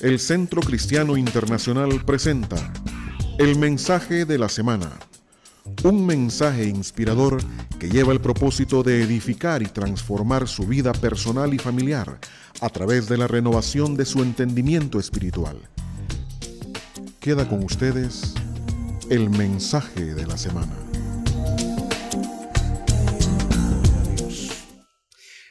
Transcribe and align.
El 0.00 0.20
Centro 0.20 0.60
Cristiano 0.60 1.16
Internacional 1.16 2.04
presenta 2.04 2.72
El 3.38 3.58
Mensaje 3.58 4.24
de 4.24 4.38
la 4.38 4.48
Semana. 4.48 4.92
Un 5.84 6.04
mensaje 6.04 6.64
inspirador 6.64 7.38
que 7.78 7.88
lleva 7.88 8.12
el 8.12 8.20
propósito 8.20 8.82
de 8.82 9.02
edificar 9.02 9.62
y 9.62 9.66
transformar 9.66 10.48
su 10.48 10.66
vida 10.66 10.92
personal 10.92 11.54
y 11.54 11.58
familiar 11.58 12.20
a 12.60 12.68
través 12.68 13.08
de 13.08 13.16
la 13.16 13.26
renovación 13.26 13.96
de 13.96 14.04
su 14.04 14.22
entendimiento 14.22 15.00
espiritual. 15.00 15.58
Queda 17.18 17.48
con 17.48 17.64
ustedes 17.64 18.34
el 19.10 19.30
mensaje 19.30 20.14
de 20.14 20.26
la 20.26 20.36
semana. 20.36 20.76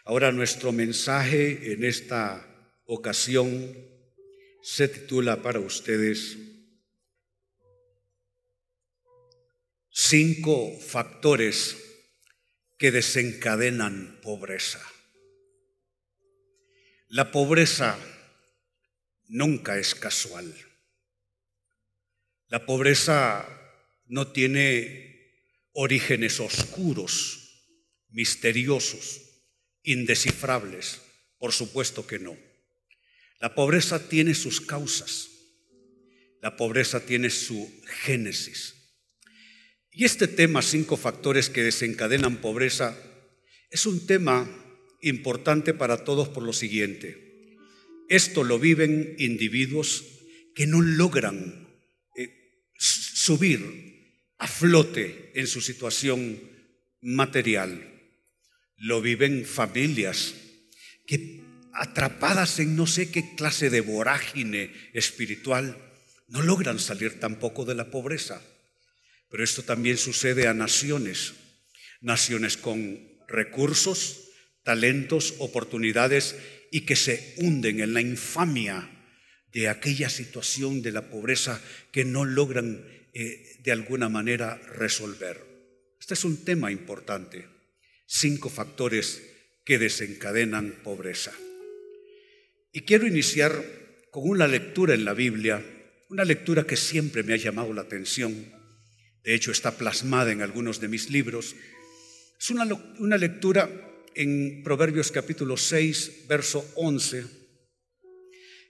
Ahora 0.06 0.32
nuestro 0.32 0.72
mensaje 0.72 1.74
en 1.74 1.84
esta 1.84 2.55
ocasión 2.86 3.76
se 4.62 4.88
titula 4.88 5.42
para 5.42 5.60
ustedes 5.60 6.38
Cinco 9.98 10.78
factores 10.78 11.78
que 12.78 12.92
desencadenan 12.92 14.20
pobreza. 14.21 14.86
La 17.07 17.32
pobreza 17.32 17.98
nunca 19.28 19.78
es 19.78 19.96
casual. 19.96 20.54
La 22.50 22.65
pobreza 22.65 23.48
no 24.07 24.34
tiene 24.34 25.32
orígenes 25.71 26.42
oscuros, 26.42 27.64
misteriosos, 28.10 29.21
indescifrables. 29.82 31.02
Por 31.38 31.54
supuesto 31.54 32.06
que 32.06 32.20
no. 32.20 32.38
La 33.45 33.54
pobreza 33.54 34.09
tiene 34.09 34.34
sus 34.34 34.59
causas. 34.59 35.30
La 36.42 36.58
pobreza 36.58 37.06
tiene 37.06 37.30
su 37.30 37.72
génesis. 38.04 38.74
Y 39.92 40.04
este 40.04 40.28
tema, 40.28 40.64
cinco 40.64 40.98
factores 40.98 41.52
que 41.52 41.62
desencadenan 41.62 42.38
pobreza, 42.38 42.98
es 43.70 43.86
un 43.86 44.08
tema 44.08 44.50
importante 45.00 45.76
para 45.76 46.04
todos 46.04 46.28
por 46.28 46.42
lo 46.42 46.54
siguiente. 46.54 47.56
Esto 48.10 48.44
lo 48.44 48.58
viven 48.58 49.16
individuos 49.20 50.04
que 50.56 50.66
no 50.66 50.82
logran 50.82 51.68
eh, 52.18 52.32
subir 52.80 54.32
a 54.40 54.48
flote 54.48 55.34
en 55.36 55.46
su 55.46 55.62
situación 55.62 56.42
material. 57.00 58.09
Lo 58.76 59.04
viven 59.04 59.46
familias 59.46 60.34
que 61.06 61.45
atrapadas 61.76 62.59
en 62.59 62.76
no 62.76 62.88
sé 62.88 63.12
qué 63.12 63.36
clase 63.36 63.70
de 63.70 63.81
vorágine 63.81 64.72
espiritual 64.94 65.78
no 66.28 66.42
logran 66.42 66.80
salir 66.80 67.20
tampoco 67.20 67.66
de 67.66 67.76
la 67.76 67.92
pobreza. 67.92 68.42
Pero 69.30 69.44
esto 69.44 69.64
también 69.64 69.98
sucede 69.98 70.48
a 70.48 70.53
naciones, 70.53 71.34
naciones 72.02 72.58
con 72.58 73.00
recursos, 73.28 74.30
talentos, 74.64 75.36
oportunidades 75.40 76.36
y 76.72 76.81
que 76.81 76.96
se 76.96 77.36
hunden 77.38 77.80
en 77.81 77.94
la 77.94 78.02
infamia 78.02 78.90
de 79.52 79.70
aquella 79.70 80.09
situación 80.09 80.81
de 80.81 80.92
la 80.92 81.09
pobreza 81.09 81.62
que 81.92 82.06
no 82.06 82.26
logran 82.26 82.86
eh, 83.14 83.58
de 83.64 83.72
alguna 83.72 84.09
manera 84.09 84.58
resolver. 84.76 85.42
Este 86.00 86.14
es 86.14 86.23
un 86.26 86.44
tema 86.44 86.72
importante. 86.72 87.48
Cinco 88.06 88.50
factores 88.50 89.22
que 89.64 89.80
desencadenan 89.80 90.72
pobreza. 90.84 91.31
Y 92.76 92.81
quiero 92.81 93.08
iniciar 93.08 93.64
con 94.12 94.28
una 94.30 94.50
lectura 94.50 94.95
en 94.95 95.06
la 95.06 95.14
Biblia, 95.14 95.66
una 96.09 96.26
lectura 96.26 96.68
que 96.68 96.76
siempre 96.76 97.23
me 97.23 97.31
ha 97.31 97.38
llamado 97.38 97.72
la 97.73 97.84
atención. 97.84 98.52
De 99.23 99.34
hecho 99.34 99.54
está 99.54 99.78
plasmada 99.78 100.34
en 100.34 100.41
algunos 100.41 100.81
de 100.81 100.90
mis 100.90 101.09
libros, 101.09 101.56
es 102.38 102.50
una, 102.50 103.18
lectura 103.18 103.69
en 104.13 104.62
Proverbios 104.62 105.09
capítulo 105.13 105.56
6, 105.56 106.28
verso 106.28 106.69
11, 106.75 107.24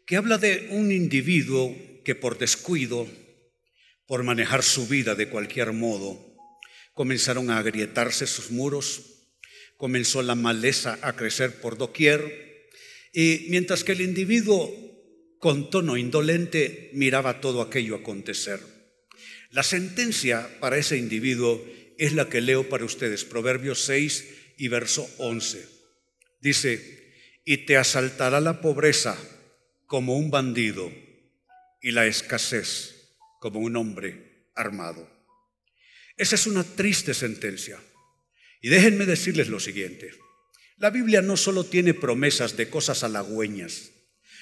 que 0.05 0.17
habla 0.17 0.37
de 0.37 0.67
un 0.69 0.91
individuo 0.91 1.75
que 2.03 2.13
por 2.13 2.37
descuido, 2.37 3.07
por 4.05 4.21
manejar 4.21 4.61
su 4.61 4.87
vida 4.87 5.15
de 5.15 5.29
cualquier 5.29 5.73
modo, 5.73 6.37
comenzaron 6.93 7.49
a 7.49 7.57
agrietarse 7.57 8.27
sus 8.27 8.51
muros, 8.51 9.31
comenzó 9.77 10.21
la 10.21 10.35
maleza 10.35 10.99
a 11.01 11.15
crecer 11.15 11.59
por 11.59 11.79
doquier, 11.79 12.45
y 13.17 13.45
mientras 13.47 13.85
que 13.85 13.93
el 13.93 14.01
individuo 14.01 14.69
con 15.39 15.69
tono 15.69 15.95
indolente 15.95 16.89
miraba 16.91 17.39
todo 17.39 17.61
aquello 17.61 17.95
acontecer. 17.95 18.59
La 19.51 19.63
sentencia 19.63 20.59
para 20.59 20.77
ese 20.77 20.97
individuo 20.97 21.65
es 21.97 22.11
la 22.11 22.27
que 22.27 22.41
leo 22.41 22.67
para 22.67 22.83
ustedes, 22.83 23.23
Proverbios 23.23 23.83
6 23.83 24.25
y 24.57 24.67
verso 24.67 25.09
11. 25.19 25.65
Dice, 26.41 27.13
y 27.45 27.59
te 27.59 27.77
asaltará 27.77 28.41
la 28.41 28.59
pobreza 28.59 29.17
como 29.85 30.17
un 30.17 30.29
bandido 30.29 30.91
y 31.81 31.91
la 31.91 32.07
escasez 32.07 33.13
como 33.39 33.61
un 33.61 33.77
hombre 33.77 34.49
armado. 34.55 35.09
Esa 36.17 36.35
es 36.35 36.47
una 36.47 36.65
triste 36.65 37.13
sentencia. 37.13 37.79
Y 38.61 38.67
déjenme 38.67 39.05
decirles 39.05 39.47
lo 39.47 39.61
siguiente. 39.61 40.24
La 40.77 40.89
Biblia 40.89 41.21
no 41.21 41.37
solo 41.37 41.63
tiene 41.63 41.93
promesas 41.93 42.57
de 42.57 42.69
cosas 42.69 43.03
halagüeñas. 43.03 43.91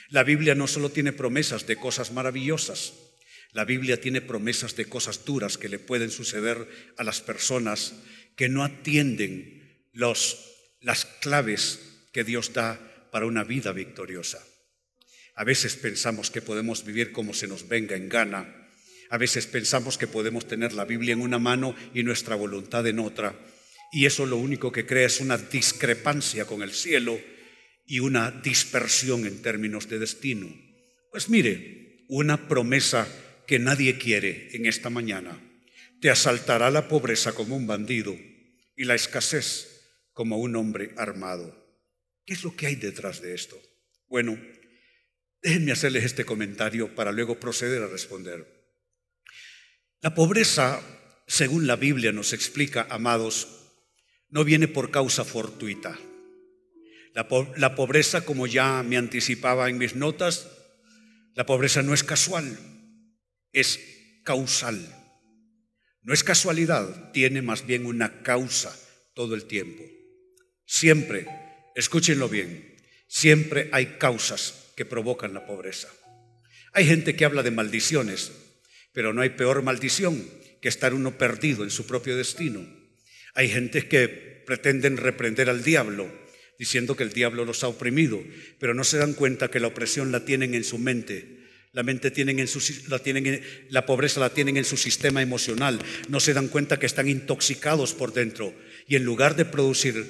La 0.10 0.24
Biblia 0.24 0.56
no 0.56 0.68
solo 0.68 0.90
tiene 0.90 1.14
promesas 1.14 1.68
de 1.68 1.76
cosas 1.76 2.12
maravillosas. 2.12 2.94
La 3.52 3.66
Biblia 3.66 4.02
tiene 4.02 4.20
promesas 4.20 4.76
de 4.76 4.86
cosas 4.86 5.26
duras 5.26 5.60
que 5.60 5.70
le 5.70 5.78
pueden 5.78 6.10
suceder 6.10 6.68
a 6.98 7.04
las 7.04 7.22
personas 7.22 7.94
que 8.36 8.50
no 8.50 8.64
atienden 8.64 9.88
los, 9.94 10.40
las 10.82 11.06
claves 11.06 11.80
que 12.12 12.24
Dios 12.24 12.52
da 12.54 12.80
para 13.12 13.28
una 13.28 13.44
vida 13.44 13.72
victoriosa. 13.72 14.44
A 15.36 15.44
veces 15.44 15.76
pensamos 15.76 16.32
que 16.32 16.42
podemos 16.42 16.84
vivir 16.84 17.12
como 17.12 17.36
se 17.36 17.48
nos 17.48 17.68
venga 17.68 17.96
en 17.96 18.10
gana. 18.10 18.70
A 19.12 19.18
veces 19.20 19.46
pensamos 19.46 20.00
que 20.00 20.08
podemos 20.08 20.48
tener 20.48 20.74
la 20.74 20.86
Biblia 20.86 21.14
en 21.14 21.22
una 21.22 21.38
mano 21.38 21.76
y 21.94 22.02
nuestra 22.02 22.36
voluntad 22.36 22.86
en 22.88 22.98
otra. 22.98 23.36
Y 23.94 24.08
eso 24.08 24.26
lo 24.26 24.38
único 24.38 24.72
que 24.72 24.88
crea 24.88 25.06
es 25.06 25.22
una 25.22 25.38
discrepancia 25.38 26.46
con 26.46 26.64
el 26.64 26.72
cielo 26.72 27.22
y 27.86 28.00
una 28.00 28.32
dispersión 28.32 29.28
en 29.28 29.44
términos 29.44 29.88
de 29.88 30.00
destino. 30.00 30.48
Pues 31.12 31.30
mire, 31.30 32.04
una 32.10 32.48
promesa 32.48 33.08
que 33.46 33.60
nadie 33.60 34.00
quiere 34.00 34.50
en 34.54 34.66
esta 34.66 34.90
mañana. 34.90 35.40
Te 36.02 36.10
asaltará 36.10 36.72
la 36.72 36.88
pobreza 36.88 37.34
como 37.34 37.56
un 37.56 37.68
bandido 37.68 38.18
y 38.76 38.86
la 38.86 38.96
escasez 38.96 40.10
como 40.12 40.40
un 40.40 40.56
hombre 40.56 40.96
armado. 40.98 41.56
¿Qué 42.26 42.34
es 42.34 42.44
lo 42.44 42.56
que 42.56 42.66
hay 42.66 42.76
detrás 42.76 43.22
de 43.22 43.36
esto? 43.36 43.62
Bueno, 44.08 44.42
déjenme 45.44 45.72
hacerles 45.72 46.04
este 46.04 46.26
comentario 46.26 46.96
para 46.96 47.12
luego 47.12 47.40
proceder 47.40 47.84
a 47.84 47.88
responder. 47.88 48.44
La 50.02 50.16
pobreza, 50.16 50.82
según 51.28 51.68
la 51.68 51.76
Biblia 51.76 52.12
nos 52.12 52.34
explica, 52.34 52.88
amados, 52.90 53.60
no 54.34 54.44
viene 54.44 54.68
por 54.68 54.92
causa 54.92 55.24
fortuita. 55.24 55.98
La, 57.14 57.76
pobreza, 57.76 58.26
como 58.26 58.48
ya 58.48 58.82
me 58.84 58.98
anticipaba 58.98 59.70
en 59.70 59.78
mis 59.78 59.96
notas, 59.96 60.50
la 61.36 61.46
pobreza 61.46 61.84
no 61.84 61.94
es 61.94 62.04
casual 62.04 62.58
es 63.54 63.80
causal. 64.24 64.84
No 66.02 66.14
es 66.14 66.24
casualidad, 66.24 67.12
tiene 67.12 67.42
más 67.42 67.66
bien 67.66 67.86
una 67.86 68.24
causa 68.24 68.76
todo 69.14 69.36
el 69.36 69.46
tiempo. 69.46 69.84
Siempre, 70.66 71.28
escúchenlo 71.76 72.28
bien, 72.28 72.76
siempre 73.08 73.70
hay 73.72 73.98
causas 74.00 74.74
que 74.76 74.86
provocan 74.86 75.34
la 75.34 75.46
pobreza. 75.46 75.88
Hay 76.74 76.88
gente 76.88 77.16
que 77.16 77.24
habla 77.24 77.44
de 77.44 77.52
maldiciones, 77.52 78.32
pero 78.92 79.14
no 79.14 79.22
hay 79.22 79.30
peor 79.30 79.62
maldición 79.62 80.28
que 80.62 80.70
estar 80.70 80.94
uno 80.94 81.18
perdido 81.18 81.64
en 81.64 81.70
su 81.70 81.86
propio 81.86 82.18
destino. 82.18 82.83
Hay 83.34 83.50
gente 83.50 83.88
que 83.88 84.08
pretenden 84.46 84.98
reprender 84.98 85.50
al 85.50 85.64
diablo, 85.64 86.12
diciendo 86.60 86.96
que 86.96 87.04
el 87.04 87.14
diablo 87.14 87.46
los 87.46 87.64
ha 87.64 87.68
oprimido, 87.68 88.22
pero 88.60 88.74
no 88.74 88.84
se 88.84 88.98
dan 88.98 89.14
cuenta 89.14 89.50
que 89.50 89.60
la 89.60 89.68
opresión 89.68 90.12
la 90.12 90.26
tienen 90.26 90.54
en 90.54 90.64
su 90.64 90.78
mente 90.78 91.44
la 91.74 91.82
mente 91.82 92.14
en 92.16 92.48
la, 92.88 93.00
tienen 93.00 93.42
la 93.70 93.86
pobreza 93.88 94.20
la 94.20 94.30
tienen 94.30 94.58
en 94.58 94.64
su 94.64 94.78
sistema 94.78 95.24
emocional. 95.24 95.80
No 96.08 96.20
se 96.20 96.36
dan 96.36 96.48
cuenta 96.48 96.78
que 96.78 96.86
están 96.86 97.10
intoxicados 97.10 97.96
por 97.96 98.14
dentro. 98.14 98.54
Y 98.88 98.96
en 98.96 99.04
lugar 99.04 99.36
de 99.36 99.46
producir 99.46 100.06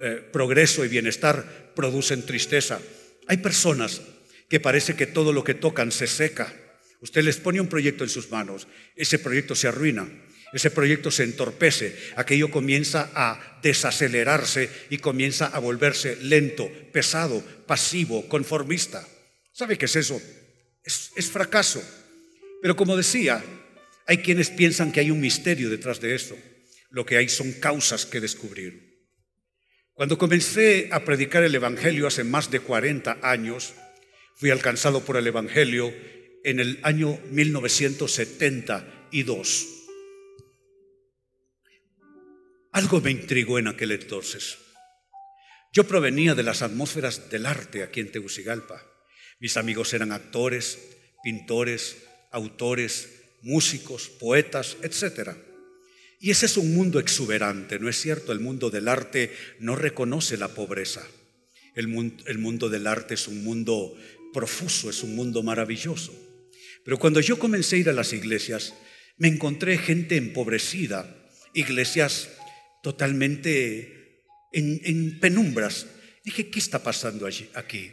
eh, 0.00 0.26
progreso 0.32 0.86
y 0.86 0.88
bienestar, 0.88 1.72
producen 1.76 2.24
tristeza. 2.24 2.80
Hay 3.28 3.36
personas 3.36 4.00
que 4.48 4.58
parece 4.58 4.96
que 4.96 5.06
todo 5.06 5.34
lo 5.34 5.44
que 5.44 5.52
tocan 5.52 5.92
se 5.92 6.06
seca. 6.06 6.50
Usted 7.00 7.22
les 7.22 7.36
pone 7.36 7.60
un 7.60 7.68
proyecto 7.68 8.04
en 8.04 8.10
sus 8.10 8.30
manos, 8.30 8.66
ese 8.96 9.18
proyecto 9.18 9.54
se 9.54 9.68
arruina. 9.68 10.08
Ese 10.52 10.70
proyecto 10.70 11.10
se 11.10 11.24
entorpece, 11.24 11.96
aquello 12.16 12.50
comienza 12.50 13.10
a 13.14 13.58
desacelerarse 13.62 14.68
y 14.90 14.98
comienza 14.98 15.46
a 15.46 15.58
volverse 15.58 16.16
lento, 16.16 16.70
pesado, 16.92 17.42
pasivo, 17.66 18.28
conformista. 18.28 19.08
¿Sabe 19.52 19.78
qué 19.78 19.86
es 19.86 19.96
eso? 19.96 20.20
Es, 20.84 21.10
es 21.16 21.30
fracaso. 21.30 21.82
Pero 22.60 22.76
como 22.76 22.94
decía, 22.96 23.42
hay 24.06 24.18
quienes 24.18 24.50
piensan 24.50 24.92
que 24.92 25.00
hay 25.00 25.10
un 25.10 25.20
misterio 25.20 25.70
detrás 25.70 26.00
de 26.00 26.14
eso. 26.14 26.36
Lo 26.90 27.06
que 27.06 27.16
hay 27.16 27.30
son 27.30 27.52
causas 27.52 28.04
que 28.04 28.20
descubrir. 28.20 28.92
Cuando 29.94 30.18
comencé 30.18 30.90
a 30.92 31.02
predicar 31.04 31.44
el 31.44 31.54
Evangelio 31.54 32.06
hace 32.06 32.24
más 32.24 32.50
de 32.50 32.60
40 32.60 33.20
años, 33.22 33.72
fui 34.36 34.50
alcanzado 34.50 35.02
por 35.04 35.16
el 35.16 35.26
Evangelio 35.26 35.94
en 36.44 36.60
el 36.60 36.78
año 36.82 37.18
1972. 37.30 39.81
Algo 42.72 43.02
me 43.02 43.10
intrigó 43.10 43.58
en 43.58 43.68
aquel 43.68 43.92
entonces. 43.92 44.56
Yo 45.74 45.84
provenía 45.84 46.34
de 46.34 46.42
las 46.42 46.62
atmósferas 46.62 47.28
del 47.28 47.44
arte 47.44 47.82
aquí 47.82 48.00
en 48.00 48.10
Tegucigalpa. 48.10 48.82
Mis 49.40 49.58
amigos 49.58 49.92
eran 49.92 50.10
actores, 50.10 50.78
pintores, 51.22 51.98
autores, 52.30 53.10
músicos, 53.42 54.08
poetas, 54.08 54.78
etc. 54.82 55.36
Y 56.18 56.30
ese 56.30 56.46
es 56.46 56.56
un 56.56 56.74
mundo 56.74 56.98
exuberante, 56.98 57.78
¿no 57.78 57.90
es 57.90 58.00
cierto? 58.00 58.32
El 58.32 58.40
mundo 58.40 58.70
del 58.70 58.88
arte 58.88 59.36
no 59.58 59.76
reconoce 59.76 60.38
la 60.38 60.48
pobreza. 60.48 61.06
El 61.74 61.88
mundo, 61.88 62.24
el 62.26 62.38
mundo 62.38 62.70
del 62.70 62.86
arte 62.86 63.14
es 63.14 63.28
un 63.28 63.44
mundo 63.44 63.94
profuso, 64.32 64.88
es 64.88 65.02
un 65.02 65.14
mundo 65.14 65.42
maravilloso. 65.42 66.14
Pero 66.86 66.98
cuando 66.98 67.20
yo 67.20 67.38
comencé 67.38 67.76
a 67.76 67.78
ir 67.80 67.88
a 67.90 67.92
las 67.92 68.14
iglesias, 68.14 68.72
me 69.18 69.28
encontré 69.28 69.76
gente 69.76 70.16
empobrecida, 70.16 71.18
iglesias 71.52 72.30
totalmente 72.82 74.26
en, 74.52 74.80
en 74.84 75.18
penumbras. 75.20 75.86
Dije, 76.24 76.50
¿qué 76.50 76.58
está 76.58 76.82
pasando 76.82 77.26
allí, 77.26 77.48
aquí? 77.54 77.90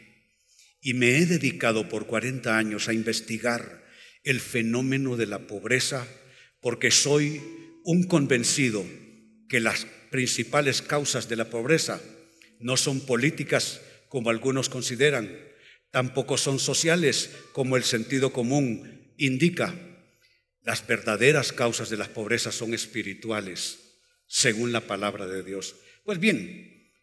Y 0.81 0.93
me 0.93 1.17
he 1.17 1.25
dedicado 1.25 1.87
por 1.89 2.05
40 2.07 2.57
años 2.57 2.87
a 2.87 2.93
investigar 2.93 3.85
el 4.23 4.39
fenómeno 4.39 5.15
de 5.15 5.25
la 5.25 5.47
pobreza 5.47 6.07
porque 6.61 6.91
soy 6.91 7.41
un 7.83 8.03
convencido 8.03 8.85
que 9.47 9.59
las 9.59 9.87
principales 10.11 10.81
causas 10.81 11.29
de 11.29 11.35
la 11.35 11.49
pobreza 11.49 12.01
no 12.59 12.77
son 12.77 12.99
políticas 13.01 13.81
como 14.09 14.29
algunos 14.29 14.69
consideran, 14.69 15.37
tampoco 15.91 16.37
son 16.37 16.59
sociales 16.59 17.29
como 17.53 17.77
el 17.77 17.83
sentido 17.83 18.33
común 18.33 19.13
indica. 19.17 19.73
Las 20.61 20.85
verdaderas 20.85 21.53
causas 21.53 21.89
de 21.89 21.97
la 21.97 22.07
pobreza 22.07 22.51
son 22.51 22.73
espirituales, 22.73 23.88
según 24.29 24.71
la 24.71 24.87
palabra 24.87 25.27
de 25.27 25.43
Dios. 25.43 25.75
Pues 26.05 26.17
bien, 26.19 26.93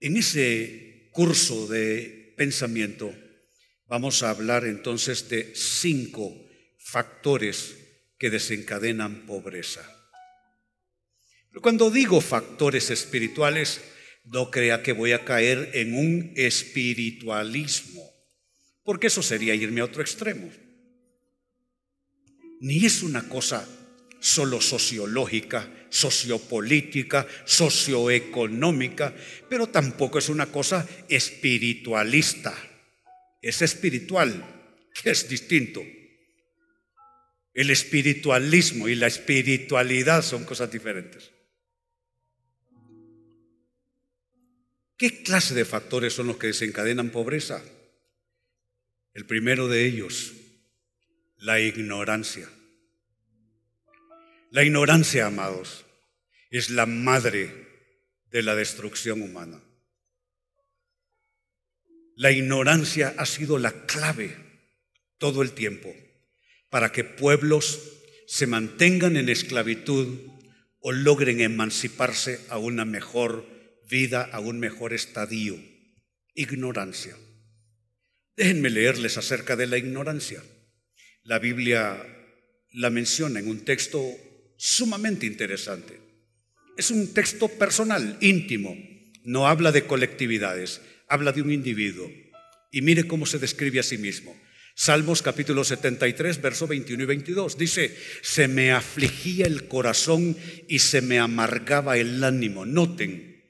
en 0.00 0.16
ese 0.16 1.08
curso 1.12 1.68
de 1.68 2.34
pensamiento, 2.36 3.14
Vamos 3.88 4.24
a 4.24 4.30
hablar 4.30 4.64
entonces 4.64 5.28
de 5.28 5.54
cinco 5.54 6.34
factores 6.78 7.76
que 8.18 8.30
desencadenan 8.30 9.26
pobreza. 9.26 9.82
Pero 11.50 11.62
cuando 11.62 11.90
digo 11.90 12.20
factores 12.20 12.90
espirituales, 12.90 13.80
no 14.24 14.50
crea 14.50 14.82
que 14.82 14.92
voy 14.92 15.12
a 15.12 15.24
caer 15.24 15.70
en 15.74 15.94
un 15.94 16.32
espiritualismo, 16.34 18.02
porque 18.82 19.06
eso 19.06 19.22
sería 19.22 19.54
irme 19.54 19.80
a 19.80 19.84
otro 19.84 20.02
extremo. 20.02 20.50
Ni 22.60 22.84
es 22.84 23.04
una 23.04 23.28
cosa 23.28 23.68
solo 24.26 24.60
sociológica, 24.60 25.68
sociopolítica, 25.88 27.26
socioeconómica, 27.44 29.14
pero 29.48 29.66
tampoco 29.68 30.18
es 30.18 30.28
una 30.28 30.46
cosa 30.46 30.86
espiritualista 31.08 32.54
es 33.46 33.62
espiritual, 33.62 34.44
que 35.00 35.10
es 35.10 35.28
distinto. 35.28 35.80
El 37.54 37.70
espiritualismo 37.70 38.88
y 38.88 38.96
la 38.96 39.06
espiritualidad 39.06 40.22
son 40.22 40.44
cosas 40.44 40.70
diferentes. 40.70 41.30
¿Qué 44.96 45.22
clase 45.22 45.54
de 45.54 45.64
factores 45.64 46.12
son 46.12 46.26
los 46.26 46.38
que 46.38 46.48
desencadenan 46.48 47.10
pobreza? 47.10 47.62
El 49.14 49.26
primero 49.26 49.68
de 49.68 49.86
ellos, 49.86 50.32
la 51.38 51.60
ignorancia. 51.60 52.48
La 54.50 54.62
ignorancia, 54.62 55.26
amados, 55.26 55.84
es 56.50 56.70
la 56.70 56.86
madre 56.86 57.50
de 58.30 58.42
la 58.42 58.54
destrucción 58.54 59.22
humana. 59.22 59.60
La 62.14 62.30
ignorancia 62.30 63.14
ha 63.18 63.26
sido 63.26 63.58
la 63.58 63.86
clave 63.86 64.36
todo 65.18 65.42
el 65.42 65.52
tiempo 65.52 65.94
para 66.70 66.92
que 66.92 67.04
pueblos 67.04 67.80
se 68.26 68.46
mantengan 68.46 69.16
en 69.16 69.28
esclavitud 69.28 70.20
o 70.80 70.92
logren 70.92 71.40
emanciparse 71.40 72.40
a 72.48 72.58
una 72.58 72.84
mejor 72.84 73.46
vida, 73.88 74.22
a 74.32 74.40
un 74.40 74.60
mejor 74.60 74.92
estadio. 74.92 75.58
Ignorancia. 76.34 77.16
Déjenme 78.36 78.70
leerles 78.70 79.16
acerca 79.16 79.56
de 79.56 79.66
la 79.66 79.78
ignorancia. 79.78 80.42
La 81.22 81.38
Biblia 81.38 82.00
la 82.72 82.90
menciona 82.90 83.40
en 83.40 83.48
un 83.48 83.64
texto 83.64 83.98
sumamente 84.56 85.26
interesante. 85.26 86.00
Es 86.76 86.90
un 86.90 87.12
texto 87.14 87.48
personal, 87.48 88.18
íntimo, 88.20 88.76
no 89.24 89.46
habla 89.46 89.72
de 89.72 89.86
colectividades 89.86 90.80
habla 91.08 91.32
de 91.32 91.42
un 91.42 91.52
individuo. 91.52 92.10
Y 92.70 92.82
mire 92.82 93.06
cómo 93.06 93.26
se 93.26 93.38
describe 93.38 93.80
a 93.80 93.82
sí 93.82 93.98
mismo. 93.98 94.36
Salmos 94.74 95.22
capítulo 95.22 95.64
73, 95.64 96.42
verso 96.42 96.66
21 96.66 97.02
y 97.02 97.06
22. 97.06 97.56
Dice, 97.56 97.96
se 98.22 98.48
me 98.48 98.72
afligía 98.72 99.46
el 99.46 99.68
corazón 99.68 100.36
y 100.68 100.80
se 100.80 101.00
me 101.00 101.18
amargaba 101.18 101.96
el 101.96 102.22
ánimo. 102.22 102.66
Noten, 102.66 103.42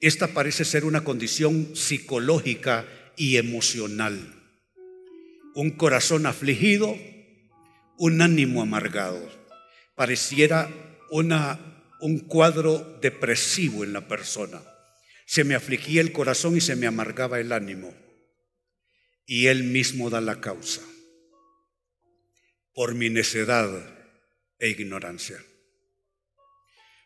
esta 0.00 0.28
parece 0.28 0.64
ser 0.64 0.84
una 0.84 1.04
condición 1.04 1.76
psicológica 1.76 2.86
y 3.16 3.36
emocional. 3.36 4.38
Un 5.54 5.72
corazón 5.72 6.24
afligido, 6.24 6.96
un 7.98 8.22
ánimo 8.22 8.62
amargado. 8.62 9.41
Pareciera 10.02 10.68
una, 11.10 11.60
un 12.00 12.18
cuadro 12.18 12.98
depresivo 13.00 13.84
en 13.84 13.92
la 13.92 14.08
persona. 14.08 14.60
Se 15.26 15.44
me 15.44 15.54
afligía 15.54 16.00
el 16.00 16.10
corazón 16.10 16.56
y 16.56 16.60
se 16.60 16.74
me 16.74 16.88
amargaba 16.88 17.38
el 17.38 17.52
ánimo. 17.52 17.94
Y 19.26 19.46
Él 19.46 19.62
mismo 19.62 20.10
da 20.10 20.20
la 20.20 20.40
causa 20.40 20.82
por 22.74 22.96
mi 22.96 23.10
necedad 23.10 23.70
e 24.58 24.70
ignorancia. 24.70 25.40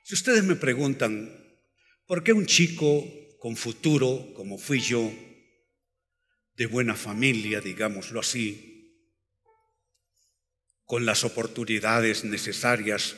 Si 0.03 0.15
ustedes 0.15 0.45
me 0.45 0.57
preguntan, 0.57 1.37
¿por 2.07 2.25
qué 2.25 2.33
un 2.33 2.47
chico 2.47 3.05
con 3.41 3.57
futuro, 3.57 4.33
como 4.33 4.57
fui 4.57 4.81
yo, 4.81 5.12
de 6.55 6.65
buena 6.65 6.95
familia, 6.95 7.61
digámoslo 7.61 8.21
así, 8.21 8.75
con 10.87 11.05
las 11.05 11.25
oportunidades 11.25 12.25
necesarias, 12.25 13.16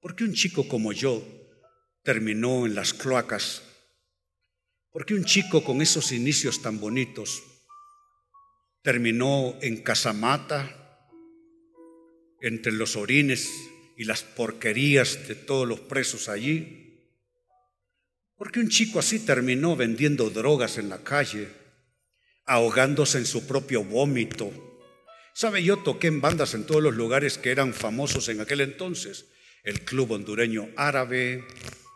¿por 0.00 0.16
qué 0.16 0.24
un 0.24 0.32
chico 0.32 0.66
como 0.66 0.92
yo 0.92 1.22
terminó 2.02 2.64
en 2.64 2.74
las 2.74 2.94
cloacas 2.94 3.62
porque 4.92 5.14
un 5.14 5.24
chico 5.24 5.62
con 5.62 5.82
esos 5.82 6.10
inicios 6.10 6.62
tan 6.62 6.80
bonitos 6.80 7.42
terminó 8.82 9.56
en 9.60 9.82
Casamata, 9.82 10.76
entre 12.40 12.72
los 12.72 12.96
orines 12.96 13.50
y 13.96 14.04
las 14.04 14.22
porquerías 14.22 15.28
de 15.28 15.34
todos 15.36 15.68
los 15.68 15.80
presos 15.80 16.28
allí? 16.28 17.08
Porque 18.36 18.58
un 18.58 18.68
chico 18.68 18.98
así 18.98 19.20
terminó 19.20 19.76
vendiendo 19.76 20.30
drogas 20.30 20.78
en 20.78 20.88
la 20.88 21.04
calle, 21.04 21.48
ahogándose 22.46 23.18
en 23.18 23.26
su 23.26 23.46
propio 23.46 23.84
vómito. 23.84 24.50
Sabe, 25.40 25.62
yo 25.62 25.78
toqué 25.78 26.08
en 26.08 26.20
bandas 26.20 26.52
en 26.52 26.66
todos 26.66 26.82
los 26.82 26.94
lugares 26.94 27.38
que 27.38 27.50
eran 27.50 27.72
famosos 27.72 28.28
en 28.28 28.40
aquel 28.40 28.60
entonces. 28.60 29.24
El 29.64 29.80
Club 29.80 30.10
Hondureño 30.10 30.68
Árabe, 30.76 31.44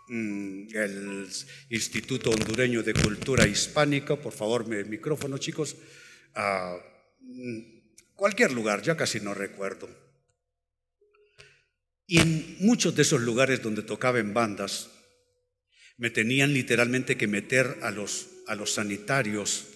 Mm, 0.07 0.67
el 0.75 1.27
Instituto 1.71 2.31
Hondureño 2.31 2.83
de 2.83 2.93
Cultura 2.93 3.47
Hispánica, 3.47 4.17
por 4.17 4.35
favor, 4.35 4.67
el 4.71 4.87
micrófono, 4.87 5.39
chicos, 5.39 5.77
a 6.35 6.77
mm, 7.21 7.59
cualquier 8.15 8.53
lugar, 8.53 8.83
ya 8.83 8.97
casi 8.99 9.21
no 9.21 9.33
recuerdo. 9.33 9.89
Y 12.07 12.19
en 12.19 12.57
muchos 12.61 12.95
de 12.95 13.01
esos 13.01 13.23
lugares 13.23 13.63
donde 13.63 13.83
tocaba 13.83 14.19
en 14.19 14.35
bandas, 14.35 14.91
me 15.97 16.11
tenían 16.11 16.53
literalmente 16.53 17.17
que 17.17 17.27
meter 17.27 17.79
a 17.81 17.91
los, 17.91 18.29
a 18.47 18.55
los 18.55 18.75
sanitarios 18.75 19.69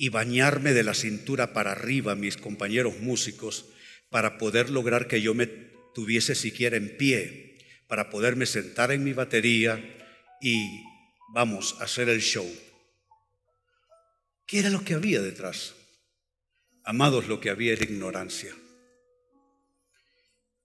y 0.00 0.08
bañarme 0.08 0.72
de 0.72 0.82
la 0.82 0.94
cintura 0.94 1.52
para 1.52 1.72
arriba, 1.72 2.14
mis 2.14 2.38
compañeros 2.38 3.00
músicos, 3.00 3.66
para 4.08 4.38
poder 4.38 4.70
lograr 4.70 5.08
que 5.08 5.20
yo 5.20 5.34
me 5.34 5.46
tuviese 5.46 6.34
siquiera 6.34 6.78
en 6.78 6.96
pie 6.96 7.58
para 7.86 8.08
poderme 8.08 8.46
sentar 8.46 8.92
en 8.92 9.04
mi 9.04 9.12
batería 9.12 9.78
y 10.40 10.82
vamos 11.34 11.76
a 11.80 11.84
hacer 11.84 12.08
el 12.08 12.22
show. 12.22 12.50
¿Qué 14.46 14.60
era 14.60 14.70
lo 14.70 14.82
que 14.84 14.94
había 14.94 15.20
detrás? 15.20 15.74
Amados, 16.82 17.28
lo 17.28 17.38
que 17.38 17.50
había 17.50 17.74
era 17.74 17.84
ignorancia. 17.84 18.54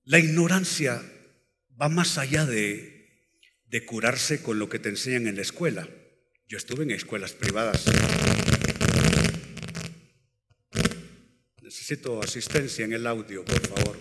La 0.06 0.18
ignorancia 0.18 1.04
va 1.82 1.90
más 1.90 2.18
allá 2.18 2.46
de, 2.46 3.10
de 3.66 3.86
curarse 3.86 4.42
con 4.42 4.60
lo 4.60 4.70
que 4.70 4.80
te 4.80 4.88
enseñan 4.88 5.28
en 5.28 5.36
la 5.36 5.42
escuela. 5.42 5.90
Yo 6.48 6.58
estuve 6.58 6.84
en 6.84 6.92
escuelas 6.92 7.34
privadas. 7.34 7.84
Necesito 11.66 12.22
asistencia 12.22 12.86
en 12.86 12.94
el 12.94 13.08
audio, 13.08 13.44
por 13.44 13.60
favor. 13.60 13.98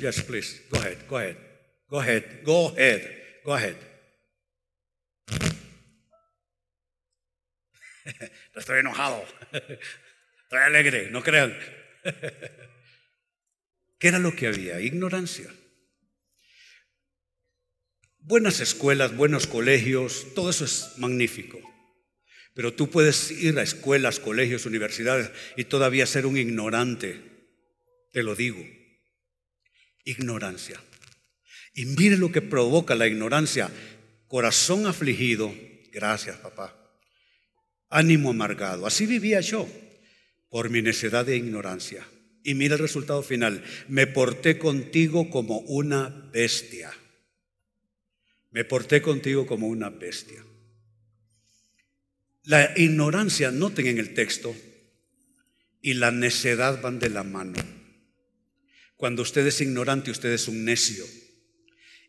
Yes, 0.00 0.22
please. 0.22 0.62
Go 0.70 0.78
ahead. 0.78 1.06
Go 1.06 1.18
ahead. 1.18 1.36
Go 1.90 2.00
ahead. 2.00 2.42
Go 2.42 2.68
ahead. 2.70 3.02
Go 3.44 3.54
ahead. 3.54 3.76
Estoy 8.56 8.78
enojado. 8.78 9.22
Estoy 9.52 10.58
alegre, 10.64 11.10
no 11.10 11.22
crean. 11.22 11.54
¿Qué 13.98 14.08
era 14.08 14.18
lo 14.18 14.34
que 14.34 14.46
había? 14.46 14.80
Ignorancia. 14.80 15.50
Buenas 18.28 18.60
escuelas, 18.60 19.16
buenos 19.16 19.46
colegios, 19.46 20.26
todo 20.34 20.50
eso 20.50 20.66
es 20.66 20.98
magnífico. 20.98 21.58
Pero 22.52 22.74
tú 22.74 22.90
puedes 22.90 23.30
ir 23.30 23.58
a 23.58 23.62
escuelas, 23.62 24.20
colegios, 24.20 24.66
universidades 24.66 25.30
y 25.56 25.64
todavía 25.64 26.04
ser 26.04 26.26
un 26.26 26.36
ignorante. 26.36 27.22
Te 28.12 28.22
lo 28.22 28.34
digo. 28.34 28.62
Ignorancia. 30.04 30.78
Y 31.72 31.86
mire 31.86 32.18
lo 32.18 32.30
que 32.30 32.42
provoca 32.42 32.94
la 32.94 33.06
ignorancia. 33.06 33.70
Corazón 34.26 34.86
afligido. 34.86 35.50
Gracias, 35.90 36.36
papá. 36.36 36.76
Ánimo 37.88 38.28
amargado. 38.28 38.86
Así 38.86 39.06
vivía 39.06 39.40
yo 39.40 39.66
por 40.50 40.68
mi 40.68 40.82
necedad 40.82 41.24
de 41.24 41.38
ignorancia. 41.38 42.06
Y 42.44 42.54
mira 42.54 42.74
el 42.74 42.82
resultado 42.82 43.22
final. 43.22 43.64
Me 43.88 44.06
porté 44.06 44.58
contigo 44.58 45.30
como 45.30 45.60
una 45.60 46.28
bestia. 46.30 46.92
Me 48.50 48.64
porté 48.64 49.02
contigo 49.02 49.46
como 49.46 49.68
una 49.68 49.90
bestia. 49.90 50.44
La 52.44 52.72
ignorancia, 52.76 53.50
noten 53.50 53.86
en 53.86 53.98
el 53.98 54.14
texto, 54.14 54.56
y 55.82 55.94
la 55.94 56.10
necedad 56.10 56.80
van 56.80 56.98
de 56.98 57.10
la 57.10 57.22
mano. 57.22 57.58
Cuando 58.96 59.22
usted 59.22 59.46
es 59.46 59.60
ignorante, 59.60 60.10
usted 60.10 60.32
es 60.32 60.48
un 60.48 60.64
necio. 60.64 61.04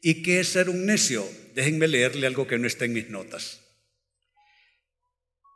¿Y 0.02 0.24
qué 0.24 0.40
es 0.40 0.50
ser 0.50 0.70
un 0.70 0.86
necio? 0.86 1.28
Déjenme 1.54 1.88
leerle 1.88 2.26
algo 2.26 2.48
que 2.48 2.58
no 2.58 2.68
está 2.68 2.86
en 2.86 2.94
mis 2.94 3.10
notas. 3.10 3.62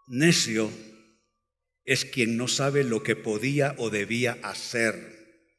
Necio 0.07 0.69
es 1.85 2.05
quien 2.05 2.37
no 2.37 2.47
sabe 2.47 2.83
lo 2.83 3.03
que 3.03 3.15
podía 3.15 3.75
o 3.77 3.89
debía 3.89 4.37
hacer. 4.43 5.49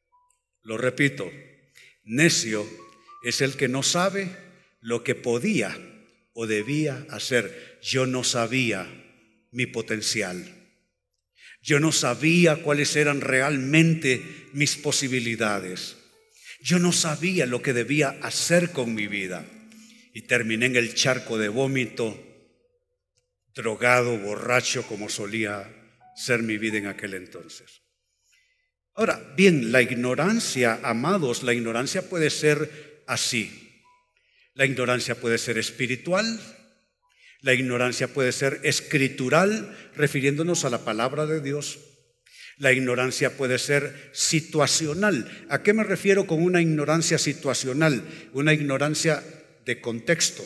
Lo 0.63 0.77
repito, 0.77 1.31
necio 2.05 2.67
es 3.23 3.41
el 3.41 3.57
que 3.57 3.69
no 3.69 3.83
sabe 3.83 4.29
lo 4.85 5.03
que 5.03 5.15
podía 5.15 5.75
o 6.35 6.47
debía 6.47 7.07
hacer. 7.09 7.79
Yo 7.83 8.07
no 8.07 8.23
sabía 8.23 8.87
mi 9.51 9.65
potencial. 9.65 10.45
Yo 11.63 11.81
no 11.81 11.91
sabía 11.91 12.57
cuáles 12.57 12.95
eran 12.95 13.23
realmente 13.23 14.23
mis 14.53 14.77
posibilidades. 14.77 15.97
Yo 16.61 16.79
no 16.79 16.93
sabía 16.93 17.47
lo 17.47 17.63
que 17.63 17.73
debía 17.73 18.11
hacer 18.21 18.73
con 18.73 18.95
mi 18.95 19.07
vida. 19.07 19.47
Y 20.13 20.23
terminé 20.23 20.67
en 20.67 20.77
el 20.77 20.95
charco 20.95 21.39
de 21.39 21.49
vómito, 21.49 22.23
drogado, 23.55 24.19
borracho, 24.19 24.87
como 24.87 25.09
solía 25.09 25.67
ser 26.15 26.43
mi 26.43 26.59
vida 26.59 26.77
en 26.77 26.89
aquel 26.89 27.15
entonces. 27.15 27.81
Ahora, 28.93 29.33
bien, 29.35 29.73
la 29.73 29.81
ignorancia, 29.81 30.79
amados, 30.83 31.43
la 31.43 31.55
ignorancia 31.55 32.03
puede 32.03 32.29
ser 32.29 33.03
así. 33.07 33.64
La 34.55 34.65
ignorancia 34.65 35.17
puede 35.17 35.39
ser 35.39 35.59
espiritual, 35.59 36.41
la 37.41 37.53
ignorancia 37.53 38.09
puede 38.09 38.33
ser 38.33 38.61
escritural, 38.63 39.77
refiriéndonos 39.97 40.65
a 40.65 40.71
la 40.71 40.85
palabra 40.85 41.27
de 41.27 41.41
Dios. 41.43 41.79
La 42.57 42.73
ignorancia 42.73 43.37
puede 43.37 43.59
ser 43.59 44.11
situacional. 44.15 45.47
¿A 45.51 45.63
qué 45.63 45.73
me 45.73 45.83
refiero 45.83 46.27
con 46.27 46.43
una 46.43 46.63
ignorancia 46.63 47.19
situacional? 47.19 48.03
Una 48.33 48.55
ignorancia 48.55 49.23
de 49.67 49.81
contexto. 49.81 50.45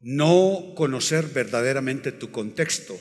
No 0.00 0.74
conocer 0.76 1.24
verdaderamente 1.26 2.12
tu 2.12 2.30
contexto. 2.30 3.00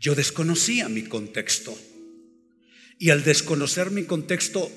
Yo 0.00 0.14
desconocía 0.14 0.88
mi 0.88 1.04
contexto. 1.04 1.78
Y 2.98 3.10
al 3.10 3.22
desconocer 3.22 3.92
mi 3.92 4.04
contexto, 4.04 4.70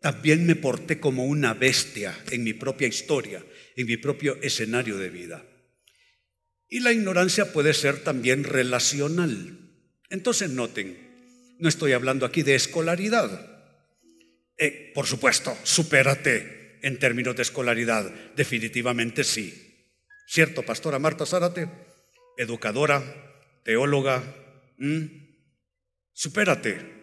también 0.00 0.46
me 0.46 0.56
porté 0.56 0.98
como 0.98 1.26
una 1.26 1.54
bestia 1.54 2.18
en 2.30 2.42
mi 2.42 2.54
propia 2.54 2.88
historia, 2.88 3.44
en 3.76 3.86
mi 3.86 3.96
propio 3.98 4.38
escenario 4.42 4.96
de 4.96 5.10
vida. 5.10 5.44
Y 6.68 6.80
la 6.80 6.92
ignorancia 6.92 7.52
puede 7.52 7.74
ser 7.74 8.02
también 8.02 8.44
relacional. 8.44 9.58
Entonces 10.08 10.50
noten, 10.50 11.56
no 11.58 11.68
estoy 11.68 11.92
hablando 11.92 12.24
aquí 12.24 12.42
de 12.42 12.54
escolaridad. 12.54 13.46
Eh, 14.56 14.92
por 14.94 15.06
supuesto, 15.06 15.56
supérate 15.64 16.78
en 16.82 16.98
términos 16.98 17.36
de 17.36 17.42
escolaridad. 17.42 18.10
Definitivamente 18.36 19.24
sí. 19.24 19.86
¿Cierto, 20.26 20.62
pastora 20.62 20.98
Marta 20.98 21.26
Zárate? 21.26 21.68
Educadora, 22.38 23.02
teóloga. 23.64 24.22
Supérate. 26.12 26.99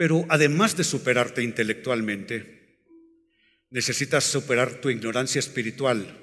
Pero 0.00 0.24
además 0.30 0.78
de 0.78 0.82
superarte 0.82 1.42
intelectualmente, 1.42 2.86
necesitas 3.68 4.24
superar 4.24 4.80
tu 4.80 4.88
ignorancia 4.88 5.38
espiritual, 5.38 6.16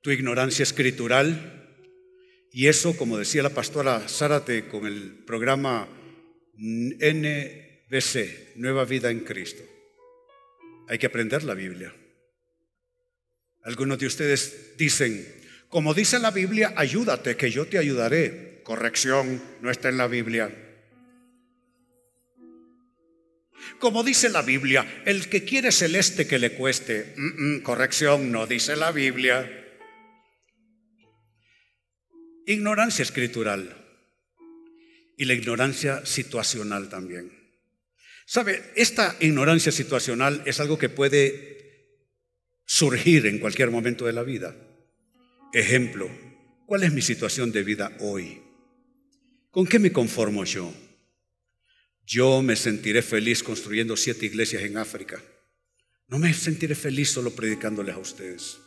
tu 0.00 0.10
ignorancia 0.10 0.64
escritural, 0.64 1.68
y 2.50 2.66
eso, 2.66 2.96
como 2.96 3.16
decía 3.16 3.44
la 3.44 3.54
pastora 3.54 4.08
Zárate 4.08 4.66
con 4.66 4.86
el 4.86 5.22
programa 5.24 5.86
NBC, 6.58 8.56
Nueva 8.56 8.84
Vida 8.86 9.12
en 9.12 9.20
Cristo, 9.20 9.62
hay 10.88 10.98
que 10.98 11.06
aprender 11.06 11.44
la 11.44 11.54
Biblia. 11.54 11.94
Algunos 13.62 14.00
de 14.00 14.06
ustedes 14.06 14.76
dicen, 14.76 15.32
como 15.68 15.94
dice 15.94 16.18
la 16.18 16.32
Biblia, 16.32 16.74
ayúdate, 16.74 17.36
que 17.36 17.52
yo 17.52 17.68
te 17.68 17.78
ayudaré. 17.78 18.62
Corrección, 18.64 19.40
no 19.60 19.70
está 19.70 19.90
en 19.90 19.96
la 19.96 20.08
Biblia. 20.08 20.69
Como 23.78 24.02
dice 24.02 24.28
la 24.28 24.42
Biblia, 24.42 25.02
el 25.06 25.28
que 25.28 25.44
quiere 25.44 25.72
celeste 25.72 26.26
que 26.26 26.38
le 26.38 26.52
cueste. 26.52 27.14
corrección, 27.62 28.32
no 28.32 28.46
dice 28.46 28.76
la 28.76 28.92
Biblia. 28.92 29.48
Ignorancia 32.46 33.02
escritural 33.02 33.76
y 35.16 35.24
la 35.24 35.34
ignorancia 35.34 36.04
situacional 36.04 36.88
también. 36.88 37.30
¿Sabe? 38.26 38.72
Esta 38.76 39.16
ignorancia 39.20 39.72
situacional 39.72 40.42
es 40.46 40.60
algo 40.60 40.78
que 40.78 40.88
puede 40.88 41.50
surgir 42.64 43.26
en 43.26 43.38
cualquier 43.38 43.70
momento 43.70 44.06
de 44.06 44.12
la 44.12 44.22
vida. 44.22 44.54
Ejemplo, 45.52 46.08
¿cuál 46.66 46.84
es 46.84 46.92
mi 46.92 47.02
situación 47.02 47.50
de 47.50 47.64
vida 47.64 47.96
hoy? 48.00 48.40
¿Con 49.50 49.66
qué 49.66 49.78
me 49.78 49.90
conformo 49.90 50.44
yo? 50.44 50.72
Yo 52.10 52.42
me 52.42 52.56
sentiré 52.56 53.02
feliz 53.02 53.40
construyendo 53.44 53.96
siete 53.96 54.26
iglesias 54.26 54.64
en 54.64 54.78
África. 54.78 55.22
No 56.08 56.18
me 56.18 56.34
sentiré 56.34 56.74
feliz 56.74 57.12
solo 57.12 57.36
predicándoles 57.36 57.94
a 57.94 58.00
ustedes. 58.00 58.58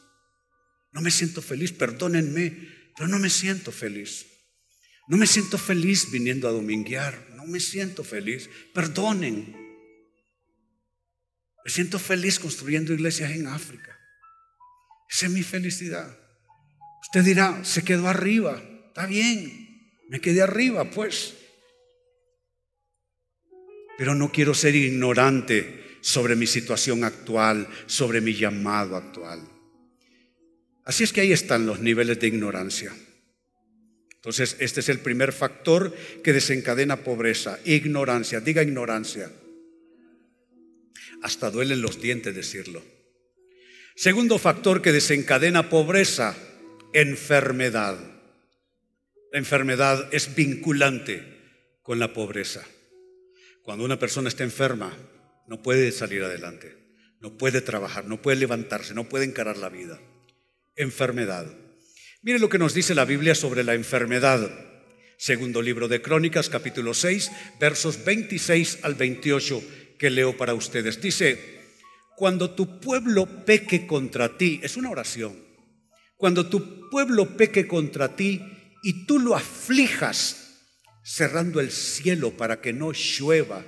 No 0.93 1.01
me 1.01 1.11
siento 1.11 1.41
feliz, 1.41 1.73
perdónenme, 1.73 2.69
pero 2.95 3.09
no 3.09 3.19
me 3.19 3.29
siento 3.29 3.73
feliz. 3.73 4.25
No 5.09 5.17
me 5.17 5.27
siento 5.27 5.57
feliz 5.57 6.09
viniendo 6.09 6.47
a 6.47 6.53
dominguear. 6.53 7.31
No 7.35 7.45
me 7.45 7.59
siento 7.59 8.05
feliz. 8.05 8.49
Perdonen. 8.73 9.53
Me 11.65 11.69
siento 11.69 11.99
feliz 11.99 12.39
construyendo 12.39 12.93
iglesias 12.93 13.31
en 13.31 13.47
África. 13.47 13.99
Esa 15.09 15.25
es 15.25 15.31
mi 15.33 15.43
felicidad. 15.43 16.17
Usted 17.01 17.25
dirá, 17.25 17.65
se 17.65 17.83
quedó 17.83 18.07
arriba. 18.07 18.63
Está 18.87 19.05
bien. 19.05 19.99
Me 20.07 20.21
quedé 20.21 20.41
arriba, 20.41 20.89
pues 20.91 21.42
pero 23.97 24.15
no 24.15 24.31
quiero 24.31 24.53
ser 24.53 24.75
ignorante 24.75 25.97
sobre 26.01 26.35
mi 26.35 26.47
situación 26.47 27.03
actual, 27.03 27.67
sobre 27.85 28.21
mi 28.21 28.33
llamado 28.33 28.95
actual. 28.95 29.41
Así 30.85 31.03
es 31.03 31.13
que 31.13 31.21
ahí 31.21 31.31
están 31.31 31.65
los 31.65 31.79
niveles 31.79 32.19
de 32.19 32.27
ignorancia. 32.27 32.93
Entonces, 34.15 34.57
este 34.59 34.79
es 34.79 34.89
el 34.89 34.99
primer 34.99 35.31
factor 35.33 35.95
que 36.23 36.33
desencadena 36.33 37.03
pobreza, 37.03 37.59
ignorancia. 37.65 38.39
Diga 38.39 38.63
ignorancia. 38.63 39.31
Hasta 41.21 41.49
duelen 41.49 41.81
los 41.81 42.01
dientes 42.01 42.35
decirlo. 42.35 42.83
Segundo 43.95 44.39
factor 44.39 44.81
que 44.81 44.91
desencadena 44.91 45.69
pobreza, 45.69 46.35
enfermedad. 46.93 47.97
La 49.31 49.39
enfermedad 49.39 50.09
es 50.13 50.35
vinculante 50.35 51.23
con 51.81 51.99
la 51.99 52.13
pobreza. 52.13 52.65
Cuando 53.63 53.85
una 53.85 53.97
persona 53.97 54.27
está 54.27 54.43
enferma, 54.43 54.91
no 55.47 55.61
puede 55.61 55.93
salir 55.93 56.21
adelante, 56.21 56.75
no 57.21 57.37
puede 57.37 57.61
trabajar, 57.61 58.03
no 58.05 58.21
puede 58.21 58.35
levantarse, 58.35 58.93
no 58.93 59.07
puede 59.07 59.23
encarar 59.23 59.57
la 59.57 59.69
vida. 59.69 60.01
Enfermedad. 60.75 61.47
Mire 62.21 62.39
lo 62.39 62.49
que 62.49 62.57
nos 62.57 62.73
dice 62.73 62.93
la 62.93 63.05
Biblia 63.05 63.35
sobre 63.35 63.63
la 63.63 63.73
enfermedad. 63.73 64.51
Segundo 65.17 65.61
libro 65.61 65.87
de 65.87 66.01
Crónicas, 66.01 66.49
capítulo 66.49 66.93
6, 66.93 67.31
versos 67.57 68.03
26 68.03 68.79
al 68.83 68.95
28, 68.95 69.63
que 69.97 70.09
leo 70.09 70.35
para 70.35 70.55
ustedes. 70.55 71.01
Dice, 71.01 71.39
cuando 72.17 72.51
tu 72.51 72.81
pueblo 72.81 73.45
peque 73.45 73.87
contra 73.87 74.37
ti, 74.37 74.59
es 74.61 74.75
una 74.75 74.89
oración, 74.89 75.41
cuando 76.17 76.47
tu 76.47 76.89
pueblo 76.89 77.37
peque 77.37 77.65
contra 77.65 78.13
ti 78.17 78.41
y 78.83 79.05
tú 79.05 79.19
lo 79.19 79.37
aflijas 79.37 80.42
cerrando 81.03 81.59
el 81.59 81.71
cielo 81.71 82.37
para 82.37 82.61
que 82.61 82.73
no 82.73 82.91
llueva, 82.93 83.65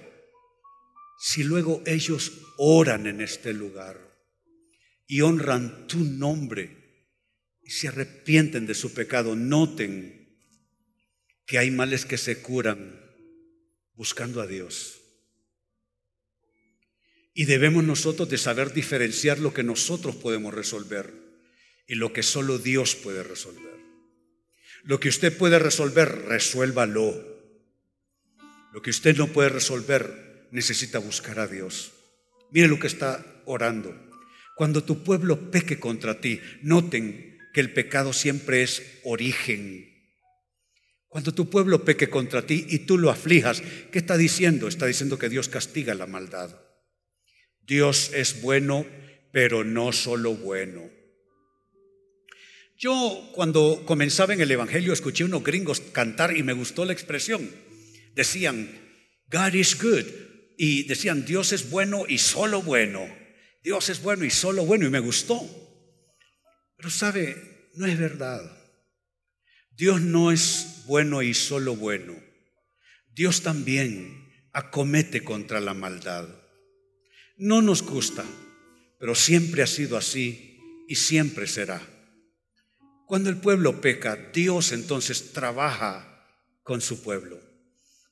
si 1.20 1.44
luego 1.44 1.84
ellos 1.86 2.32
oran 2.58 3.08
en 3.08 3.22
este 3.22 3.54
lugar 3.54 4.00
y 5.08 5.22
honran 5.22 5.88
tu 5.88 6.00
nombre, 6.00 6.84
y 7.62 7.72
se 7.72 7.88
arrepienten 7.88 8.68
de 8.68 8.76
su 8.76 8.94
pecado, 8.94 9.36
noten 9.36 10.38
que 11.46 11.58
hay 11.58 11.72
males 11.72 12.06
que 12.06 12.18
se 12.18 12.42
curan 12.42 13.02
buscando 13.94 14.42
a 14.42 14.48
Dios. 14.48 15.02
Y 17.34 17.46
debemos 17.46 17.84
nosotros 17.84 18.30
de 18.30 18.38
saber 18.38 18.72
diferenciar 18.72 19.40
lo 19.40 19.54
que 19.54 19.64
nosotros 19.64 20.16
podemos 20.16 20.54
resolver 20.54 21.14
y 21.88 21.96
lo 21.96 22.14
que 22.14 22.24
solo 22.24 22.60
Dios 22.60 22.96
puede 22.96 23.24
resolver. 23.24 23.75
Lo 24.86 25.00
que 25.00 25.10
usted 25.10 25.36
puede 25.36 25.58
resolver, 25.58 26.26
resuélvalo. 26.28 27.36
Lo 28.72 28.82
que 28.84 28.92
usted 28.92 29.18
no 29.18 29.28
puede 29.28 29.50
resolver, 29.50 30.48
necesita 30.52 31.00
buscar 31.00 31.40
a 31.40 31.48
Dios. 31.48 31.92
Mire 32.52 32.68
lo 32.68 32.78
que 32.78 32.88
está 32.88 33.26
orando. 33.46 33.96
Cuando 34.56 34.84
tu 34.84 35.04
pueblo 35.04 35.50
peque 35.50 35.80
contra 35.80 36.22
ti, 36.22 36.40
noten 36.62 37.40
que 37.52 37.62
el 37.62 37.74
pecado 37.74 38.14
siempre 38.14 38.62
es 38.62 39.00
origen. 39.04 39.92
Cuando 41.08 41.34
tu 41.34 41.50
pueblo 41.50 41.84
peque 41.84 42.10
contra 42.10 42.46
ti 42.46 42.68
y 42.70 42.80
tú 42.80 43.00
lo 43.00 43.10
aflijas, 43.10 43.64
¿qué 43.92 43.98
está 43.98 44.18
diciendo? 44.18 44.68
Está 44.68 44.86
diciendo 44.86 45.18
que 45.18 45.30
Dios 45.30 45.50
castiga 45.50 45.96
la 45.96 46.06
maldad. 46.06 46.56
Dios 47.62 48.12
es 48.14 48.42
bueno, 48.42 48.86
pero 49.32 49.64
no 49.64 49.92
solo 49.92 50.36
bueno. 50.36 50.95
Yo 52.78 53.30
cuando 53.34 53.84
comenzaba 53.86 54.34
en 54.34 54.42
el 54.42 54.52
Evangelio 54.52 54.92
escuché 54.92 55.24
unos 55.24 55.44
gringos 55.44 55.80
cantar 55.80 56.36
y 56.36 56.44
me 56.44 56.54
gustó 56.54 56.84
la 56.84 56.94
expresión. 56.94 57.50
Decían, 58.14 58.70
God 59.32 59.54
is 59.54 59.82
good. 59.82 60.06
Y 60.58 60.84
decían, 60.84 61.26
Dios 61.26 61.54
es 61.54 61.70
bueno 61.70 62.06
y 62.08 62.18
solo 62.18 62.62
bueno. 62.62 63.08
Dios 63.64 63.90
es 63.90 64.02
bueno 64.02 64.26
y 64.26 64.30
solo 64.30 64.66
bueno. 64.66 64.86
Y 64.86 64.90
me 64.90 65.00
gustó. 65.00 65.42
Pero 66.76 66.90
sabe, 66.90 67.70
no 67.76 67.86
es 67.86 67.98
verdad. 67.98 68.42
Dios 69.72 70.02
no 70.02 70.32
es 70.32 70.84
bueno 70.86 71.22
y 71.22 71.34
solo 71.34 71.76
bueno. 71.76 72.14
Dios 73.14 73.42
también 73.42 74.34
acomete 74.52 75.24
contra 75.24 75.62
la 75.62 75.74
maldad. 75.74 76.28
No 77.38 77.62
nos 77.62 77.82
gusta, 77.84 78.26
pero 79.00 79.16
siempre 79.16 79.64
ha 79.64 79.68
sido 79.68 79.98
así 79.98 80.60
y 80.88 80.96
siempre 80.96 81.48
será. 81.48 81.95
Cuando 83.06 83.30
el 83.30 83.38
pueblo 83.38 83.82
peca, 83.82 84.18
Dios 84.34 84.72
entonces 84.72 85.32
trabaja 85.32 86.26
con 86.64 86.82
su 86.82 87.02
pueblo. 87.02 87.40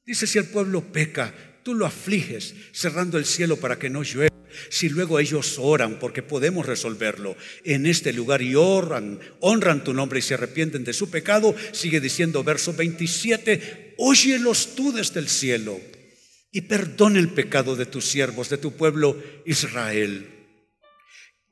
Dice, 0.06 0.28
si 0.28 0.38
el 0.38 0.46
pueblo 0.46 0.82
peca, 0.92 1.34
tú 1.64 1.74
lo 1.74 1.86
afliges, 1.86 2.54
cerrando 2.74 3.18
el 3.18 3.26
cielo 3.26 3.58
para 3.58 3.80
que 3.80 3.90
no 3.90 4.04
llueva. 4.04 4.34
Si 4.70 4.90
luego 4.90 5.20
ellos 5.20 5.58
oran, 5.58 5.98
porque 5.98 6.22
podemos 6.22 6.68
resolverlo 6.68 7.36
en 7.64 7.88
este 7.88 8.14
lugar 8.14 8.44
y 8.44 8.54
oran, 8.54 9.20
honran 9.40 9.84
tu 9.84 9.96
nombre 9.96 10.20
y 10.20 10.22
se 10.22 10.36
arrepienten 10.36 10.84
de 10.84 10.94
su 10.94 11.10
pecado, 11.10 11.56
sigue 11.72 12.00
diciendo 12.00 12.44
verso 12.44 12.74
27, 12.74 13.96
óyelos 13.98 14.76
tú 14.76 14.92
desde 14.92 15.20
el 15.20 15.28
cielo 15.28 15.80
y 16.52 16.62
perdona 16.62 17.18
el 17.18 17.30
pecado 17.30 17.76
de 17.76 17.88
tus 17.88 18.06
siervos, 18.06 18.50
de 18.50 18.60
tu 18.60 18.74
pueblo 18.74 19.18
Israel. 19.46 20.33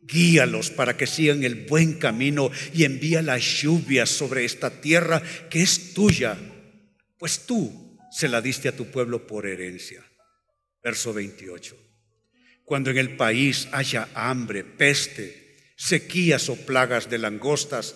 Guíalos 0.02 0.72
para 0.72 0.98
que 0.98 1.08
sigan 1.08 1.44
el 1.44 1.66
buen 1.66 1.94
camino 1.94 2.52
y 2.74 2.84
envía 2.84 3.22
las 3.22 3.42
lluvias 3.62 4.10
sobre 4.10 4.46
esta 4.46 4.82
tierra 4.82 5.22
que 5.50 5.62
es 5.62 5.94
tuya, 5.94 6.38
pues 7.18 7.46
tú 7.46 7.98
se 8.12 8.28
la 8.28 8.42
diste 8.42 8.70
a 8.70 8.76
tu 8.76 8.86
pueblo 8.92 9.28
por 9.28 9.46
herencia. 9.46 10.04
Verso 10.84 11.14
28 11.14 11.92
cuando 12.72 12.90
en 12.90 13.00
el 13.00 13.18
país 13.18 13.68
haya 13.74 14.08
hambre, 14.14 14.64
peste, 14.64 15.58
sequías 15.76 16.48
o 16.48 16.56
plagas 16.56 17.10
de 17.10 17.18
langostas 17.18 17.96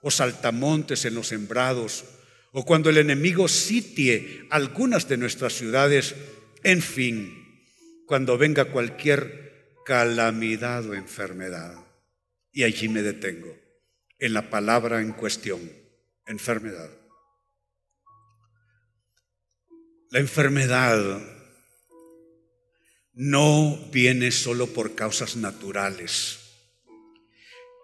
o 0.00 0.10
saltamontes 0.10 1.04
en 1.04 1.14
los 1.14 1.28
sembrados, 1.28 2.06
o 2.52 2.64
cuando 2.64 2.88
el 2.88 2.96
enemigo 2.96 3.48
sitie 3.48 4.46
algunas 4.48 5.08
de 5.08 5.18
nuestras 5.18 5.52
ciudades, 5.52 6.14
en 6.62 6.80
fin, 6.80 7.68
cuando 8.06 8.38
venga 8.38 8.64
cualquier 8.64 9.43
calamidad 9.84 10.88
o 10.88 10.94
enfermedad. 10.94 11.74
Y 12.52 12.62
allí 12.62 12.88
me 12.88 13.02
detengo, 13.02 13.56
en 14.18 14.32
la 14.32 14.50
palabra 14.50 15.00
en 15.00 15.12
cuestión, 15.12 15.60
enfermedad. 16.26 16.90
La 20.10 20.20
enfermedad 20.20 21.20
no 23.12 23.76
viene 23.92 24.30
solo 24.30 24.68
por 24.68 24.94
causas 24.94 25.36
naturales. 25.36 26.38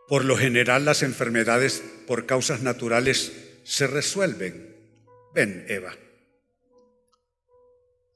Por 0.09 0.25
lo 0.25 0.37
general 0.37 0.85
las 0.85 1.03
enfermedades 1.03 1.83
por 2.07 2.27
causas 2.27 2.63
naturales 2.63 3.33
se 3.65 3.87
resuelven. 3.87 4.77
Ven, 5.35 5.65
Eva. 5.69 5.95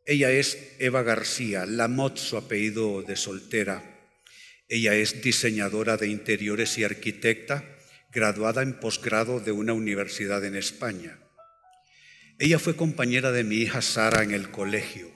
Ella 0.06 0.30
es 0.30 0.76
Eva 0.78 1.02
García, 1.02 1.64
Lamot 1.64 2.18
su 2.18 2.36
apellido 2.36 3.02
de 3.02 3.16
soltera. 3.16 3.82
Ella 4.68 4.94
es 4.94 5.22
diseñadora 5.22 5.96
de 5.96 6.08
interiores 6.08 6.76
y 6.76 6.84
arquitecta, 6.84 7.64
graduada 8.12 8.62
en 8.62 8.78
posgrado 8.80 9.40
de 9.40 9.52
una 9.52 9.72
universidad 9.72 10.44
en 10.44 10.56
España. 10.56 11.18
Ella 12.38 12.58
fue 12.58 12.76
compañera 12.76 13.32
de 13.32 13.44
mi 13.44 13.56
hija 13.56 13.80
Sara 13.80 14.22
en 14.22 14.32
el 14.32 14.50
colegio. 14.50 15.10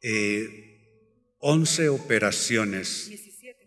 Eh, 0.00 1.34
11 1.38 1.90
operaciones, 1.90 3.10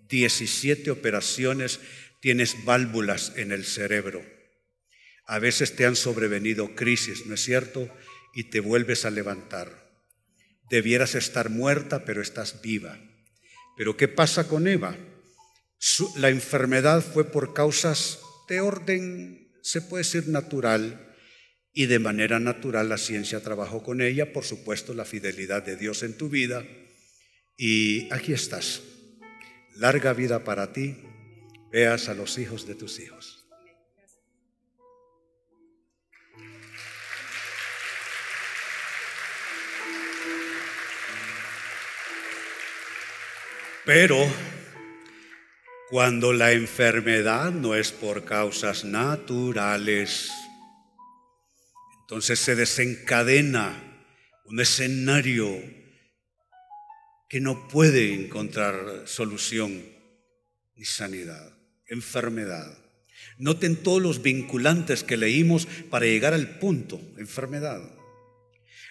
17 0.07 0.89
operaciones, 0.89 1.79
tienes 2.19 2.65
válvulas 2.65 3.33
en 3.35 3.51
el 3.51 3.63
cerebro. 3.63 4.25
A 5.25 5.37
veces 5.37 5.75
te 5.75 5.85
han 5.85 5.95
sobrevenido 5.95 6.73
crisis, 6.73 7.27
¿no 7.27 7.35
es 7.35 7.43
cierto? 7.43 7.87
Y 8.33 8.45
te 8.45 8.59
vuelves 8.59 9.05
a 9.05 9.11
levantar. 9.11 9.88
Debieras 10.69 11.15
estar 11.15 11.49
muerta, 11.49 12.05
pero 12.05 12.21
estás 12.21 12.61
viva. 12.61 12.99
Pero 13.77 13.97
¿qué 13.97 14.07
pasa 14.07 14.47
con 14.47 14.67
Eva? 14.67 14.95
la 16.17 16.27
enfermedad 16.27 17.01
fue 17.01 17.31
por 17.31 17.53
causas 17.53 18.19
de 18.49 18.59
orden, 18.59 19.49
se 19.61 19.81
puede 19.81 20.03
decir 20.03 20.27
natural, 20.27 21.15
y 21.71 21.85
de 21.85 21.99
manera 21.99 22.39
natural 22.39 22.89
la 22.89 22.97
ciencia 22.97 23.41
trabajó 23.41 23.81
con 23.81 24.01
ella, 24.01 24.33
por 24.33 24.43
supuesto 24.43 24.93
la 24.93 25.05
fidelidad 25.05 25.63
de 25.63 25.77
Dios 25.77 26.03
en 26.03 26.17
tu 26.17 26.27
vida 26.27 26.65
y 27.61 28.11
aquí 28.13 28.31
estás. 28.31 28.81
Larga 29.75 30.13
vida 30.13 30.45
para 30.45 30.71
ti. 30.71 30.95
Veas 31.71 32.07
a 32.07 32.13
los 32.13 32.37
hijos 32.37 32.65
de 32.65 32.73
tus 32.73 32.99
hijos. 32.99 33.38
Pero 43.89 44.23
cuando 45.89 46.31
la 46.31 46.51
enfermedad 46.51 47.49
no 47.49 47.73
es 47.73 47.91
por 47.91 48.23
causas 48.23 48.85
naturales, 48.85 50.29
entonces 52.01 52.37
se 52.37 52.55
desencadena 52.55 54.05
un 54.45 54.59
escenario 54.59 55.49
que 57.29 57.41
no 57.41 57.67
puede 57.67 58.13
encontrar 58.13 59.07
solución 59.07 59.83
ni 60.75 60.85
sanidad, 60.85 61.51
enfermedad. 61.87 62.71
Noten 63.39 63.75
todos 63.75 64.03
los 64.03 64.21
vinculantes 64.21 65.03
que 65.03 65.17
leímos 65.17 65.65
para 65.89 66.05
llegar 66.05 66.35
al 66.35 66.59
punto, 66.59 67.01
enfermedad. 67.17 67.81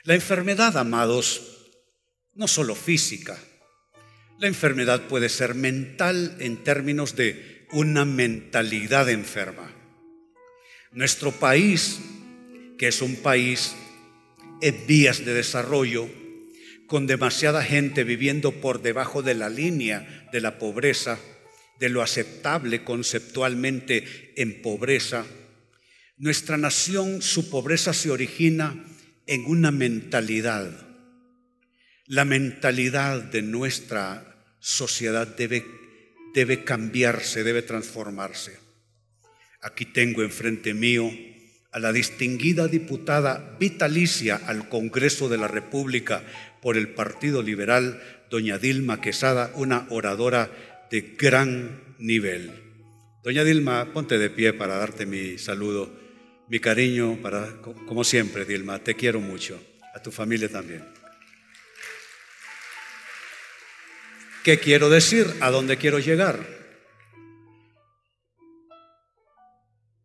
La 0.02 0.14
enfermedad, 0.14 0.76
amados, 0.76 1.70
no 2.34 2.48
solo 2.48 2.74
física. 2.74 3.38
La 4.38 4.46
enfermedad 4.46 5.08
puede 5.08 5.28
ser 5.28 5.56
mental 5.56 6.36
en 6.38 6.58
términos 6.62 7.16
de 7.16 7.66
una 7.72 8.04
mentalidad 8.04 9.10
enferma. 9.10 9.74
Nuestro 10.92 11.32
país, 11.32 11.98
que 12.78 12.86
es 12.86 13.02
un 13.02 13.16
país 13.16 13.74
en 14.62 14.86
vías 14.86 15.24
de 15.24 15.34
desarrollo, 15.34 16.08
con 16.86 17.08
demasiada 17.08 17.64
gente 17.64 18.04
viviendo 18.04 18.52
por 18.60 18.80
debajo 18.80 19.22
de 19.22 19.34
la 19.34 19.50
línea 19.50 20.28
de 20.32 20.40
la 20.40 20.60
pobreza, 20.60 21.18
de 21.80 21.88
lo 21.88 22.00
aceptable 22.00 22.84
conceptualmente 22.84 24.32
en 24.36 24.62
pobreza, 24.62 25.26
nuestra 26.16 26.56
nación, 26.56 27.22
su 27.22 27.50
pobreza 27.50 27.92
se 27.92 28.10
origina 28.10 28.84
en 29.26 29.44
una 29.46 29.72
mentalidad. 29.72 30.86
La 32.06 32.24
mentalidad 32.24 33.20
de 33.22 33.42
nuestra 33.42 34.27
sociedad 34.60 35.26
debe, 35.26 35.64
debe 36.34 36.64
cambiarse, 36.64 37.44
debe 37.44 37.62
transformarse. 37.62 38.58
Aquí 39.60 39.84
tengo 39.84 40.22
enfrente 40.22 40.74
mío 40.74 41.10
a 41.72 41.78
la 41.78 41.92
distinguida 41.92 42.68
diputada 42.68 43.56
vitalicia 43.60 44.36
al 44.36 44.68
Congreso 44.68 45.28
de 45.28 45.38
la 45.38 45.48
República 45.48 46.22
por 46.62 46.76
el 46.76 46.88
Partido 46.88 47.42
Liberal, 47.42 48.02
doña 48.30 48.58
Dilma 48.58 49.00
Quesada, 49.00 49.52
una 49.54 49.86
oradora 49.90 50.50
de 50.90 51.14
gran 51.18 51.96
nivel. 51.98 52.52
Doña 53.22 53.44
Dilma, 53.44 53.92
ponte 53.92 54.18
de 54.18 54.30
pie 54.30 54.52
para 54.52 54.78
darte 54.78 55.06
mi 55.06 55.38
saludo, 55.38 55.92
mi 56.48 56.60
cariño, 56.60 57.20
para, 57.20 57.60
como 57.60 58.04
siempre, 58.04 58.44
Dilma, 58.44 58.78
te 58.78 58.94
quiero 58.94 59.20
mucho, 59.20 59.60
a 59.94 60.00
tu 60.00 60.10
familia 60.10 60.48
también. 60.48 60.97
¿Qué 64.48 64.58
quiero 64.58 64.88
decir? 64.88 65.26
¿A 65.40 65.50
dónde 65.50 65.76
quiero 65.76 65.98
llegar? 65.98 66.40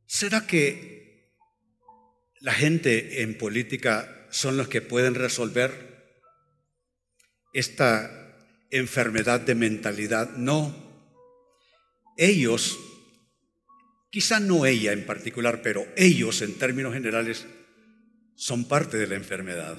¿Será 0.06 0.45
que 0.45 1.32
la 2.41 2.51
gente 2.51 3.21
en 3.21 3.38
política 3.38 4.27
son 4.32 4.58
los 4.58 4.67
que 4.67 4.82
pueden 4.82 5.15
resolver 5.15 5.71
esta 7.53 8.36
enfermedad 8.69 9.39
de 9.39 9.56
mentalidad. 9.56 10.32
No. 10.36 10.75
Ellos, 12.17 12.77
quizá 14.12 14.41
no 14.41 14.65
ella 14.65 14.91
en 14.91 15.06
particular, 15.06 15.62
pero 15.62 15.88
ellos 15.95 16.41
en 16.41 16.56
términos 16.56 16.91
generales 16.91 17.47
son 18.36 18.67
parte 18.67 18.97
de 18.97 19.08
la 19.08 19.15
enfermedad. 19.15 19.77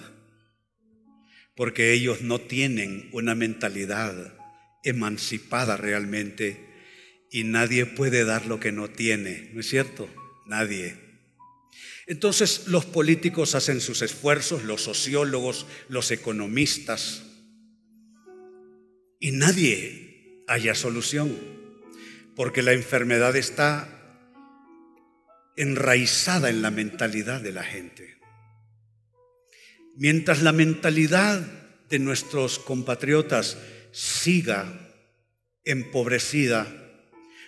Porque 1.54 1.92
ellos 1.92 2.22
no 2.22 2.40
tienen 2.40 3.10
una 3.12 3.34
mentalidad 3.34 4.42
emancipada 4.84 5.76
realmente 5.76 6.72
y 7.30 7.44
nadie 7.44 7.86
puede 7.86 8.24
dar 8.24 8.46
lo 8.46 8.60
que 8.60 8.70
no 8.70 8.88
tiene, 8.88 9.50
¿no 9.52 9.60
es 9.60 9.68
cierto? 9.68 10.08
Nadie. 10.46 10.96
Entonces 12.06 12.68
los 12.68 12.84
políticos 12.84 13.54
hacen 13.54 13.80
sus 13.80 14.02
esfuerzos, 14.02 14.64
los 14.64 14.82
sociólogos, 14.82 15.66
los 15.88 16.10
economistas, 16.10 17.22
y 19.18 19.32
nadie 19.32 20.44
haya 20.46 20.74
solución, 20.74 21.34
porque 22.36 22.62
la 22.62 22.72
enfermedad 22.72 23.34
está 23.36 23.88
enraizada 25.56 26.50
en 26.50 26.60
la 26.60 26.70
mentalidad 26.70 27.40
de 27.40 27.52
la 27.52 27.62
gente. 27.62 28.18
Mientras 29.96 30.42
la 30.42 30.52
mentalidad 30.52 31.40
de 31.88 31.98
nuestros 32.00 32.58
compatriotas 32.58 33.56
siga 33.94 34.90
empobrecida, 35.62 36.66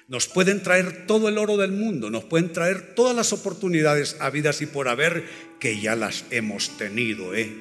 nos 0.07 0.29
pueden 0.29 0.63
traer 0.63 1.07
todo 1.07 1.29
el 1.29 1.39
oro 1.39 1.57
del 1.57 1.73
mundo, 1.73 2.09
nos 2.09 2.25
pueden 2.25 2.53
traer 2.53 2.95
todas 2.95 3.17
las 3.17 3.33
oportunidades 3.33 4.17
habidas 4.21 4.63
y 4.63 4.67
por 4.67 4.87
haber 4.87 5.25
que 5.59 5.81
ya 5.81 5.97
las 5.97 6.25
hemos 6.31 6.79
tenido, 6.79 7.35
¿eh? 7.35 7.53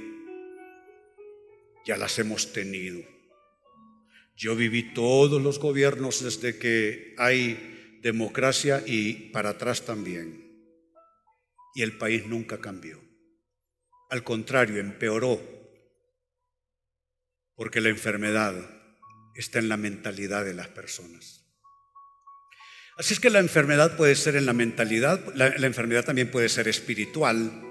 Ya 1.87 1.97
las 1.97 2.19
hemos 2.19 2.53
tenido. 2.53 3.01
Yo 4.35 4.55
viví 4.55 4.93
todos 4.93 5.41
los 5.41 5.57
gobiernos 5.59 6.23
desde 6.23 6.59
que 6.59 7.15
hay 7.17 7.99
democracia 8.03 8.83
y 8.85 9.31
para 9.31 9.51
atrás 9.51 9.83
también. 9.83 10.45
Y 11.73 11.81
el 11.81 11.97
país 11.97 12.27
nunca 12.27 12.59
cambió. 12.59 13.01
Al 14.11 14.23
contrario, 14.23 14.79
empeoró. 14.79 15.41
Porque 17.55 17.81
la 17.81 17.89
enfermedad 17.89 18.74
está 19.35 19.59
en 19.59 19.69
la 19.69 19.77
mentalidad 19.77 20.45
de 20.45 20.53
las 20.53 20.69
personas. 20.69 21.45
Así 22.97 23.13
es 23.13 23.19
que 23.19 23.29
la 23.29 23.39
enfermedad 23.39 23.97
puede 23.97 24.15
ser 24.15 24.37
en 24.37 24.45
la 24.45 24.53
mentalidad, 24.53 25.33
la, 25.35 25.47
enfermedad 25.47 26.05
también 26.05 26.31
puede 26.31 26.47
ser 26.47 26.69
espiritual. 26.69 27.61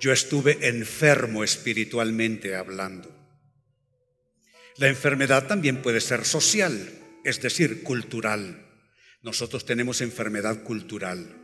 Yo 0.00 0.12
estuve 0.12 0.68
enfermo 0.68 1.42
espiritualmente 1.42 2.54
hablando. 2.54 3.12
La 4.76 4.86
enfermedad 4.86 5.48
también 5.48 5.82
puede 5.82 6.00
ser 6.00 6.24
social, 6.24 6.88
es 7.24 7.42
decir, 7.42 7.82
cultural. 7.82 8.64
Nosotros 9.22 9.66
tenemos 9.66 10.00
enfermedad 10.00 10.62
cultural. 10.62 11.34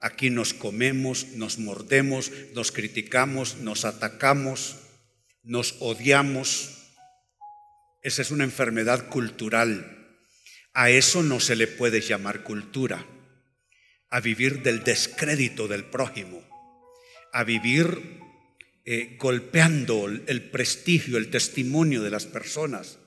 Aquí 0.00 0.30
nos 0.30 0.54
comemos, 0.54 1.32
nos 1.34 1.58
mordemos, 1.58 2.32
nos 2.54 2.72
criticamos, 2.72 3.58
nos 3.58 3.84
atacamos, 3.84 4.76
nos 5.42 5.76
odiamos. 5.80 6.77
Esa 8.02 8.22
es 8.22 8.30
una 8.30 8.44
enfermedad 8.44 9.08
cultural. 9.08 10.18
A 10.72 10.90
eso 10.90 11.22
no 11.22 11.40
se 11.40 11.56
le 11.56 11.66
puede 11.66 12.00
llamar 12.00 12.44
cultura. 12.44 13.04
A 14.10 14.20
vivir 14.20 14.62
del 14.62 14.84
descrédito 14.84 15.68
del 15.68 15.84
prójimo. 15.84 16.42
A 17.32 17.44
vivir 17.44 18.20
eh, 18.84 19.16
golpeando 19.18 20.06
el 20.06 20.50
prestigio, 20.50 21.18
el 21.18 21.30
testimonio 21.30 22.02
de 22.02 22.10
las 22.10 22.26
personas. 22.26 22.98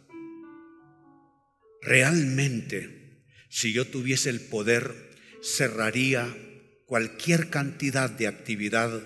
Realmente, 1.81 3.23
si 3.49 3.73
yo 3.73 3.87
tuviese 3.87 4.29
el 4.29 4.41
poder, 4.41 5.09
cerraría 5.41 6.37
cualquier 6.85 7.49
cantidad 7.49 8.09
de 8.09 8.27
actividad 8.27 9.01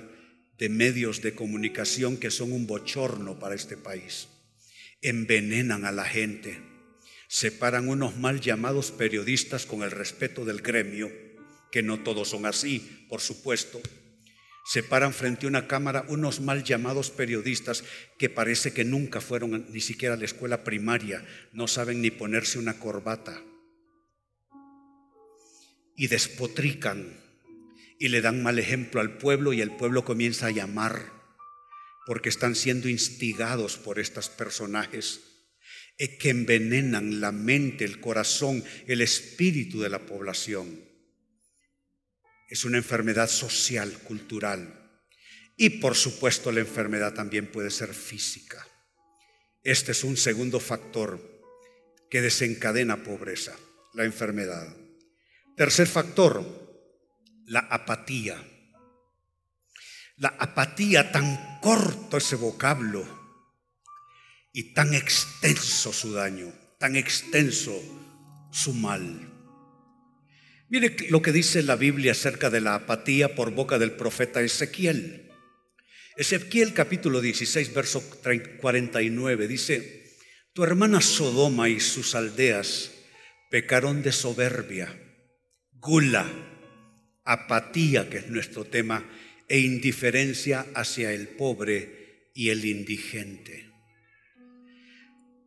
de 0.57 0.69
medios 0.69 1.21
de 1.21 1.33
comunicación 1.33 2.17
que 2.17 2.31
son 2.31 2.51
un 2.51 2.67
bochorno 2.67 3.39
para 3.39 3.55
este 3.55 3.77
país. 3.77 4.27
Envenenan 5.01 5.85
a 5.85 5.91
la 5.91 6.05
gente, 6.05 6.59
separan 7.27 7.87
unos 7.87 8.17
mal 8.17 8.41
llamados 8.41 8.91
periodistas 8.91 9.65
con 9.65 9.83
el 9.83 9.91
respeto 9.91 10.45
del 10.45 10.61
gremio, 10.61 11.11
que 11.71 11.83
no 11.83 11.99
todos 11.99 12.29
son 12.29 12.45
así, 12.45 13.05
por 13.09 13.21
supuesto 13.21 13.81
se 14.65 14.81
paran 14.81 15.13
frente 15.13 15.45
a 15.45 15.49
una 15.49 15.67
cámara 15.67 16.05
unos 16.09 16.41
mal 16.41 16.63
llamados 16.63 17.11
periodistas 17.11 17.83
que 18.17 18.29
parece 18.29 18.73
que 18.73 18.83
nunca 18.83 19.21
fueron 19.21 19.67
ni 19.71 19.79
siquiera 19.79 20.15
a 20.15 20.17
la 20.17 20.25
escuela 20.25 20.63
primaria, 20.63 21.23
no 21.53 21.67
saben 21.67 22.01
ni 22.01 22.09
ponerse 22.09 22.57
una 22.57 22.79
corbata. 22.79 23.43
Y 25.95 26.07
despotrican 26.07 27.15
y 27.99 28.07
le 28.07 28.21
dan 28.21 28.41
mal 28.41 28.57
ejemplo 28.57 29.01
al 29.01 29.17
pueblo 29.19 29.53
y 29.53 29.61
el 29.61 29.69
pueblo 29.69 30.03
comienza 30.03 30.47
a 30.47 30.51
llamar 30.51 31.13
porque 32.05 32.29
están 32.29 32.55
siendo 32.55 32.89
instigados 32.89 33.77
por 33.77 33.99
estos 33.99 34.29
personajes 34.29 35.21
que 35.97 36.29
envenenan 36.29 37.21
la 37.21 37.31
mente, 37.31 37.85
el 37.85 37.99
corazón, 37.99 38.63
el 38.87 39.01
espíritu 39.01 39.81
de 39.81 39.89
la 39.89 40.05
población 40.05 40.95
es 42.47 42.65
una 42.65 42.77
enfermedad 42.77 43.27
social, 43.27 43.91
cultural. 44.03 44.81
Y 45.57 45.81
por 45.81 45.95
supuesto 45.95 46.51
la 46.51 46.59
enfermedad 46.59 47.13
también 47.13 47.51
puede 47.51 47.71
ser 47.71 47.93
física. 47.93 48.65
Este 49.63 49.93
es 49.93 50.03
un 50.03 50.17
segundo 50.17 50.59
factor 50.59 51.19
que 52.09 52.21
desencadena 52.21 53.03
pobreza, 53.03 53.55
la 53.93 54.05
enfermedad. 54.05 54.75
Tercer 55.57 55.87
factor, 55.87 56.45
la 57.47 57.59
apatía. 57.59 58.41
La 60.17 60.29
apatía, 60.39 61.11
tan 61.11 61.59
corto 61.61 62.17
ese 62.17 62.37
vocablo 62.37 63.05
y 64.53 64.73
tan 64.73 64.93
extenso 64.93 65.91
su 65.91 66.13
daño, 66.13 66.53
tan 66.79 66.95
extenso 66.95 67.73
su 68.51 68.73
mal. 68.73 69.31
Mire 70.69 70.95
lo 71.09 71.21
que 71.21 71.33
dice 71.33 71.61
la 71.63 71.75
Biblia 71.75 72.13
acerca 72.13 72.49
de 72.49 72.61
la 72.61 72.75
apatía 72.75 73.35
por 73.35 73.51
boca 73.51 73.77
del 73.77 73.91
profeta 73.91 74.41
Ezequiel. 74.41 75.31
Ezequiel 76.15 76.73
capítulo 76.73 77.19
16, 77.19 77.73
verso 77.73 78.01
49 78.61 79.47
dice, 79.49 80.17
tu 80.53 80.63
hermana 80.63 81.01
Sodoma 81.01 81.67
y 81.67 81.81
sus 81.81 82.15
aldeas 82.15 82.93
pecaron 83.51 84.01
de 84.01 84.13
soberbia, 84.13 84.97
gula, 85.73 86.25
apatía, 87.25 88.09
que 88.09 88.19
es 88.19 88.29
nuestro 88.29 88.63
tema, 88.63 89.03
e 89.47 89.59
indiferencia 89.59 90.65
hacia 90.73 91.13
el 91.13 91.27
pobre 91.27 92.29
y 92.33 92.49
el 92.49 92.65
indigente. 92.65 93.69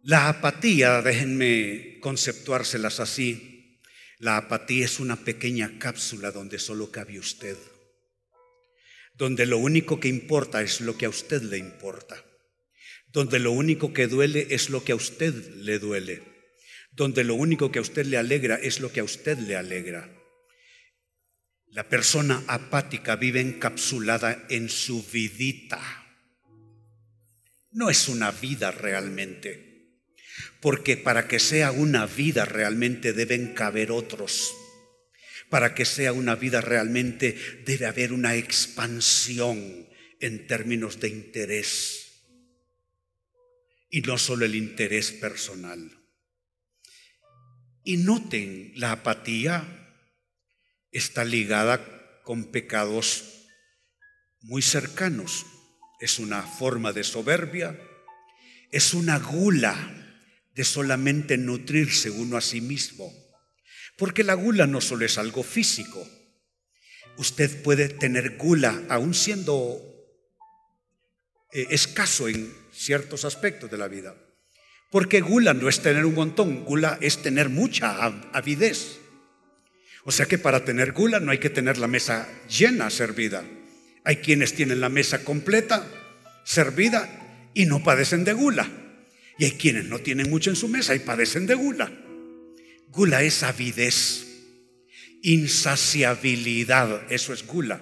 La 0.02 0.28
apatía, 0.28 1.02
déjenme 1.02 1.98
conceptuárselas 2.00 3.00
así, 3.00 3.80
la 4.18 4.36
apatía 4.36 4.84
es 4.84 5.00
una 5.00 5.16
pequeña 5.16 5.78
cápsula 5.78 6.30
donde 6.30 6.58
solo 6.58 6.90
cabe 6.90 7.18
usted, 7.18 7.56
donde 9.14 9.46
lo 9.46 9.58
único 9.58 10.00
que 10.00 10.08
importa 10.08 10.62
es 10.62 10.80
lo 10.80 10.96
que 10.96 11.06
a 11.06 11.10
usted 11.10 11.42
le 11.42 11.58
importa, 11.58 12.24
donde 13.08 13.38
lo 13.38 13.52
único 13.52 13.92
que 13.92 14.06
duele 14.06 14.46
es 14.50 14.70
lo 14.70 14.82
que 14.82 14.92
a 14.92 14.96
usted 14.96 15.34
le 15.56 15.78
duele, 15.78 16.22
donde 16.92 17.22
lo 17.22 17.34
único 17.34 17.70
que 17.70 17.78
a 17.78 17.82
usted 17.82 18.06
le 18.06 18.16
alegra 18.16 18.56
es 18.56 18.80
lo 18.80 18.90
que 18.90 19.00
a 19.00 19.04
usted 19.04 19.38
le 19.38 19.56
alegra. 19.56 20.17
La 21.70 21.88
persona 21.88 22.42
apática 22.46 23.16
vive 23.16 23.40
encapsulada 23.40 24.46
en 24.48 24.68
su 24.68 25.04
vidita. 25.04 25.80
No 27.70 27.90
es 27.90 28.08
una 28.08 28.30
vida 28.30 28.70
realmente, 28.70 29.98
porque 30.60 30.96
para 30.96 31.28
que 31.28 31.38
sea 31.38 31.70
una 31.70 32.06
vida 32.06 32.46
realmente 32.46 33.12
deben 33.12 33.52
caber 33.52 33.92
otros. 33.92 34.54
Para 35.50 35.74
que 35.74 35.84
sea 35.84 36.12
una 36.12 36.36
vida 36.36 36.60
realmente 36.60 37.36
debe 37.64 37.86
haber 37.86 38.12
una 38.12 38.34
expansión 38.34 39.88
en 40.20 40.46
términos 40.46 41.00
de 41.00 41.08
interés. 41.08 42.24
Y 43.90 44.00
no 44.02 44.18
solo 44.18 44.46
el 44.46 44.54
interés 44.54 45.12
personal. 45.12 45.98
Y 47.84 47.98
noten 47.98 48.72
la 48.74 48.92
apatía 48.92 49.87
está 50.92 51.24
ligada 51.24 52.22
con 52.24 52.50
pecados 52.50 53.24
muy 54.40 54.62
cercanos. 54.62 55.46
Es 56.00 56.18
una 56.18 56.42
forma 56.42 56.92
de 56.92 57.04
soberbia, 57.04 57.78
es 58.70 58.94
una 58.94 59.18
gula 59.18 59.94
de 60.54 60.64
solamente 60.64 61.38
nutrirse 61.38 62.10
uno 62.10 62.36
a 62.36 62.40
sí 62.40 62.60
mismo. 62.60 63.12
Porque 63.96 64.24
la 64.24 64.34
gula 64.34 64.66
no 64.66 64.80
solo 64.80 65.04
es 65.04 65.18
algo 65.18 65.42
físico. 65.42 66.06
Usted 67.16 67.62
puede 67.62 67.88
tener 67.88 68.36
gula 68.36 68.84
aún 68.88 69.14
siendo 69.14 69.80
eh, 71.52 71.66
escaso 71.70 72.28
en 72.28 72.54
ciertos 72.72 73.24
aspectos 73.24 73.70
de 73.70 73.78
la 73.78 73.88
vida. 73.88 74.14
Porque 74.90 75.20
gula 75.20 75.52
no 75.54 75.68
es 75.68 75.80
tener 75.80 76.04
un 76.04 76.14
montón, 76.14 76.64
gula 76.64 76.98
es 77.00 77.22
tener 77.22 77.48
mucha 77.48 78.04
avidez. 78.32 78.97
O 80.04 80.12
sea 80.12 80.26
que 80.26 80.38
para 80.38 80.64
tener 80.64 80.92
gula 80.92 81.20
no 81.20 81.30
hay 81.30 81.38
que 81.38 81.50
tener 81.50 81.78
la 81.78 81.86
mesa 81.86 82.28
llena, 82.48 82.90
servida. 82.90 83.44
Hay 84.04 84.16
quienes 84.16 84.54
tienen 84.54 84.80
la 84.80 84.88
mesa 84.88 85.24
completa, 85.24 85.86
servida, 86.44 87.08
y 87.54 87.66
no 87.66 87.82
padecen 87.82 88.24
de 88.24 88.32
gula. 88.32 88.70
Y 89.38 89.44
hay 89.44 89.52
quienes 89.52 89.84
no 89.84 89.98
tienen 89.98 90.30
mucho 90.30 90.50
en 90.50 90.56
su 90.56 90.68
mesa 90.68 90.94
y 90.94 91.00
padecen 91.00 91.46
de 91.46 91.54
gula. 91.54 91.92
Gula 92.88 93.22
es 93.22 93.42
avidez, 93.42 94.26
insaciabilidad, 95.22 97.12
eso 97.12 97.32
es 97.32 97.46
gula. 97.46 97.80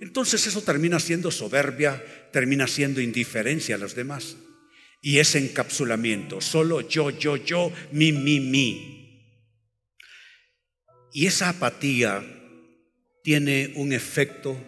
Entonces 0.00 0.46
eso 0.46 0.62
termina 0.62 1.00
siendo 1.00 1.30
soberbia, 1.30 2.02
termina 2.32 2.66
siendo 2.66 3.00
indiferencia 3.00 3.76
a 3.76 3.78
los 3.78 3.94
demás. 3.94 4.36
Y 5.00 5.18
es 5.18 5.34
encapsulamiento, 5.34 6.40
solo 6.40 6.88
yo, 6.88 7.10
yo, 7.10 7.36
yo, 7.36 7.72
mi, 7.92 8.12
mi, 8.12 8.40
mi. 8.40 9.03
Y 11.16 11.28
esa 11.28 11.48
apatía 11.48 12.26
tiene 13.22 13.72
un 13.76 13.92
efecto 13.92 14.60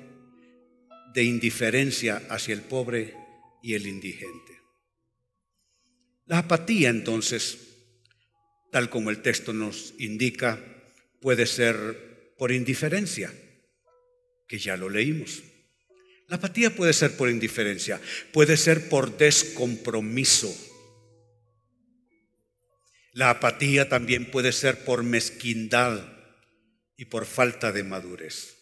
de 1.13 1.25
indiferencia 1.25 2.23
hacia 2.31 2.55
el 2.55 2.61
pobre 2.61 3.17
y 3.65 3.75
el 3.75 3.89
indigente. 3.89 4.53
La 6.27 6.39
apatía 6.39 6.91
entonces, 6.91 7.59
tal 8.71 8.89
como 8.91 9.11
el 9.11 9.23
texto 9.23 9.53
nos 9.53 9.95
indica, 9.99 10.61
puede 11.21 11.47
ser 11.47 12.33
por 12.39 12.53
indiferencia, 12.53 13.35
que 14.47 14.61
ya 14.61 14.77
lo 14.77 14.89
leímos. 14.89 15.43
La 16.29 16.37
apatía 16.37 16.71
puede 16.71 16.93
ser 16.93 17.17
por 17.17 17.29
indiferencia, 17.29 18.01
puede 18.33 18.57
ser 18.57 18.89
por 18.89 19.19
descompromiso. 19.19 20.57
La 23.15 23.31
apatía 23.31 23.89
también 23.89 24.31
puede 24.31 24.53
ser 24.53 24.85
por 24.85 25.03
mezquindad 25.03 26.16
y 26.97 27.07
por 27.07 27.27
falta 27.27 27.73
de 27.73 27.85
madurez. 27.85 28.57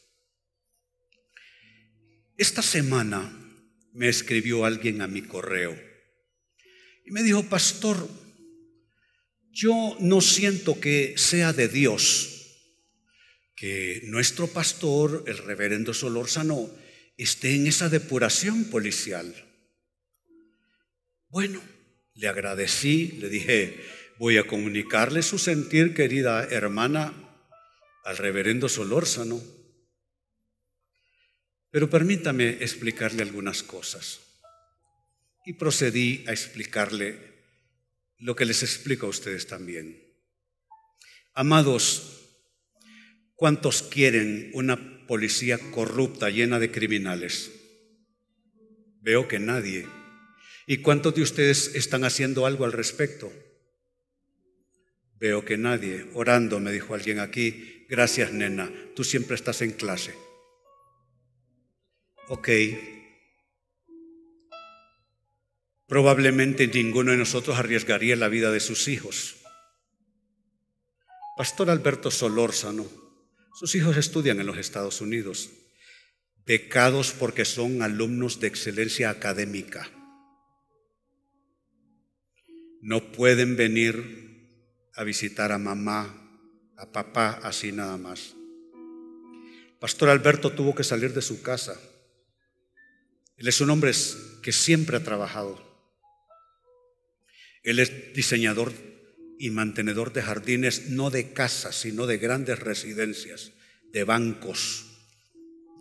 Esta 2.37 2.63
semana 2.63 3.33
me 3.93 4.09
escribió 4.09 4.65
alguien 4.65 5.03
a 5.03 5.07
mi 5.07 5.23
correo 5.23 5.79
y 7.07 7.11
me 7.13 7.23
dijo, 7.23 7.45
pastor, 7.45 8.09
yo 9.51 9.97
no 10.01 10.21
siento 10.21 10.81
que 10.81 11.15
sea 11.17 11.53
de 11.53 11.69
Dios 11.69 12.31
que 13.55 14.03
nuestro 14.07 14.49
pastor, 14.49 15.25
el 15.29 15.39
reverendo 15.39 15.95
Solórzano, 15.95 16.69
esté 17.17 17.55
en 17.55 17.69
esa 17.69 17.89
depuración 17.89 18.65
policial. 18.65 19.33
Bueno, 21.29 21.63
le 22.15 22.29
agradecí, 22.29 23.17
le 23.21 23.29
dije, 23.29 23.81
voy 24.19 24.39
a 24.39 24.47
comunicarle 24.47 25.23
su 25.23 25.39
sentir, 25.39 25.95
querida 25.95 26.45
hermana, 26.45 27.24
al 28.05 28.19
reverendo 28.19 28.69
Solórzano. 28.69 29.43
Pero 31.71 31.91
permítame 31.91 32.51
explicarle 32.61 33.23
algunas 33.23 33.63
cosas. 33.63 34.21
Y 35.45 35.55
procedí 35.55 36.25
a 36.29 36.33
explicarle 36.33 37.35
lo 38.19 38.37
que 38.37 38.45
les 38.45 38.63
explico 38.63 39.07
a 39.07 39.11
ustedes 39.11 39.47
también. 39.47 40.01
Amados, 41.35 42.21
¿cuántos 43.35 43.83
quieren 43.83 44.51
una 44.55 45.07
policía 45.07 45.59
corrupta 45.73 46.31
llena 46.31 46.59
de 46.59 46.71
criminales? 46.71 47.51
Veo 49.01 49.29
que 49.29 49.39
nadie. 49.39 49.87
¿Y 50.67 50.79
cuántos 50.79 51.15
de 51.15 51.23
ustedes 51.23 51.75
están 51.75 52.05
haciendo 52.05 52.47
algo 52.47 52.65
al 52.65 52.73
respecto? 52.73 53.33
Veo 55.17 55.45
que 55.45 55.59
nadie. 55.59 56.07
Orando, 56.15 56.61
me 56.61 56.73
dijo 56.73 56.95
alguien 56.95 57.19
aquí, 57.19 57.74
Gracias, 57.95 58.33
nena. 58.33 58.73
Tú 58.97 59.05
siempre 59.05 59.37
estás 59.37 59.63
en 59.63 59.71
clase. 59.71 60.17
Ok. 62.27 62.49
Probablemente 65.87 66.67
ninguno 66.67 67.13
de 67.13 67.19
nosotros 67.19 67.57
arriesgaría 67.57 68.17
la 68.17 68.27
vida 68.27 68.51
de 68.51 68.59
sus 68.59 68.89
hijos. 68.89 69.37
Pastor 71.37 71.71
Alberto 71.71 72.11
Solórzano, 72.11 72.85
sus 73.55 73.77
hijos 73.77 73.97
estudian 73.97 74.41
en 74.41 74.47
los 74.47 74.59
Estados 74.59 75.01
Unidos, 75.01 75.51
becados 76.45 77.13
porque 77.13 77.45
son 77.45 77.81
alumnos 77.81 78.41
de 78.41 78.49
excelencia 78.49 79.09
académica. 79.09 79.89
No 82.83 83.13
pueden 83.13 83.55
venir 83.55 84.91
a 84.97 85.05
visitar 85.05 85.53
a 85.53 85.59
mamá 85.59 86.23
a 86.77 86.91
papá 86.91 87.41
así 87.43 87.73
nada 87.73 87.97
más. 87.97 88.35
Pastor 89.81 90.09
Alberto 90.09 90.53
tuvo 90.53 90.75
que 90.75 90.85
salir 90.85 91.13
de 91.13 91.23
su 91.23 91.43
casa. 91.43 91.79
Él 93.37 93.49
es 93.49 93.61
un 93.61 93.71
hombre 93.71 93.93
que 94.43 94.53
siempre 94.53 94.97
ha 94.97 95.05
trabajado. 95.05 95.63
Él 97.63 97.79
es 97.81 98.13
diseñador 98.15 98.73
y 99.39 99.51
mantenedor 99.51 100.13
de 100.13 100.23
jardines, 100.23 100.91
no 100.91 101.11
de 101.11 101.33
casas, 101.33 101.77
sino 101.77 102.07
de 102.07 102.19
grandes 102.19 102.59
residencias, 102.61 103.53
de 103.93 104.05
bancos, 104.05 104.87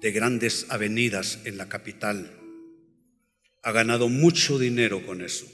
de 0.01 0.11
grandes 0.11 0.65
avenidas 0.69 1.39
en 1.45 1.57
la 1.57 1.69
capital. 1.69 2.31
Ha 3.61 3.71
ganado 3.71 4.09
mucho 4.09 4.59
dinero 4.59 5.05
con 5.05 5.21
eso. 5.21 5.45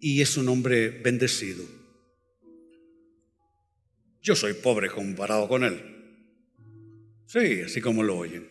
Y 0.00 0.22
es 0.22 0.36
un 0.36 0.48
hombre 0.48 0.88
bendecido. 0.88 1.81
Yo 4.22 4.36
soy 4.36 4.54
pobre 4.54 4.88
comparado 4.88 5.48
con 5.48 5.64
él. 5.64 5.92
Sí, 7.26 7.62
así 7.62 7.80
como 7.80 8.04
lo 8.04 8.16
oyen. 8.16 8.48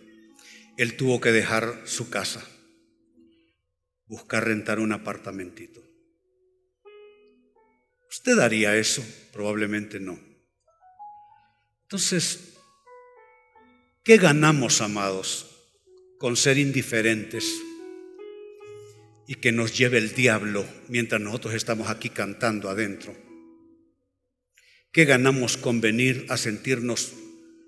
Él 0.77 0.97
tuvo 0.97 1.21
que 1.21 1.31
dejar 1.31 1.83
su 1.85 2.09
casa, 2.09 2.45
buscar 4.05 4.45
rentar 4.45 4.79
un 4.79 4.91
apartamentito. 4.91 5.81
¿Usted 8.09 8.39
haría 8.39 8.75
eso? 8.75 9.01
Probablemente 9.31 10.01
no. 10.01 10.19
Entonces, 11.83 12.57
¿qué 14.03 14.17
ganamos, 14.17 14.81
amados, 14.81 15.69
con 16.17 16.35
ser 16.35 16.57
indiferentes 16.57 17.49
y 19.25 19.35
que 19.35 19.53
nos 19.53 19.77
lleve 19.77 19.99
el 19.99 20.13
diablo 20.13 20.65
mientras 20.89 21.21
nosotros 21.21 21.53
estamos 21.53 21.89
aquí 21.89 22.09
cantando 22.09 22.69
adentro? 22.69 23.30
¿Qué 24.91 25.05
ganamos 25.05 25.55
con 25.55 25.79
venir 25.79 26.25
a 26.27 26.35
sentirnos 26.35 27.13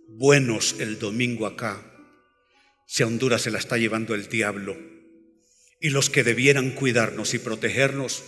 buenos 0.10 0.82
el 0.82 1.00
domingo 1.00 1.48
acá 1.48 1.82
si 2.86 3.02
a 3.02 3.08
Honduras 3.08 3.44
se 3.44 3.52
la 3.52 3.60
está 3.60 3.78
llevando 3.78 4.14
el 4.14 4.28
diablo 4.28 4.78
y 5.80 5.90
los 5.90 6.10
que 6.10 6.26
debieran 6.26 6.72
cuidarnos 6.72 7.34
y 7.34 7.40
protegernos 7.40 8.26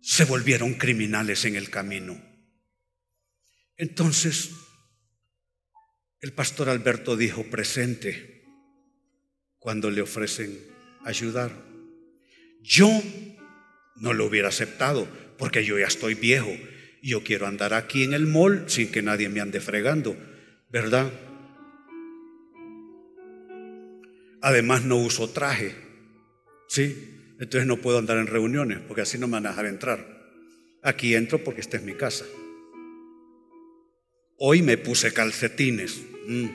se 0.00 0.24
volvieron 0.24 0.74
criminales 0.74 1.44
en 1.44 1.54
el 1.54 1.70
camino? 1.70 2.20
Entonces, 3.76 4.50
el 6.20 6.32
pastor 6.32 6.70
Alberto 6.70 7.16
dijo 7.16 7.44
presente 7.44 8.42
cuando 9.60 9.92
le 9.92 10.02
ofrecen 10.02 10.58
ayudar. 11.04 11.52
Yo 12.62 12.90
no 13.94 14.12
lo 14.12 14.26
hubiera 14.26 14.48
aceptado 14.48 15.06
porque 15.38 15.64
yo 15.64 15.78
ya 15.78 15.86
estoy 15.86 16.14
viejo 16.14 16.50
yo 17.02 17.24
quiero 17.24 17.46
andar 17.46 17.74
aquí 17.74 18.04
en 18.04 18.14
el 18.14 18.26
mall 18.26 18.64
sin 18.68 18.90
que 18.92 19.02
nadie 19.02 19.28
me 19.28 19.40
ande 19.40 19.60
fregando, 19.60 20.16
¿verdad? 20.70 21.10
Además 24.40 24.84
no 24.84 24.96
uso 24.96 25.30
traje, 25.30 25.74
¿sí? 26.68 27.34
Entonces 27.40 27.66
no 27.66 27.78
puedo 27.78 27.98
andar 27.98 28.18
en 28.18 28.28
reuniones 28.28 28.78
porque 28.86 29.02
así 29.02 29.18
no 29.18 29.26
me 29.26 29.32
van 29.32 29.46
a 29.46 29.50
dejar 29.50 29.66
entrar. 29.66 30.22
Aquí 30.82 31.14
entro 31.14 31.42
porque 31.42 31.60
esta 31.60 31.76
es 31.76 31.82
mi 31.82 31.94
casa. 31.94 32.24
Hoy 34.38 34.62
me 34.62 34.78
puse 34.78 35.12
calcetines. 35.12 36.02
Mm. 36.26 36.48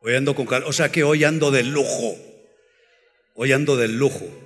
Hoy 0.00 0.14
ando 0.14 0.34
con 0.34 0.46
cal 0.46 0.64
o 0.64 0.72
sea 0.72 0.90
que 0.90 1.04
hoy 1.04 1.24
ando 1.24 1.50
de 1.50 1.62
lujo. 1.62 2.16
Hoy 3.34 3.52
ando 3.52 3.76
de 3.76 3.88
lujo. 3.88 4.43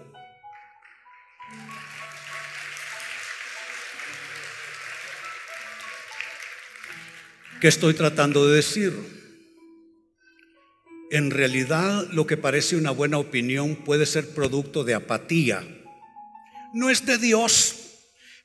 ¿Qué 7.61 7.67
estoy 7.67 7.95
tratando 7.95 8.47
de 8.47 8.57
decir? 8.57 8.93
En 11.11 11.33
realidad 11.33 12.07
lo 12.13 12.25
que 12.25 12.37
parece 12.37 12.77
una 12.77 12.93
buena 12.93 13.19
opinión 13.19 13.75
puede 13.75 14.07
ser 14.07 14.29
producto 14.29 14.85
de 14.85 14.95
apatía. 14.95 15.67
No 16.73 16.89
es 16.89 17.05
de 17.05 17.19
Dios. 17.19 17.75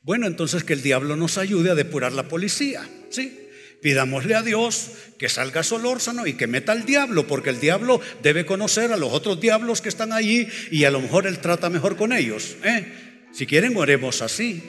Bueno, 0.02 0.26
entonces 0.26 0.63
que 0.63 0.73
el 0.73 0.82
diablo 0.82 1.15
nos 1.15 1.38
ayude 1.38 1.69
a 1.69 1.76
depurar 1.76 2.12
la 2.12 2.28
policía, 2.28 2.89
¿sí? 3.12 3.39
Pidámosle 3.84 4.34
a 4.34 4.41
Dios 4.41 4.91
que 5.19 5.30
salga 5.30 5.62
Solórzano 5.62 6.26
y 6.26 6.34
que 6.34 6.47
meta 6.47 6.71
al 6.71 6.86
diablo, 6.86 7.28
porque 7.28 7.52
el 7.52 7.60
diablo 7.60 8.02
debe 8.23 8.47
conocer 8.47 8.91
a 8.93 8.97
los 8.97 9.13
otros 9.13 9.39
diablos 9.39 9.82
que 9.82 9.89
están 9.89 10.12
allí 10.12 10.47
y 10.71 10.86
a 10.86 10.91
lo 10.91 11.02
mejor 11.02 11.28
él 11.28 11.38
trata 11.38 11.69
mejor 11.69 11.97
con 11.97 12.13
ellos. 12.13 12.56
¿eh? 12.63 12.91
Si 13.32 13.45
quieren, 13.45 13.78
oremos 13.78 14.23
así. 14.23 14.63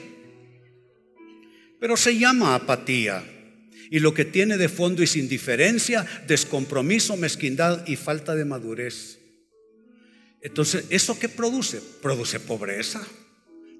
Pero 1.79 1.97
se 1.97 2.17
llama 2.17 2.53
apatía. 2.53 3.23
Y 3.91 3.99
lo 3.99 4.13
que 4.13 4.25
tiene 4.25 4.57
de 4.57 4.69
fondo 4.69 5.03
es 5.03 5.15
indiferencia, 5.15 6.05
descompromiso, 6.27 7.17
mezquindad 7.17 7.87
y 7.87 7.95
falta 7.95 8.35
de 8.35 8.45
madurez. 8.45 9.19
Entonces, 10.41 10.85
¿eso 10.89 11.17
qué 11.19 11.29
produce? 11.29 11.81
Produce 12.01 12.39
pobreza, 12.39 13.05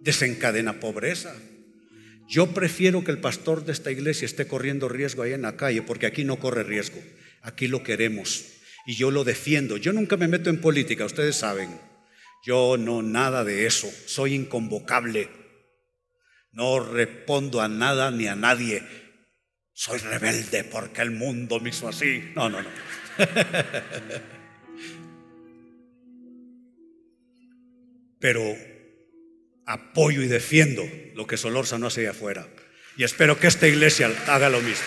desencadena 0.02 0.80
pobreza. 0.80 1.36
Yo 2.28 2.54
prefiero 2.54 3.04
que 3.04 3.12
el 3.12 3.20
pastor 3.20 3.66
de 3.66 3.72
esta 3.72 3.92
iglesia 3.92 4.26
esté 4.26 4.48
corriendo 4.48 4.90
riesgo 4.90 5.24
ahí 5.24 5.34
en 5.34 5.44
la 5.44 5.58
calle, 5.58 5.82
porque 5.82 6.08
aquí 6.08 6.24
no 6.24 6.40
corre 6.40 6.64
riesgo, 6.64 7.00
aquí 7.42 7.68
lo 7.68 7.84
queremos 7.84 8.46
y 8.86 8.96
yo 8.96 9.12
lo 9.12 9.24
defiendo. 9.24 9.78
Yo 9.78 9.92
nunca 9.92 10.16
me 10.16 10.28
meto 10.28 10.50
en 10.50 10.62
política, 10.62 11.06
ustedes 11.06 11.36
saben. 11.36 11.80
Yo 12.46 12.78
no, 12.78 13.02
nada 13.02 13.44
de 13.44 13.66
eso, 13.66 13.92
soy 14.06 14.36
inconvocable. 14.36 15.30
No 16.52 16.80
respondo 16.80 17.62
a 17.62 17.68
nada 17.68 18.12
ni 18.12 18.28
a 18.28 18.36
nadie. 18.36 18.84
Soy 19.78 20.00
rebelde 20.00 20.64
porque 20.64 21.02
el 21.02 21.12
mundo 21.12 21.60
me 21.60 21.68
hizo 21.70 21.90
así. 21.90 22.32
No, 22.34 22.50
no, 22.50 22.62
no. 22.62 22.70
Pero 28.20 28.42
apoyo 29.66 30.22
y 30.22 30.28
defiendo 30.28 30.84
lo 31.14 31.28
que 31.28 31.36
no 31.78 31.88
hace 31.88 32.00
allá 32.02 32.12
afuera. 32.12 32.48
Y 32.96 33.04
espero 33.04 33.38
que 33.38 33.48
esta 33.48 33.68
iglesia 33.68 34.10
haga 34.28 34.50
lo 34.50 34.62
mismo. 34.62 34.86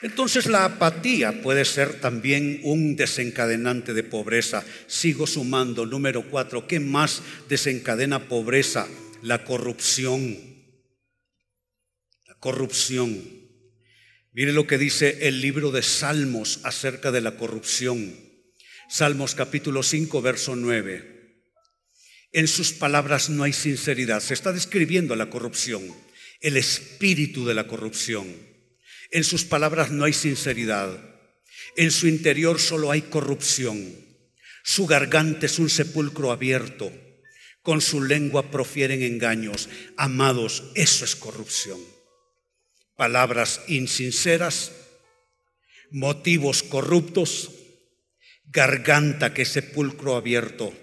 Entonces 0.00 0.46
la 0.46 0.64
apatía 0.64 1.42
puede 1.42 1.64
ser 1.64 2.00
también 2.00 2.60
un 2.62 2.94
desencadenante 2.94 3.94
de 3.94 4.04
pobreza. 4.04 4.64
Sigo 4.86 5.26
sumando. 5.26 5.86
Número 5.86 6.30
cuatro, 6.30 6.68
¿qué 6.68 6.78
más 6.78 7.22
desencadena 7.48 8.28
pobreza? 8.28 8.86
La 9.22 9.44
corrupción. 9.44 10.38
La 12.26 12.34
corrupción. 12.34 13.38
Mire 14.32 14.52
lo 14.52 14.68
que 14.68 14.78
dice 14.78 15.26
el 15.26 15.40
libro 15.40 15.72
de 15.72 15.82
Salmos 15.82 16.60
acerca 16.62 17.10
de 17.10 17.20
la 17.20 17.36
corrupción. 17.36 18.14
Salmos 18.88 19.34
capítulo 19.34 19.82
5, 19.82 20.22
verso 20.22 20.54
9. 20.54 21.42
En 22.32 22.46
sus 22.46 22.72
palabras 22.72 23.30
no 23.30 23.42
hay 23.42 23.52
sinceridad. 23.52 24.20
Se 24.20 24.34
está 24.34 24.52
describiendo 24.52 25.16
la 25.16 25.28
corrupción, 25.28 25.82
el 26.40 26.56
espíritu 26.56 27.46
de 27.46 27.54
la 27.54 27.66
corrupción. 27.66 28.26
En 29.10 29.24
sus 29.24 29.44
palabras 29.44 29.90
no 29.90 30.04
hay 30.04 30.12
sinceridad. 30.12 30.98
En 31.76 31.90
su 31.90 32.08
interior 32.08 32.60
solo 32.60 32.90
hay 32.90 33.02
corrupción. 33.02 33.94
Su 34.64 34.86
garganta 34.86 35.46
es 35.46 35.58
un 35.58 35.70
sepulcro 35.70 36.30
abierto. 36.30 36.92
Con 37.62 37.80
su 37.80 38.02
lengua 38.02 38.50
profieren 38.50 39.02
engaños. 39.02 39.68
Amados, 39.96 40.64
eso 40.74 41.04
es 41.04 41.16
corrupción 41.16 41.78
palabras 42.98 43.62
insinceras, 43.68 44.72
motivos 45.92 46.64
corruptos, 46.64 47.52
garganta 48.46 49.32
que 49.32 49.44
sepulcro 49.44 50.16
abierto, 50.16 50.74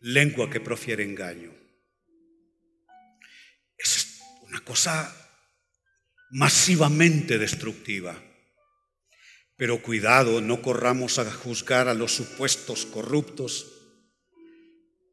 lengua 0.00 0.48
que 0.48 0.60
profiere 0.60 1.04
engaño. 1.04 1.52
Es 3.76 4.22
una 4.48 4.64
cosa 4.64 5.14
masivamente 6.32 7.38
destructiva. 7.38 8.20
Pero 9.56 9.82
cuidado, 9.82 10.40
no 10.40 10.62
corramos 10.62 11.18
a 11.18 11.30
juzgar 11.30 11.88
a 11.88 11.94
los 11.94 12.12
supuestos 12.12 12.86
corruptos, 12.86 13.66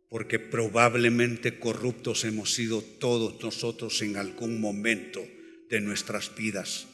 porque 0.10 0.40
probablemente 0.40 1.60
corruptos 1.60 2.24
hemos 2.24 2.54
sido 2.54 2.82
todos 2.82 3.44
nosotros 3.44 4.02
en 4.02 4.16
algún 4.16 4.60
momento 4.62 5.22
de 5.70 5.82
nuestras 5.82 6.34
vidas. 6.36 6.88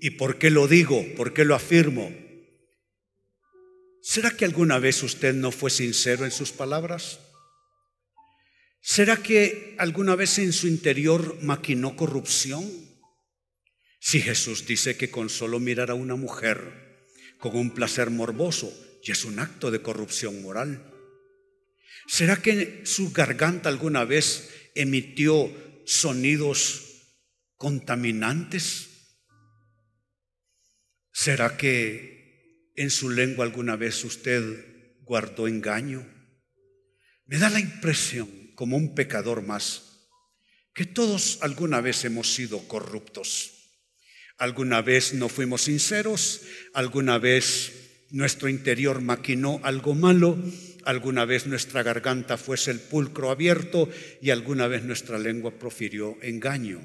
¿Y 0.00 0.10
por 0.10 0.38
qué 0.38 0.50
lo 0.50 0.68
digo? 0.68 1.04
¿Por 1.16 1.34
qué 1.34 1.44
lo 1.44 1.56
afirmo? 1.56 2.14
¿Será 4.00 4.30
que 4.30 4.44
alguna 4.44 4.78
vez 4.78 5.02
usted 5.02 5.34
no 5.34 5.50
fue 5.50 5.70
sincero 5.70 6.24
en 6.24 6.30
sus 6.30 6.52
palabras? 6.52 7.18
¿Será 8.80 9.16
que 9.16 9.74
alguna 9.78 10.14
vez 10.14 10.38
en 10.38 10.52
su 10.52 10.68
interior 10.68 11.38
maquinó 11.42 11.96
corrupción? 11.96 12.83
Si 14.06 14.20
Jesús 14.20 14.66
dice 14.66 14.98
que 14.98 15.10
con 15.10 15.30
solo 15.30 15.58
mirar 15.58 15.90
a 15.90 15.94
una 15.94 16.14
mujer 16.14 17.06
con 17.38 17.56
un 17.56 17.70
placer 17.70 18.10
morboso 18.10 18.70
ya 19.02 19.14
es 19.14 19.24
un 19.24 19.38
acto 19.38 19.70
de 19.70 19.80
corrupción 19.80 20.42
moral. 20.42 20.92
¿Será 22.06 22.36
que 22.36 22.82
su 22.84 23.12
garganta 23.12 23.70
alguna 23.70 24.04
vez 24.04 24.50
emitió 24.74 25.50
sonidos 25.86 26.82
contaminantes? 27.56 28.90
¿Será 31.10 31.56
que 31.56 32.72
en 32.76 32.90
su 32.90 33.08
lengua 33.08 33.46
alguna 33.46 33.76
vez 33.76 34.04
usted 34.04 34.98
guardó 35.00 35.48
engaño? 35.48 36.06
Me 37.24 37.38
da 37.38 37.48
la 37.48 37.58
impresión, 37.58 38.52
como 38.54 38.76
un 38.76 38.94
pecador 38.94 39.40
más, 39.40 40.10
que 40.74 40.84
todos 40.84 41.38
alguna 41.40 41.80
vez 41.80 42.04
hemos 42.04 42.34
sido 42.34 42.68
corruptos. 42.68 43.53
Alguna 44.38 44.82
vez 44.82 45.14
no 45.14 45.28
fuimos 45.28 45.62
sinceros, 45.62 46.42
alguna 46.72 47.18
vez 47.18 47.72
nuestro 48.10 48.48
interior 48.48 49.00
maquinó 49.00 49.60
algo 49.62 49.94
malo, 49.94 50.36
alguna 50.84 51.24
vez 51.24 51.46
nuestra 51.46 51.82
garganta 51.82 52.36
fue 52.36 52.56
sepulcro 52.56 53.30
abierto 53.30 53.88
y 54.20 54.30
alguna 54.30 54.66
vez 54.66 54.84
nuestra 54.84 55.18
lengua 55.18 55.58
profirió 55.58 56.18
engaño. 56.22 56.80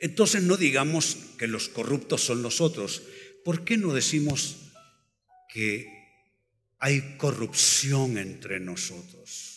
Entonces 0.00 0.42
no 0.42 0.56
digamos 0.56 1.16
que 1.38 1.46
los 1.46 1.68
corruptos 1.68 2.22
son 2.22 2.42
nosotros. 2.42 3.02
¿Por 3.44 3.64
qué 3.64 3.76
no 3.76 3.94
decimos 3.94 4.56
que 5.52 5.96
hay 6.78 7.16
corrupción 7.16 8.18
entre 8.18 8.60
nosotros 8.60 9.56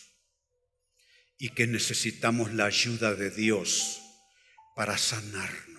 y 1.38 1.50
que 1.50 1.66
necesitamos 1.66 2.52
la 2.54 2.66
ayuda 2.66 3.14
de 3.14 3.30
Dios 3.30 4.00
para 4.74 4.96
sanarnos, 4.96 5.69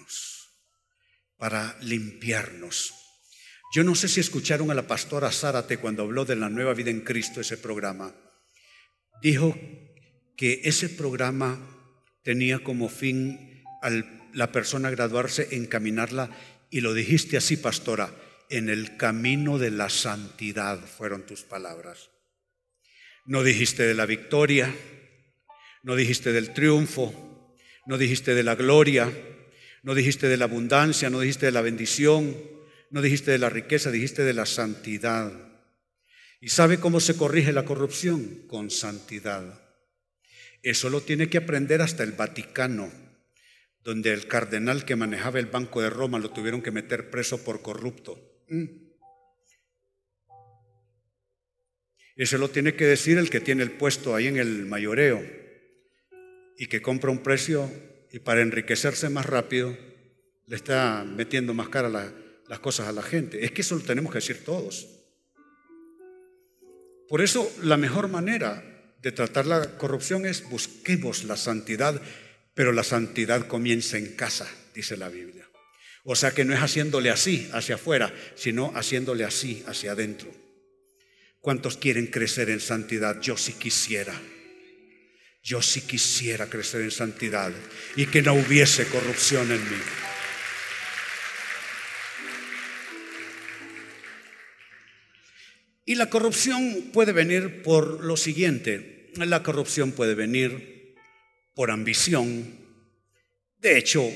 para 1.41 1.75
limpiarnos? 1.81 2.93
Yo 3.73 3.83
no 3.83 3.95
sé 3.95 4.07
si 4.07 4.19
escucharon 4.19 4.69
a 4.69 4.75
la 4.75 4.85
pastora 4.85 5.31
Zárate 5.31 5.77
cuando 5.77 6.03
habló 6.03 6.23
de 6.23 6.35
la 6.35 6.49
nueva 6.49 6.75
vida 6.75 6.91
en 6.91 7.01
Cristo, 7.01 7.41
ese 7.41 7.57
programa. 7.57 8.13
Dijo 9.23 9.57
que 10.37 10.61
ese 10.65 10.87
programa 10.87 11.57
tenía 12.23 12.59
como 12.59 12.89
fin 12.89 13.63
a 13.81 13.89
la 14.33 14.51
persona 14.51 14.91
graduarse, 14.91 15.47
encaminarla, 15.55 16.29
y 16.69 16.81
lo 16.81 16.93
dijiste 16.93 17.37
así, 17.37 17.57
pastora, 17.57 18.13
en 18.51 18.69
el 18.69 18.95
camino 18.95 19.57
de 19.57 19.71
la 19.71 19.89
santidad 19.89 20.79
fueron 20.85 21.25
tus 21.25 21.41
palabras. 21.41 22.11
No 23.25 23.41
dijiste 23.41 23.81
de 23.81 23.95
la 23.95 24.05
victoria, 24.05 24.71
no 25.81 25.95
dijiste 25.95 26.33
del 26.33 26.53
triunfo, 26.53 27.57
no 27.87 27.97
dijiste 27.97 28.35
de 28.35 28.43
la 28.43 28.53
gloria, 28.53 29.11
no 29.83 29.95
dijiste 29.95 30.27
de 30.27 30.37
la 30.37 30.45
abundancia, 30.45 31.09
no 31.09 31.19
dijiste 31.19 31.47
de 31.47 31.51
la 31.51 31.61
bendición, 31.61 32.37
no 32.89 33.01
dijiste 33.01 33.31
de 33.31 33.39
la 33.39 33.49
riqueza, 33.49 33.91
dijiste 33.91 34.23
de 34.23 34.33
la 34.33 34.45
santidad. 34.45 35.31
¿Y 36.39 36.49
sabe 36.49 36.79
cómo 36.79 36.99
se 36.99 37.15
corrige 37.15 37.51
la 37.51 37.65
corrupción? 37.65 38.47
Con 38.47 38.69
santidad. 38.69 39.61
Eso 40.61 40.89
lo 40.89 41.01
tiene 41.01 41.29
que 41.29 41.37
aprender 41.37 41.81
hasta 41.81 42.03
el 42.03 42.11
Vaticano, 42.11 42.91
donde 43.83 44.13
el 44.13 44.27
cardenal 44.27 44.85
que 44.85 44.95
manejaba 44.95 45.39
el 45.39 45.47
Banco 45.47 45.81
de 45.81 45.89
Roma 45.89 46.19
lo 46.19 46.31
tuvieron 46.31 46.61
que 46.61 46.71
meter 46.71 47.09
preso 47.09 47.43
por 47.43 47.61
corrupto. 47.61 48.43
Mm. 48.49 48.65
Eso 52.15 52.37
lo 52.37 52.49
tiene 52.49 52.75
que 52.75 52.85
decir 52.85 53.17
el 53.17 53.29
que 53.29 53.39
tiene 53.39 53.63
el 53.63 53.71
puesto 53.71 54.13
ahí 54.13 54.27
en 54.27 54.37
el 54.37 54.65
mayoreo 54.67 55.25
y 56.57 56.67
que 56.67 56.81
compra 56.81 57.09
un 57.09 57.23
precio 57.23 57.71
y 58.11 58.19
para 58.19 58.41
enriquecerse 58.41 59.09
más 59.09 59.25
rápido 59.25 59.77
le 60.47 60.55
está 60.55 61.03
metiendo 61.05 61.53
más 61.53 61.69
cara 61.69 61.89
la, 61.89 62.11
las 62.47 62.59
cosas 62.59 62.87
a 62.87 62.91
la 62.91 63.01
gente. 63.01 63.45
Es 63.45 63.51
que 63.51 63.61
eso 63.61 63.75
lo 63.75 63.81
tenemos 63.81 64.11
que 64.11 64.17
decir 64.17 64.43
todos. 64.43 64.87
Por 67.07 67.21
eso 67.21 67.49
la 67.63 67.77
mejor 67.77 68.09
manera 68.09 68.63
de 69.01 69.11
tratar 69.11 69.45
la 69.45 69.77
corrupción 69.77 70.25
es 70.25 70.47
busquemos 70.49 71.23
la 71.23 71.37
santidad, 71.37 72.01
pero 72.53 72.71
la 72.71 72.83
santidad 72.83 73.47
comienza 73.47 73.97
en 73.97 74.15
casa, 74.15 74.47
dice 74.73 74.97
la 74.97 75.09
Biblia. 75.09 75.47
O 76.03 76.15
sea 76.15 76.31
que 76.31 76.45
no 76.45 76.53
es 76.53 76.59
haciéndole 76.59 77.09
así 77.09 77.49
hacia 77.53 77.75
afuera, 77.75 78.13
sino 78.35 78.71
haciéndole 78.75 79.23
así 79.23 79.63
hacia 79.67 79.91
adentro. 79.91 80.31
¿Cuántos 81.39 81.77
quieren 81.77 82.07
crecer 82.07 82.49
en 82.49 82.59
santidad? 82.59 83.21
Yo 83.21 83.37
sí 83.37 83.53
quisiera. 83.53 84.13
Yo 85.43 85.61
sí 85.61 85.81
quisiera 85.81 86.47
crecer 86.47 86.81
en 86.81 86.91
santidad 86.91 87.51
y 87.95 88.05
que 88.05 88.21
no 88.21 88.33
hubiese 88.33 88.85
corrupción 88.87 89.51
en 89.51 89.63
mí. 89.69 89.77
Y 95.85 95.95
la 95.95 96.09
corrupción 96.09 96.91
puede 96.93 97.11
venir 97.11 97.63
por 97.63 98.03
lo 98.03 98.15
siguiente. 98.15 99.11
La 99.15 99.41
corrupción 99.41 99.91
puede 99.91 100.15
venir 100.15 100.95
por 101.55 101.71
ambición. 101.71 102.59
De 103.57 103.77
hecho, 103.77 104.07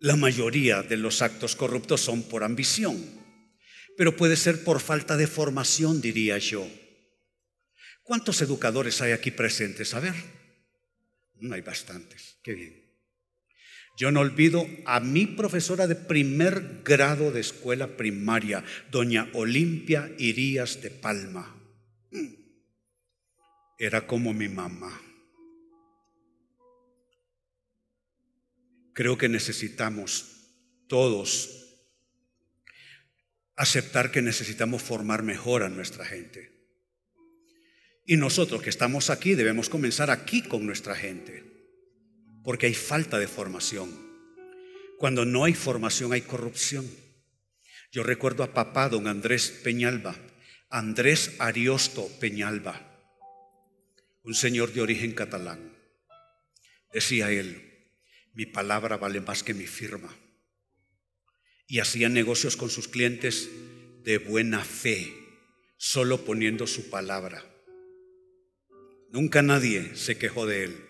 la 0.00 0.16
mayoría 0.16 0.82
de 0.82 0.96
los 0.96 1.22
actos 1.22 1.56
corruptos 1.56 2.00
son 2.00 2.24
por 2.24 2.44
ambición, 2.44 3.02
pero 3.96 4.16
puede 4.16 4.36
ser 4.36 4.64
por 4.64 4.80
falta 4.80 5.16
de 5.16 5.26
formación, 5.26 6.00
diría 6.00 6.38
yo. 6.38 6.68
¿Cuántos 8.02 8.40
educadores 8.42 9.00
hay 9.00 9.12
aquí 9.12 9.30
presentes? 9.30 9.94
A 9.94 10.00
ver, 10.00 10.14
no 11.40 11.54
hay 11.54 11.60
bastantes. 11.60 12.38
Qué 12.42 12.54
bien. 12.54 12.88
Yo 13.98 14.12
no 14.12 14.20
olvido 14.20 14.64
a 14.84 15.00
mi 15.00 15.26
profesora 15.26 15.88
de 15.88 15.96
primer 15.96 16.82
grado 16.84 17.32
de 17.32 17.40
escuela 17.40 17.96
primaria, 17.96 18.64
doña 18.92 19.28
Olimpia 19.32 20.12
Irías 20.18 20.80
de 20.80 20.90
Palma. 20.90 21.56
Mm. 22.12 22.28
Era 23.78 24.06
como 24.06 24.32
mi 24.32 24.48
mamá. 24.48 25.02
Creo 28.92 29.18
que 29.18 29.28
necesitamos 29.28 30.46
todos 30.86 31.58
aceptar 33.56 34.12
que 34.12 34.22
necesitamos 34.22 34.82
formar 34.82 35.24
mejor 35.24 35.64
a 35.64 35.68
nuestra 35.68 36.04
gente. 36.04 36.57
Y 38.10 38.16
nosotros 38.16 38.62
que 38.62 38.70
estamos 38.70 39.10
aquí 39.10 39.34
debemos 39.34 39.68
comenzar 39.68 40.10
aquí 40.10 40.40
con 40.40 40.64
nuestra 40.64 40.94
gente 40.94 41.44
porque 42.42 42.64
hay 42.64 42.72
falta 42.72 43.18
de 43.18 43.28
formación. 43.28 43.90
Cuando 44.96 45.26
no 45.26 45.44
hay 45.44 45.52
formación 45.52 46.14
hay 46.14 46.22
corrupción. 46.22 46.90
Yo 47.92 48.02
recuerdo 48.02 48.44
a 48.44 48.54
papá, 48.54 48.88
don 48.88 49.08
Andrés 49.08 49.50
Peñalba, 49.62 50.16
Andrés 50.70 51.36
Ariosto 51.38 52.08
Peñalba, 52.18 52.80
un 54.22 54.32
señor 54.32 54.72
de 54.72 54.80
origen 54.80 55.12
catalán. 55.12 55.76
Decía 56.94 57.30
él, 57.30 57.92
mi 58.32 58.46
palabra 58.46 58.96
vale 58.96 59.20
más 59.20 59.42
que 59.42 59.52
mi 59.52 59.66
firma. 59.66 60.16
Y 61.66 61.80
hacía 61.80 62.08
negocios 62.08 62.56
con 62.56 62.70
sus 62.70 62.88
clientes 62.88 63.50
de 64.02 64.16
buena 64.16 64.64
fe, 64.64 65.12
solo 65.76 66.24
poniendo 66.24 66.66
su 66.66 66.88
palabra. 66.88 67.44
Nunca 69.10 69.40
nadie 69.40 69.96
se 69.96 70.18
quejó 70.18 70.46
de 70.46 70.64
él. 70.64 70.84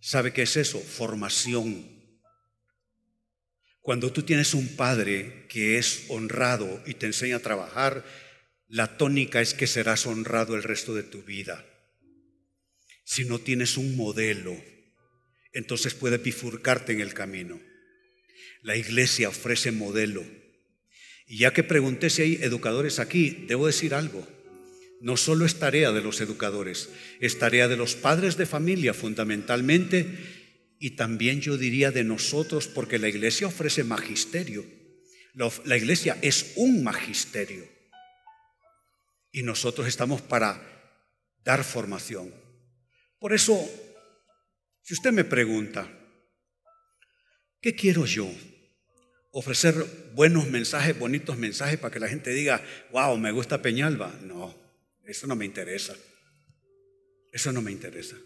¿Sabe 0.00 0.32
qué 0.32 0.42
es 0.42 0.56
eso? 0.56 0.78
Formación. 0.78 1.84
Cuando 3.80 4.12
tú 4.12 4.22
tienes 4.22 4.54
un 4.54 4.76
padre 4.76 5.46
que 5.48 5.78
es 5.78 6.04
honrado 6.08 6.82
y 6.86 6.94
te 6.94 7.06
enseña 7.06 7.36
a 7.36 7.40
trabajar, 7.40 8.04
la 8.68 8.96
tónica 8.96 9.40
es 9.40 9.52
que 9.52 9.66
serás 9.66 10.06
honrado 10.06 10.54
el 10.54 10.62
resto 10.62 10.94
de 10.94 11.02
tu 11.02 11.22
vida. 11.22 11.66
Si 13.04 13.24
no 13.24 13.40
tienes 13.40 13.76
un 13.76 13.96
modelo, 13.96 14.56
entonces 15.52 15.94
puede 15.94 16.18
bifurcarte 16.18 16.92
en 16.92 17.00
el 17.00 17.14
camino. 17.14 17.60
La 18.62 18.76
iglesia 18.76 19.28
ofrece 19.28 19.72
modelo. 19.72 20.24
Y 21.26 21.38
ya 21.38 21.52
que 21.52 21.64
pregunté 21.64 22.10
si 22.10 22.22
hay 22.22 22.34
educadores 22.42 23.00
aquí, 23.00 23.44
debo 23.48 23.66
decir 23.66 23.92
algo 23.94 24.39
no 25.00 25.16
solo 25.16 25.46
es 25.46 25.58
tarea 25.58 25.92
de 25.92 26.02
los 26.02 26.20
educadores, 26.20 26.90
es 27.20 27.38
tarea 27.38 27.68
de 27.68 27.76
los 27.76 27.94
padres 27.94 28.36
de 28.36 28.46
familia 28.46 28.92
fundamentalmente 28.92 30.38
y 30.78 30.90
también 30.90 31.40
yo 31.40 31.56
diría 31.56 31.90
de 31.90 32.04
nosotros 32.04 32.66
porque 32.66 32.98
la 32.98 33.08
iglesia 33.08 33.46
ofrece 33.46 33.82
magisterio. 33.82 34.64
La, 35.64 35.76
iglesia 35.76 36.18
es 36.22 36.52
un 36.56 36.82
magisterio 36.82 37.66
y 39.32 39.42
nosotros 39.42 39.86
estamos 39.86 40.20
para 40.20 40.60
dar 41.44 41.64
formación. 41.64 42.34
Por 43.18 43.32
eso, 43.32 43.58
si 44.82 44.94
usted 44.94 45.12
me 45.12 45.24
pregunta, 45.24 45.88
¿qué 47.60 47.74
quiero 47.74 48.04
yo? 48.06 48.30
Ofrecer 49.32 49.74
buenos 50.14 50.48
mensajes, 50.48 50.98
bonitos 50.98 51.38
mensajes 51.38 51.78
para 51.78 51.92
que 51.92 52.00
la 52.00 52.08
gente 52.08 52.30
diga, 52.30 52.62
wow, 52.90 53.16
me 53.16 53.30
gusta 53.30 53.62
Peñalba. 53.62 54.12
No, 54.22 54.59
eso 55.10 55.26
no 55.26 55.34
me 55.34 55.44
interesa. 55.44 55.96
Eso 57.32 57.52
no 57.52 57.62
me 57.62 57.72
interesa. 57.72 58.16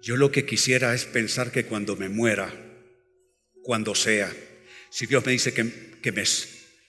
Yo 0.00 0.16
lo 0.16 0.30
que 0.30 0.46
quisiera 0.46 0.94
es 0.94 1.04
pensar 1.04 1.50
que 1.50 1.66
cuando 1.66 1.96
me 1.96 2.08
muera, 2.08 2.52
cuando 3.62 3.94
sea, 3.94 4.32
si 4.90 5.06
Dios 5.06 5.26
me 5.26 5.32
dice 5.32 5.52
que, 5.52 5.64
me, 5.64 6.24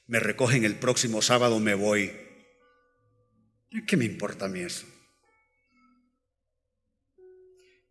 me 0.08 0.20
recogen 0.20 0.64
el 0.66 0.76
próximo 0.76 1.22
sábado, 1.22 1.60
me 1.60 1.74
voy. 1.74 2.12
¿Qué 3.88 3.98
me 3.98 4.06
importa 4.06 4.46
a 4.46 4.50
mí 4.50 4.60
eso? 4.60 4.86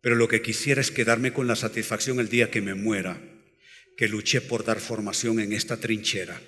Pero 0.01 0.15
lo 0.15 0.29
que 0.29 0.41
quisiera 0.41 0.79
es 0.79 0.91
quedarme 0.91 1.33
con 1.33 1.47
la 1.47 1.57
satisfacción 1.57 2.21
el 2.21 2.29
día 2.29 2.49
que 2.49 2.61
me 2.61 2.73
muera, 2.73 3.21
que 3.97 4.07
luché 4.07 4.39
por 4.39 4.63
dar 4.63 4.79
formación 4.79 5.41
en 5.41 5.51
esta 5.51 5.77
trinchera 5.77 6.41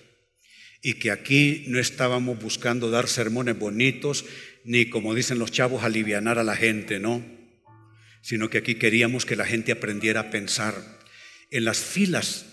y 0.82 0.96
que 0.96 1.12
aquí 1.12 1.66
no 1.68 1.80
estábamos 1.80 2.40
buscando 2.40 2.90
dar 2.90 3.08
sermones 3.08 3.58
bonitos, 3.58 4.26
ni 4.64 4.90
como 4.90 5.14
dicen 5.14 5.40
los 5.40 5.52
chavos, 5.52 5.84
alivianar 5.84 6.40
a 6.40 6.44
la 6.44 6.56
gente, 6.56 7.00
no, 7.00 7.24
sino 8.22 8.50
que 8.50 8.60
aquí 8.60 8.76
queríamos 8.76 9.26
que 9.26 9.36
la 9.36 9.46
gente 9.46 9.72
aprendiera 9.72 10.22
a 10.22 10.30
pensar. 10.32 11.00
En 11.52 11.66
las 11.66 11.80
filas 11.80 12.46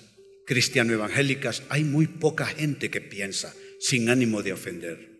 cristiano-evangélicas 0.46 1.62
hay 1.68 1.84
muy 1.84 2.06
poca 2.06 2.46
gente 2.46 2.90
que 2.90 3.00
piensa 3.00 3.54
sin 3.80 4.08
ánimo 4.10 4.42
de 4.42 4.52
ofender, 4.52 5.10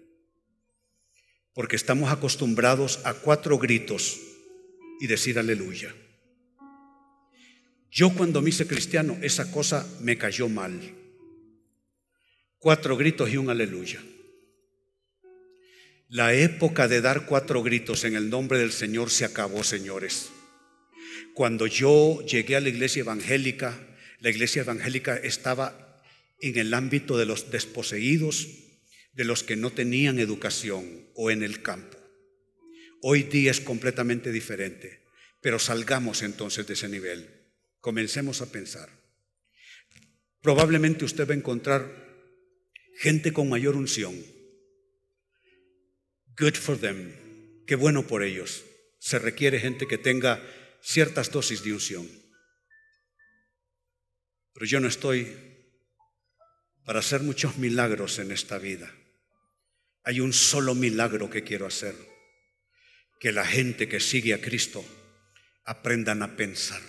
porque 1.55 1.77
estamos 1.77 2.11
acostumbrados 2.11 3.01
a 3.05 3.15
cuatro 3.15 3.59
gritos 3.59 4.21
y 5.01 5.07
decir 5.07 5.39
aleluya. 5.39 5.95
Yo 7.91 8.11
cuando 8.11 8.43
me 8.43 8.51
hice 8.51 8.67
cristiano, 8.67 9.17
esa 9.23 9.51
cosa 9.51 9.87
me 10.01 10.19
cayó 10.19 10.49
mal. 10.49 10.79
Cuatro 12.61 12.97
gritos 12.97 13.31
y 13.31 13.37
un 13.37 13.51
aleluya. 13.51 14.03
La 16.09 16.35
época 16.35 16.89
de 16.89 17.01
dar 17.01 17.25
cuatro 17.27 17.63
gritos 17.63 18.03
en 18.03 18.17
el 18.17 18.31
nombre 18.31 18.59
del 18.59 18.73
Señor 18.73 19.11
se 19.11 19.25
acabó, 19.25 19.63
señores. 19.63 20.31
Cuando 21.35 21.69
yo 21.69 22.21
llegué 22.27 22.57
a 22.57 22.61
la 22.61 22.69
iglesia 22.69 23.01
evangélica, 23.01 23.79
la 24.19 24.31
iglesia 24.31 24.63
evangélica 24.63 25.17
estaba 25.17 26.03
en 26.41 26.59
el 26.59 26.75
ámbito 26.75 27.17
de 27.17 27.27
los 27.27 27.53
desposeídos, 27.53 28.49
de 29.13 29.25
los 29.25 29.45
que 29.45 29.55
no 29.55 29.71
tenían 29.71 30.19
educación 30.19 31.07
o 31.15 31.31
en 31.31 31.45
el 31.45 31.63
campo. 31.63 31.97
Hoy 33.03 33.23
día 33.23 33.53
es 33.53 33.61
completamente 33.61 34.33
diferente, 34.33 35.07
pero 35.41 35.61
salgamos 35.61 36.23
entonces 36.23 36.67
de 36.67 36.75
ese 36.75 36.89
nivel. 36.89 37.29
Comencemos 37.81 38.43
a 38.43 38.51
pensar. 38.51 38.89
Probablemente 40.43 41.05
usted 41.05 41.29
va 41.29 41.35
a 41.35 41.37
encontrar 41.37 42.08
gente 42.99 43.33
con 43.33 43.49
mayor 43.49 43.77
unción. 43.77 44.15
Good 46.37 46.57
for 46.57 46.77
them. 46.77 47.15
Qué 47.65 47.77
bueno 47.77 48.07
por 48.09 48.25
ellos. 48.25 48.65
Se 48.99 49.21
requiere 49.21 49.61
gente 49.61 49.87
que 49.87 49.99
tenga 49.99 50.43
ciertas 50.83 51.31
dosis 51.31 51.63
de 51.63 51.73
unción. 51.73 52.09
Pero 54.53 54.67
yo 54.67 54.81
no 54.81 54.89
estoy 54.89 55.33
para 56.85 56.99
hacer 56.99 57.23
muchos 57.23 57.57
milagros 57.59 58.19
en 58.19 58.33
esta 58.33 58.59
vida. 58.59 58.93
Hay 60.03 60.19
un 60.19 60.33
solo 60.33 60.75
milagro 60.75 61.31
que 61.31 61.45
quiero 61.45 61.67
hacer. 61.67 61.95
Que 63.21 63.31
la 63.31 63.45
gente 63.45 63.89
que 63.89 64.01
sigue 64.01 64.35
a 64.35 64.41
Cristo 64.41 64.85
aprendan 65.65 66.23
a 66.23 66.37
pensar. 66.37 66.83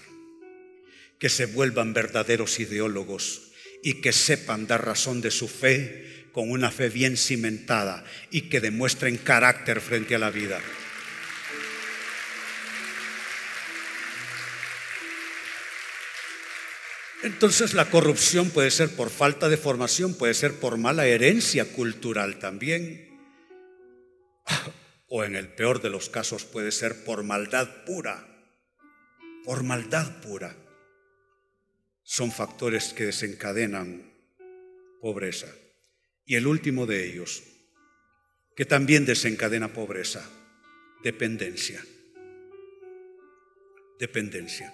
Que 1.19 1.29
se 1.29 1.45
vuelvan 1.45 1.93
verdaderos 1.93 2.59
ideólogos 2.59 3.48
y 3.83 4.01
que 4.01 4.11
sepan 4.11 4.67
dar 4.67 4.85
razón 4.85 5.21
de 5.21 5.31
su 5.31 5.47
fe 5.47 6.27
con 6.31 6.51
una 6.51 6.71
fe 6.71 6.89
bien 6.89 7.17
cimentada 7.17 8.03
y 8.31 8.43
que 8.43 8.61
demuestren 8.61 9.17
carácter 9.17 9.81
frente 9.81 10.15
a 10.15 10.19
la 10.19 10.29
vida. 10.29 10.61
Entonces 17.21 17.73
la 17.73 17.89
corrupción 17.89 18.49
puede 18.49 18.71
ser 18.71 18.95
por 18.95 19.09
falta 19.09 19.49
de 19.49 19.57
formación, 19.57 20.13
puede 20.13 20.33
ser 20.33 20.53
por 20.53 20.77
mala 20.77 21.05
herencia 21.05 21.65
cultural 21.73 22.39
también, 22.39 23.19
o 25.09 25.23
en 25.25 25.35
el 25.35 25.49
peor 25.49 25.81
de 25.81 25.89
los 25.89 26.09
casos 26.09 26.45
puede 26.45 26.71
ser 26.71 27.03
por 27.03 27.23
maldad 27.23 27.67
pura, 27.85 28.25
por 29.43 29.63
maldad 29.63 30.21
pura. 30.21 30.55
Son 32.11 32.31
factores 32.31 32.91
que 32.91 33.05
desencadenan 33.05 34.11
pobreza. 34.99 35.45
Y 36.25 36.33
el 36.37 36.47
último 36.47 36.87
de 36.87 37.07
ellos, 37.07 37.43
que 38.55 38.65
también 38.65 39.05
desencadena 39.05 39.73
pobreza, 39.73 40.27
dependencia. 41.03 41.85
Dependencia. 43.99 44.73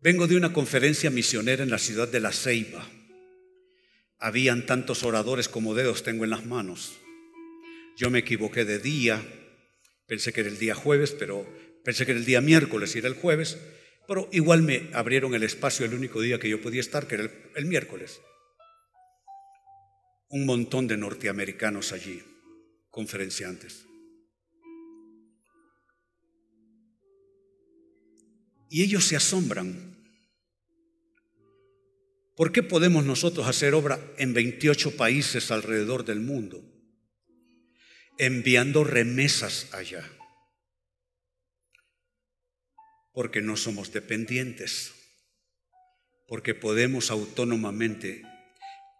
Vengo 0.00 0.26
de 0.26 0.36
una 0.36 0.52
conferencia 0.52 1.08
misionera 1.08 1.62
en 1.62 1.70
la 1.70 1.78
ciudad 1.78 2.08
de 2.08 2.18
La 2.18 2.32
Ceiba. 2.32 2.84
Habían 4.18 4.66
tantos 4.66 5.04
oradores 5.04 5.48
como 5.48 5.76
dedos 5.76 6.02
tengo 6.02 6.24
en 6.24 6.30
las 6.30 6.46
manos. 6.46 6.98
Yo 7.96 8.10
me 8.10 8.18
equivoqué 8.18 8.64
de 8.64 8.80
día, 8.80 9.22
pensé 10.08 10.32
que 10.32 10.40
era 10.40 10.50
el 10.50 10.58
día 10.58 10.74
jueves, 10.74 11.12
pero 11.16 11.46
pensé 11.84 12.04
que 12.04 12.10
era 12.10 12.18
el 12.18 12.26
día 12.26 12.40
miércoles 12.40 12.96
y 12.96 12.98
era 12.98 13.06
el 13.06 13.14
jueves, 13.14 13.56
pero 14.08 14.26
igual 14.32 14.62
me 14.62 14.88
abrieron 14.94 15.34
el 15.34 15.42
espacio 15.42 15.84
el 15.84 15.92
único 15.92 16.22
día 16.22 16.40
que 16.40 16.48
yo 16.48 16.62
podía 16.62 16.80
estar, 16.80 17.06
que 17.06 17.16
era 17.16 17.30
el, 17.54 17.66
miércoles. 17.66 18.22
Un 20.30 20.46
montón 20.46 20.86
de 20.88 20.96
norteamericanos 20.96 21.92
allí, 21.92 22.22
conferenciantes. 22.88 23.84
Y 28.70 28.82
ellos 28.82 29.04
se 29.04 29.16
asombran. 29.16 29.94
¿Por 32.34 32.50
qué 32.50 32.62
podemos 32.62 33.04
nosotros 33.04 33.46
hacer 33.46 33.74
obra 33.74 34.00
en 34.16 34.32
28 34.32 34.96
países 34.96 35.50
alrededor 35.50 36.06
del 36.06 36.20
mundo? 36.20 36.64
Enviando 38.16 38.84
remesas 38.84 39.68
allá. 39.74 40.17
Porque 43.18 43.42
no 43.42 43.56
somos 43.56 43.92
dependientes. 43.92 44.92
Porque 46.28 46.54
podemos 46.54 47.10
autónomamente 47.10 48.22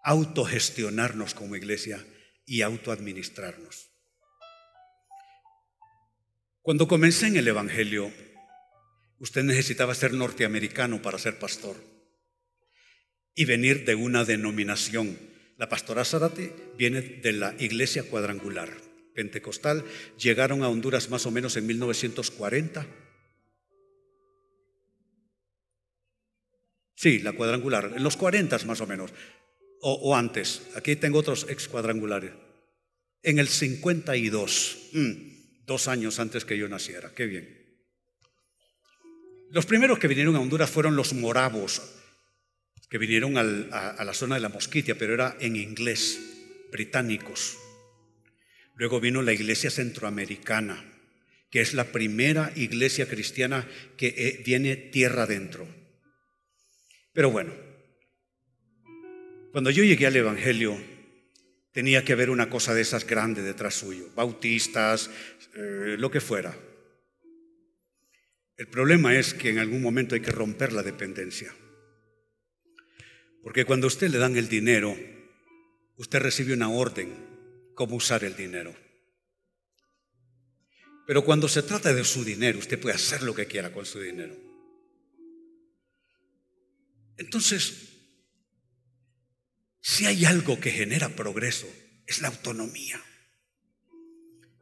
autogestionarnos 0.03 1.35
como 1.35 1.55
iglesia 1.55 2.05
y 2.45 2.63
autoadministrarnos. 2.63 3.91
Cuando 6.63 6.89
comencé 6.89 7.29
en 7.29 7.37
el 7.37 7.47
Evangelio, 7.47 8.11
Usted 9.21 9.43
necesitaba 9.43 9.95
ser 9.95 10.13
norteamericano 10.13 11.03
para 11.03 11.19
ser 11.19 11.39
pastor 11.39 11.77
y 13.35 13.45
venir 13.47 13.85
de 13.85 13.97
una 13.97 14.25
denominación. 14.25 15.19
La 15.57 15.69
pastora 15.69 16.05
Zarate 16.05 16.55
viene 16.77 17.03
de 17.03 17.33
la 17.33 17.55
iglesia 17.59 18.05
cuadrangular 18.05 18.71
pentecostal. 19.15 19.85
Llegaron 20.23 20.63
a 20.63 20.69
Honduras 20.69 21.11
más 21.11 21.27
o 21.27 21.33
menos 21.33 21.57
en 21.57 21.67
1940. 21.67 22.87
Sí, 26.99 27.21
la 27.21 27.33
cuadrangular, 27.33 27.93
en 27.95 28.03
los 28.03 28.17
40 28.17 28.59
más 28.67 28.81
o 28.81 28.87
menos, 28.89 29.13
o, 29.83 30.17
antes. 30.17 30.63
Aquí 30.75 30.97
tengo 30.97 31.21
otros 31.21 31.47
ex 31.49 31.69
cuadrangulares. 31.69 32.33
En 33.23 33.39
el 33.39 33.47
52, 33.47 34.89
mm, 34.95 35.13
dos 35.65 35.87
años 35.87 36.19
antes 36.19 36.45
que 36.45 36.59
yo 36.59 36.69
naciera. 36.69 37.13
Qué 37.15 37.27
bien. 37.27 37.57
Los 39.53 39.65
primeros 39.65 40.01
que 40.01 40.09
vinieron 40.09 40.35
a 40.35 40.41
Honduras 40.41 40.71
fueron 40.71 40.97
los 40.97 41.13
moravos, 41.13 41.83
que 42.91 42.99
vinieron 42.99 43.39
a, 43.39 43.45
la 43.45 44.13
zona 44.13 44.35
de 44.35 44.41
la 44.41 44.49
Mosquitia, 44.49 44.99
pero 44.99 45.15
era 45.15 45.37
en 45.39 45.55
inglés, 45.55 46.19
británicos. 46.73 47.59
Luego 48.75 48.99
vino 48.99 49.23
la 49.23 49.33
iglesia 49.33 49.71
centroamericana, 49.71 50.85
que 51.49 51.61
es 51.61 51.75
la 51.75 51.93
primera 51.93 52.51
iglesia 52.57 53.09
cristiana 53.09 53.69
que 53.97 54.09
eh, 54.17 54.43
viene 54.45 54.75
tierra 54.75 55.23
adentro. 55.23 55.79
Pero 57.19 57.33
bueno, 57.33 57.53
cuando 59.51 59.71
yo 59.73 59.83
llegué 59.83 60.07
al 60.07 60.15
Evangelio, 60.15 60.81
tenía 61.73 62.05
que 62.05 62.13
haber 62.13 62.31
una 62.31 62.49
cosa 62.49 62.75
de 62.75 62.83
esas 62.83 63.05
grande 63.05 63.43
detrás 63.43 63.75
suyo, 63.75 64.09
bautistas, 64.15 65.11
eh, 65.57 65.97
lo 65.99 66.13
que 66.13 66.21
fuera. 66.21 66.57
El 68.57 68.69
problema 68.69 69.17
es 69.19 69.35
que 69.35 69.51
en 69.51 69.59
algún 69.59 69.83
momento 69.83 70.15
hay 70.15 70.21
que 70.21 70.31
romper 70.31 70.73
la 70.73 70.85
dependencia. 70.85 71.53
Porque 73.43 73.65
cuando 73.65 73.89
usted 73.89 74.11
le 74.11 74.19
dan 74.19 74.37
el 74.37 74.49
dinero, 74.49 74.97
usted 75.97 76.21
recibe 76.21 76.55
una 76.55 76.71
orden 76.71 77.13
cómo 77.75 77.97
usar 77.97 78.23
el 78.23 78.37
dinero. 78.37 78.77
Pero 81.05 81.25
cuando 81.25 81.49
se 81.49 81.65
trata 81.65 81.93
de 81.93 82.05
su 82.05 82.23
dinero, 82.23 82.61
usted 82.61 82.79
puede 82.79 82.95
hacer 82.95 83.25
lo 83.25 83.35
que 83.35 83.47
quiera 83.47 83.73
con 83.73 83.85
su 83.85 83.99
dinero. 83.99 84.48
Entonces, 87.19 87.89
si 89.81 90.07
hay 90.07 90.25
algo 90.25 90.61
que 90.61 90.71
genera 90.71 91.09
progreso, 91.11 91.69
es 92.07 92.21
la 92.21 92.29
autonomía. 92.29 93.03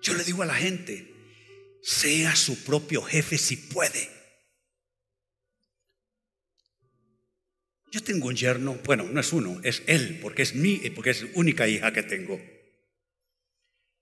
Yo 0.02 0.14
le 0.14 0.24
digo 0.24 0.42
a 0.42 0.46
la 0.46 0.54
gente, 0.54 1.12
sea 1.82 2.34
su 2.34 2.64
propio 2.64 3.02
jefe 3.02 3.38
si 3.38 3.56
puede. 3.56 4.10
Yo 7.92 8.02
tengo 8.02 8.28
un 8.28 8.36
yerno, 8.36 8.74
bueno, 8.84 9.04
no 9.04 9.20
es 9.20 9.32
uno, 9.32 9.60
es 9.62 9.82
él, 9.86 10.18
porque 10.20 10.42
es 10.42 10.54
mi, 10.54 10.78
porque 10.90 11.10
es 11.10 11.22
la 11.22 11.30
única 11.34 11.68
hija 11.68 11.92
que 11.92 12.02
tengo. 12.02 12.40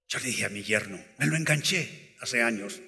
Yo 0.08 0.18
le 0.20 0.26
dije 0.26 0.44
a 0.44 0.48
mi 0.48 0.62
yerno, 0.62 1.04
me 1.18 1.26
lo 1.26 1.36
enganché 1.36 2.16
hace 2.20 2.42
años. 2.42 2.80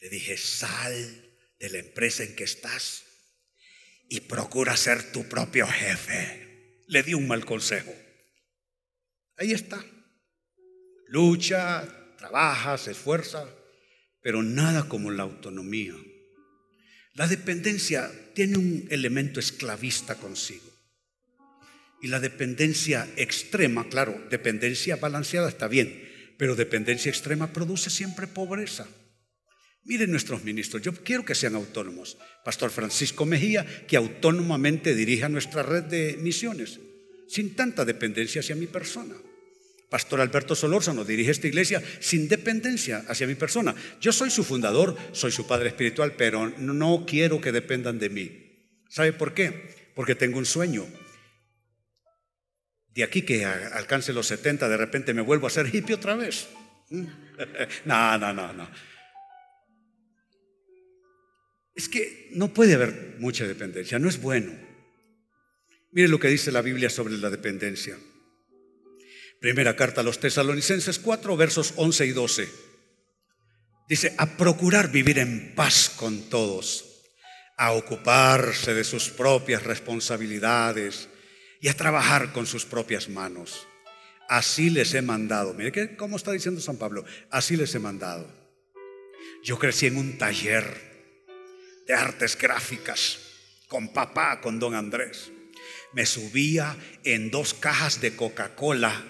Le 0.00 0.08
dije, 0.08 0.36
sal 0.36 1.38
de 1.58 1.70
la 1.70 1.78
empresa 1.78 2.22
en 2.22 2.34
que 2.36 2.44
estás 2.44 3.05
y 4.08 4.20
procura 4.20 4.76
ser 4.76 5.12
tu 5.12 5.28
propio 5.28 5.66
jefe. 5.66 6.82
Le 6.88 7.02
di 7.02 7.14
un 7.14 7.26
mal 7.26 7.44
consejo. 7.44 7.94
Ahí 9.36 9.52
está. 9.52 9.84
Lucha, 11.08 11.86
trabaja, 12.16 12.78
se 12.78 12.92
esfuerza, 12.92 13.48
pero 14.22 14.42
nada 14.42 14.88
como 14.88 15.10
la 15.10 15.24
autonomía. 15.24 15.94
La 17.14 17.26
dependencia 17.26 18.10
tiene 18.34 18.58
un 18.58 18.86
elemento 18.90 19.40
esclavista 19.40 20.16
consigo. 20.16 20.70
Y 22.02 22.08
la 22.08 22.20
dependencia 22.20 23.08
extrema, 23.16 23.88
claro, 23.88 24.20
dependencia 24.30 24.96
balanceada 24.96 25.48
está 25.48 25.66
bien, 25.66 26.34
pero 26.38 26.54
dependencia 26.54 27.08
extrema 27.08 27.52
produce 27.52 27.88
siempre 27.90 28.26
pobreza. 28.26 28.86
Miren 29.86 30.10
nuestros 30.10 30.42
ministros, 30.42 30.82
yo 30.82 30.92
quiero 30.92 31.24
que 31.24 31.36
sean 31.36 31.54
autónomos. 31.54 32.18
Pastor 32.44 32.70
Francisco 32.70 33.24
Mejía, 33.24 33.64
que 33.86 33.96
autónomamente 33.96 34.96
dirija 34.96 35.28
nuestra 35.28 35.62
red 35.62 35.84
de 35.84 36.18
misiones, 36.20 36.80
sin 37.28 37.54
tanta 37.54 37.84
dependencia 37.84 38.40
hacia 38.40 38.56
mi 38.56 38.66
persona. 38.66 39.14
Pastor 39.88 40.20
Alberto 40.20 40.56
Solórzano 40.56 41.04
dirige 41.04 41.30
esta 41.30 41.46
iglesia 41.46 41.80
sin 42.00 42.26
dependencia 42.26 43.04
hacia 43.06 43.28
mi 43.28 43.36
persona. 43.36 43.76
Yo 44.00 44.10
soy 44.10 44.30
su 44.30 44.42
fundador, 44.42 44.96
soy 45.12 45.30
su 45.30 45.46
padre 45.46 45.68
espiritual, 45.68 46.14
pero 46.16 46.48
no 46.58 47.04
quiero 47.06 47.40
que 47.40 47.52
dependan 47.52 48.00
de 48.00 48.10
mí. 48.10 48.82
¿Sabe 48.88 49.12
por 49.12 49.34
qué? 49.34 49.92
Porque 49.94 50.16
tengo 50.16 50.38
un 50.38 50.46
sueño. 50.46 50.84
De 52.92 53.04
aquí 53.04 53.22
que 53.22 53.44
alcance 53.44 54.12
los 54.12 54.26
70, 54.26 54.68
de 54.68 54.76
repente 54.76 55.14
me 55.14 55.22
vuelvo 55.22 55.46
a 55.46 55.50
ser 55.50 55.72
hippie 55.72 55.94
otra 55.94 56.16
vez. 56.16 56.48
no, 56.90 58.18
no, 58.18 58.32
no, 58.32 58.52
no. 58.52 58.68
Es 61.76 61.90
que 61.90 62.30
no 62.32 62.54
puede 62.54 62.74
haber 62.74 63.16
mucha 63.18 63.46
dependencia, 63.46 63.98
no 63.98 64.08
es 64.08 64.20
bueno. 64.20 64.52
Mire 65.92 66.08
lo 66.08 66.18
que 66.18 66.28
dice 66.28 66.50
la 66.50 66.62
Biblia 66.62 66.88
sobre 66.88 67.18
la 67.18 67.28
dependencia. 67.28 67.96
Primera 69.40 69.76
carta 69.76 70.00
a 70.00 70.04
los 70.04 70.18
tesalonicenses 70.18 70.98
4, 70.98 71.36
versos 71.36 71.74
11 71.76 72.06
y 72.06 72.10
12. 72.12 72.48
Dice, 73.88 74.14
a 74.16 74.36
procurar 74.36 74.90
vivir 74.90 75.18
en 75.18 75.54
paz 75.54 75.92
con 75.94 76.28
todos, 76.30 77.02
a 77.58 77.72
ocuparse 77.72 78.74
de 78.74 78.82
sus 78.82 79.10
propias 79.10 79.62
responsabilidades 79.62 81.08
y 81.60 81.68
a 81.68 81.76
trabajar 81.76 82.32
con 82.32 82.46
sus 82.46 82.64
propias 82.64 83.08
manos. 83.08 83.66
Así 84.28 84.70
les 84.70 84.94
he 84.94 85.02
mandado. 85.02 85.54
Mire 85.54 85.96
cómo 85.96 86.16
está 86.16 86.32
diciendo 86.32 86.60
San 86.60 86.78
Pablo. 86.78 87.04
Así 87.30 87.56
les 87.56 87.74
he 87.74 87.78
mandado. 87.78 88.26
Yo 89.44 89.58
crecí 89.58 89.86
en 89.86 89.98
un 89.98 90.18
taller 90.18 90.95
de 91.86 91.94
artes 91.94 92.36
gráficas 92.38 93.18
con 93.68 93.92
papá, 93.92 94.40
con 94.40 94.58
don 94.58 94.74
Andrés. 94.74 95.32
Me 95.92 96.06
subía 96.06 96.76
en 97.04 97.30
dos 97.30 97.54
cajas 97.54 98.00
de 98.00 98.14
Coca-Cola 98.14 99.04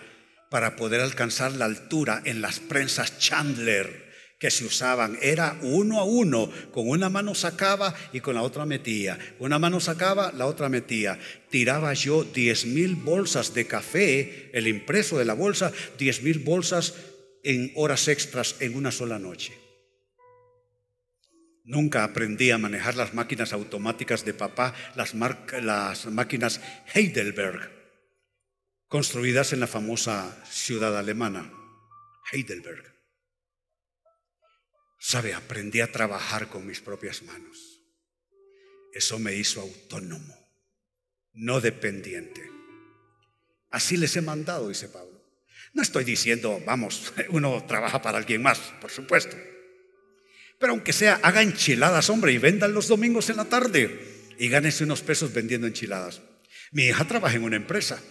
para 0.50 0.76
poder 0.76 1.00
alcanzar 1.00 1.52
la 1.52 1.64
altura 1.64 2.22
en 2.24 2.40
las 2.40 2.60
prensas 2.60 3.18
Chandler 3.18 4.06
que 4.38 4.50
se 4.50 4.64
usaban. 4.64 5.18
Era 5.22 5.58
uno 5.62 5.98
a 5.98 6.04
uno, 6.04 6.50
con 6.72 6.88
una 6.88 7.08
mano 7.08 7.34
sacaba 7.34 7.94
y 8.12 8.20
con 8.20 8.34
la 8.34 8.42
otra 8.42 8.66
metía. 8.66 9.18
Una 9.38 9.58
mano 9.58 9.80
sacaba, 9.80 10.32
la 10.32 10.46
otra 10.46 10.68
metía. 10.68 11.18
Tiraba 11.50 11.94
yo 11.94 12.24
diez 12.24 12.66
mil 12.66 12.96
bolsas 12.96 13.54
de 13.54 13.66
café, 13.66 14.50
el 14.52 14.68
impreso 14.68 15.18
de 15.18 15.24
la 15.24 15.34
bolsa, 15.34 15.72
diez 15.98 16.22
mil 16.22 16.38
bolsas 16.40 16.94
en 17.42 17.72
horas 17.76 18.08
extras 18.08 18.56
en 18.60 18.76
una 18.76 18.92
sola 18.92 19.18
noche. 19.18 19.65
Nunca 21.66 22.04
aprendí 22.04 22.52
a 22.52 22.58
manejar 22.58 22.94
las 22.94 23.12
máquinas 23.12 23.52
automáticas 23.52 24.24
de 24.24 24.34
papá, 24.34 24.72
las, 24.94 25.14
máquinas 25.16 26.60
Heidelberg, 26.94 27.72
construidas 28.86 29.52
en 29.52 29.58
la 29.58 29.66
famosa 29.66 30.44
ciudad 30.48 30.96
alemana, 30.96 31.52
Heidelberg. 32.30 32.94
Sabe, 35.00 35.34
aprendí 35.34 35.80
a 35.80 35.90
trabajar 35.90 36.48
con 36.48 36.64
mis 36.64 36.80
propias 36.80 37.24
manos. 37.24 37.80
Eso 38.92 39.18
me 39.18 39.34
hizo 39.34 39.60
autónomo, 39.60 40.34
no 41.32 41.60
dependiente. 41.60 42.48
Así 43.70 43.96
les 43.96 44.14
he 44.14 44.20
mandado, 44.20 44.68
dice 44.68 44.88
Pablo. 44.88 45.20
No 45.74 45.82
estoy 45.82 46.04
diciendo, 46.04 46.62
vamos, 46.64 47.12
uno 47.30 47.64
trabaja 47.66 48.00
para 48.02 48.18
alguien 48.18 48.40
más, 48.40 48.60
por 48.80 48.92
supuesto. 48.92 49.36
Pero 50.58 50.72
aunque 50.72 50.92
sea, 50.92 51.20
haga 51.22 51.42
enchiladas, 51.42 52.08
hombre, 52.10 52.32
y 52.32 52.38
vendan 52.38 52.72
los 52.72 52.88
domingos 52.88 53.28
en 53.30 53.36
la 53.36 53.44
tarde 53.44 53.98
y 54.38 54.48
gánese 54.48 54.84
unos 54.84 55.02
pesos 55.02 55.32
vendiendo 55.32 55.66
enchiladas. 55.66 56.22
Mi 56.72 56.84
hija 56.84 57.06
trabaja 57.06 57.36
en 57.36 57.44
una 57.44 57.56
empresa, 57.56 58.02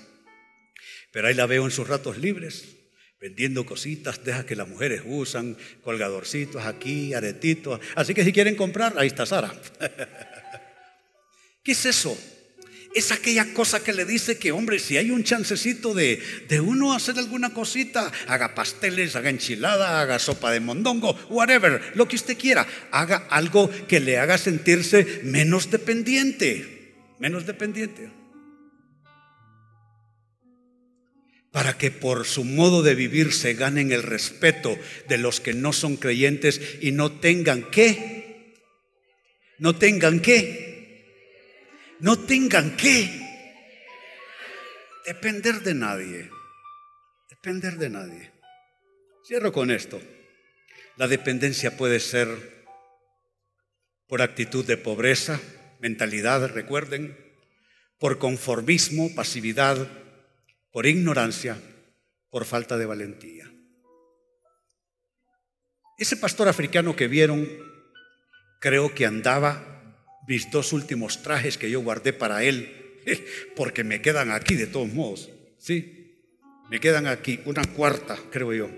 pero 1.11 1.27
ahí 1.27 1.33
la 1.33 1.45
veo 1.45 1.65
en 1.65 1.71
sus 1.71 1.87
ratos 1.87 2.17
libres, 2.17 2.77
vendiendo 3.19 3.65
cositas, 3.65 4.23
deja 4.23 4.45
que 4.45 4.55
las 4.55 4.67
mujeres 4.67 5.01
usan, 5.05 5.57
colgadorcitos 5.81 6.65
aquí, 6.65 7.13
aretitos. 7.13 7.79
Así 7.95 8.13
que 8.13 8.23
si 8.23 8.31
quieren 8.31 8.55
comprar, 8.55 8.93
ahí 8.97 9.07
está 9.07 9.25
Sara. 9.25 9.53
¿Qué 11.63 11.71
es 11.71 11.85
eso? 11.85 12.17
Es 12.95 13.11
aquella 13.11 13.53
cosa 13.53 13.83
que 13.83 13.91
le 13.91 14.05
dice 14.05 14.37
que, 14.37 14.53
hombre, 14.53 14.79
si 14.79 14.95
hay 14.95 15.11
un 15.11 15.25
chancecito 15.25 15.93
de, 15.93 16.21
de, 16.47 16.61
uno 16.61 16.93
hacer 16.93 17.19
alguna 17.19 17.53
cosita, 17.53 18.09
haga 18.27 18.55
pasteles, 18.55 19.17
haga 19.17 19.29
enchilada, 19.29 19.99
haga 19.99 20.17
sopa 20.17 20.49
de 20.51 20.61
mondongo, 20.61 21.13
whatever, 21.29 21.91
lo 21.95 22.07
que 22.07 22.15
usted 22.15 22.37
quiera, 22.37 22.65
haga 22.91 23.27
algo 23.29 23.69
que 23.87 23.99
le 23.99 24.17
haga 24.17 24.37
sentirse 24.37 25.21
menos 25.23 25.69
dependiente, 25.69 26.95
menos 27.19 27.45
dependiente. 27.45 28.09
Para 31.51 31.77
que 31.77 31.91
por 31.91 32.25
su 32.25 32.45
modo 32.45 32.81
de 32.81 32.95
vivir 32.95 33.33
se 33.33 33.55
ganen 33.55 33.91
el 33.91 34.03
respeto 34.03 34.77
de 35.09 35.17
los 35.17 35.41
que 35.41 35.53
no 35.53 35.73
son 35.73 35.97
creyentes 35.97 36.61
y 36.79 36.93
no 36.93 37.11
tengan 37.11 37.69
que, 37.71 38.55
no 39.59 39.75
tengan 39.75 40.21
que 40.21 40.74
no 41.99 42.19
tengan 42.19 42.75
que 42.75 43.09
depender 45.05 45.61
de 45.61 45.73
nadie. 45.73 46.29
Depender 47.29 47.77
de 47.77 47.89
nadie. 47.89 48.31
Cierro 49.25 49.51
con 49.51 49.71
esto. 49.71 50.01
La 50.97 51.07
dependencia 51.07 51.77
puede 51.77 51.99
ser 51.99 52.27
por 54.07 54.21
actitud 54.21 54.65
de 54.65 54.77
pobreza, 54.77 55.39
mentalidad, 55.79 56.47
recuerden, 56.47 57.17
por 57.99 58.19
conformismo, 58.19 59.13
pasividad, 59.15 59.87
por 60.71 60.85
ignorancia, 60.85 61.57
por 62.29 62.45
falta 62.45 62.77
de 62.77 62.85
valentía. 62.85 63.51
Ese 65.97 66.17
pastor 66.17 66.47
africano 66.47 66.95
que 66.95 67.07
vieron, 67.07 67.47
creo 68.59 68.93
que 68.93 69.05
andaba 69.05 69.74
mis 70.27 70.49
dos 70.51 70.73
últimos 70.73 71.21
trajes 71.21 71.57
que 71.57 71.69
yo 71.69 71.81
guardé 71.81 72.13
para 72.13 72.43
él, 72.43 73.01
porque 73.55 73.83
me 73.83 74.01
quedan 74.01 74.31
aquí 74.31 74.55
de 74.55 74.67
todos 74.67 74.91
modos, 74.91 75.29
¿sí? 75.57 76.21
Me 76.69 76.79
quedan 76.79 77.07
aquí, 77.07 77.39
una 77.45 77.63
cuarta, 77.63 78.17
creo 78.31 78.53
yo. 78.53 78.69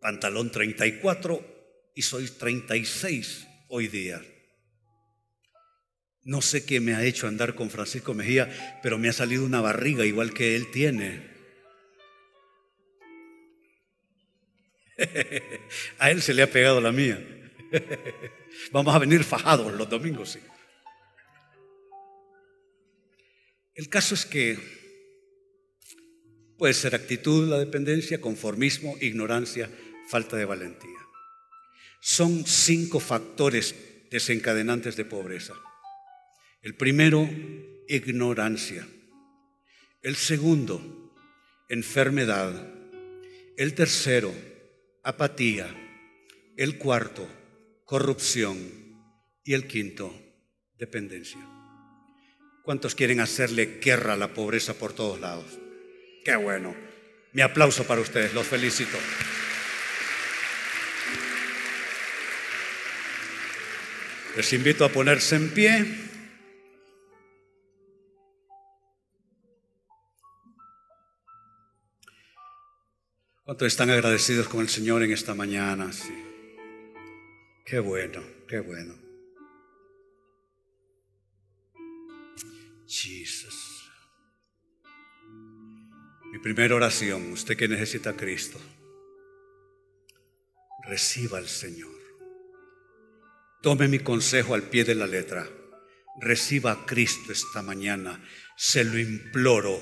Pantalón 0.00 0.50
34 0.50 1.92
y 1.94 2.02
soy 2.02 2.26
36 2.26 3.46
hoy 3.68 3.88
día. 3.88 4.20
No 6.22 6.42
sé 6.42 6.64
qué 6.64 6.80
me 6.80 6.94
ha 6.94 7.04
hecho 7.04 7.28
andar 7.28 7.54
con 7.54 7.70
Francisco 7.70 8.14
Mejía, 8.14 8.78
pero 8.82 8.98
me 8.98 9.08
ha 9.08 9.12
salido 9.12 9.44
una 9.44 9.60
barriga 9.60 10.04
igual 10.04 10.34
que 10.34 10.56
él 10.56 10.70
tiene. 10.70 11.30
a 15.98 16.10
él 16.10 16.20
se 16.22 16.34
le 16.34 16.42
ha 16.42 16.50
pegado 16.50 16.80
la 16.80 16.92
mía. 16.92 17.39
Vamos 18.72 18.94
a 18.94 18.98
venir 18.98 19.24
fajados 19.24 19.72
los 19.72 19.88
domingos. 19.88 20.30
Sí. 20.30 20.40
El 23.74 23.88
caso 23.88 24.14
es 24.14 24.26
que 24.26 24.58
puede 26.58 26.74
ser 26.74 26.94
actitud, 26.94 27.48
la 27.48 27.58
dependencia, 27.58 28.20
conformismo, 28.20 28.96
ignorancia, 29.00 29.70
falta 30.08 30.36
de 30.36 30.44
valentía. 30.44 30.98
Son 32.00 32.44
cinco 32.46 33.00
factores 33.00 33.74
desencadenantes 34.10 34.96
de 34.96 35.04
pobreza. 35.04 35.54
El 36.62 36.74
primero, 36.74 37.28
ignorancia. 37.88 38.86
El 40.02 40.16
segundo, 40.16 41.14
enfermedad. 41.68 42.74
El 43.56 43.74
tercero, 43.74 44.34
apatía. 45.02 45.74
El 46.56 46.76
cuarto, 46.76 47.26
corrupción 47.90 48.56
y 49.42 49.52
el 49.52 49.66
quinto, 49.66 50.14
dependencia. 50.78 51.40
¿Cuántos 52.62 52.94
quieren 52.94 53.18
hacerle 53.18 53.80
guerra 53.82 54.12
a 54.12 54.16
la 54.16 54.32
pobreza 54.32 54.74
por 54.74 54.92
todos 54.92 55.18
lados? 55.18 55.58
Qué 56.24 56.36
bueno. 56.36 56.72
Mi 57.32 57.42
aplauso 57.42 57.82
para 57.88 58.00
ustedes, 58.00 58.32
los 58.32 58.46
felicito. 58.46 58.96
Les 64.36 64.52
invito 64.52 64.84
a 64.84 64.88
ponerse 64.90 65.34
en 65.34 65.50
pie. 65.50 65.84
¿Cuántos 73.42 73.66
están 73.66 73.90
agradecidos 73.90 74.46
con 74.46 74.60
el 74.60 74.68
Señor 74.68 75.02
en 75.02 75.10
esta 75.10 75.34
mañana? 75.34 75.92
Sí. 75.92 76.29
Qué 77.70 77.78
bueno, 77.78 78.20
qué 78.48 78.58
bueno. 78.58 78.96
Jesus. 82.84 83.88
Mi 86.32 86.40
primera 86.40 86.74
oración, 86.74 87.30
usted 87.30 87.56
que 87.56 87.68
necesita 87.68 88.10
a 88.10 88.16
Cristo, 88.16 88.58
reciba 90.88 91.38
al 91.38 91.46
Señor. 91.46 91.94
Tome 93.62 93.86
mi 93.86 94.00
consejo 94.00 94.54
al 94.54 94.64
pie 94.64 94.82
de 94.82 94.96
la 94.96 95.06
letra. 95.06 95.48
Reciba 96.20 96.72
a 96.72 96.86
Cristo 96.86 97.30
esta 97.30 97.62
mañana. 97.62 98.20
Se 98.56 98.82
lo 98.82 98.98
imploro 98.98 99.80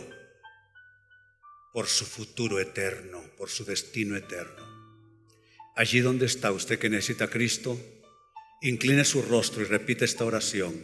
por 1.72 1.86
su 1.86 2.04
futuro 2.04 2.60
eterno, 2.60 3.22
por 3.38 3.48
su 3.48 3.64
destino 3.64 4.14
eterno. 4.14 4.67
Allí 5.78 6.00
donde 6.00 6.26
está 6.26 6.50
usted 6.50 6.76
que 6.80 6.90
necesita 6.90 7.26
a 7.26 7.30
Cristo, 7.30 7.80
incline 8.62 9.04
su 9.04 9.22
rostro 9.22 9.62
y 9.62 9.64
repite 9.64 10.04
esta 10.04 10.24
oración. 10.24 10.74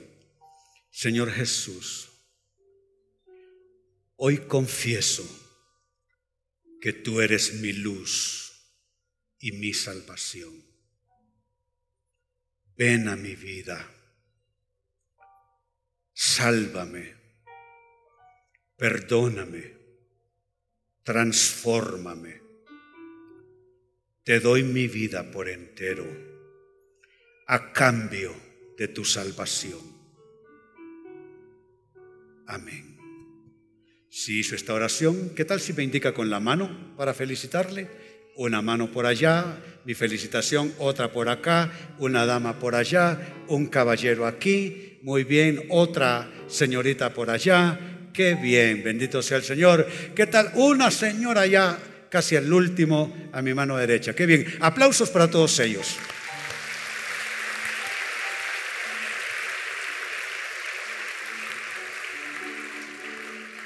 Señor 0.93 1.33
Jesús, 1.33 2.11
hoy 4.15 4.47
confieso 4.47 5.25
que 6.81 6.93
tú 6.93 7.21
eres 7.21 7.55
mi 7.55 7.73
luz 7.73 8.71
y 9.41 9.51
mi 9.51 9.75
salvación. 9.75 10.65
Ven 12.77 13.09
a 13.09 13.17
mi 13.17 13.35
vida, 13.35 13.91
sálvame, 16.13 17.17
perdóname, 18.77 19.77
transfórmame. 21.03 22.44
Te 24.25 24.41
doy 24.41 24.62
mi 24.62 24.89
vida 24.89 25.31
por 25.31 25.51
entero 25.51 26.07
a 27.47 27.75
cambio 27.75 28.35
de 28.79 28.89
tu 28.89 29.05
salvación. 29.05 29.81
Amén. 32.47 32.97
Si 34.09 34.41
hizo 34.41 34.55
esta 34.55 34.72
oración, 34.72 35.33
¿qué 35.37 35.45
tal 35.45 35.61
si 35.61 35.75
me 35.75 35.83
indica 35.83 36.14
con 36.14 36.31
la 36.31 36.41
mano 36.41 36.95
para 36.97 37.12
felicitarle? 37.12 37.87
Una 38.37 38.62
mano 38.62 38.91
por 38.91 39.05
allá, 39.05 39.62
mi 39.85 39.93
felicitación, 39.93 40.72
otra 40.79 41.12
por 41.12 41.29
acá, 41.29 41.70
una 41.99 42.25
dama 42.25 42.59
por 42.59 42.75
allá, 42.77 43.20
un 43.49 43.66
caballero 43.66 44.27
aquí, 44.27 45.01
muy 45.03 45.25
bien, 45.25 45.66
otra 45.68 46.33
señorita 46.47 47.12
por 47.12 47.29
allá, 47.29 48.09
qué 48.14 48.37
bien, 48.37 48.83
bendito 48.83 49.20
sea 49.20 49.37
el 49.37 49.45
Señor. 49.45 49.87
¿Qué 50.14 50.27
tal 50.27 50.51
una 50.55 50.91
señora 50.91 51.43
allá, 51.43 51.79
casi 52.15 52.37
al 52.37 52.53
último, 52.53 53.12
a 53.33 53.43
mi 53.43 53.55
mano 53.55 53.77
derecha? 53.77 54.15
Qué 54.15 54.25
bien, 54.25 54.47
aplausos 54.61 55.11
para 55.11 55.29
todos 55.29 55.59
ellos. 55.59 55.97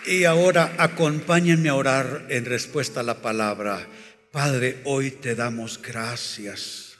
Y 0.07 0.24
ahora 0.24 0.76
acompáñenme 0.78 1.68
a 1.68 1.74
orar 1.74 2.24
en 2.30 2.46
respuesta 2.46 3.01
a 3.01 3.03
la 3.03 3.20
palabra. 3.20 3.86
Padre, 4.32 4.80
hoy 4.84 5.11
te 5.11 5.34
damos 5.34 5.82
gracias. 5.82 6.96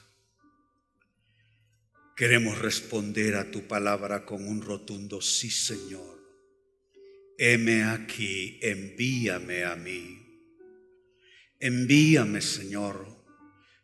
Queremos 2.15 2.59
responder 2.59 3.37
a 3.37 3.51
tu 3.51 3.67
palabra 3.67 4.27
con 4.27 4.47
un 4.47 4.61
rotundo 4.61 5.23
sí, 5.23 5.51
Señor. 5.51 6.19
Heme 7.39 7.85
aquí, 7.85 8.59
envíame 8.61 9.65
a 9.65 9.77
mí. 9.77 10.28
Envíame, 11.61 12.41
Señor, 12.41 13.07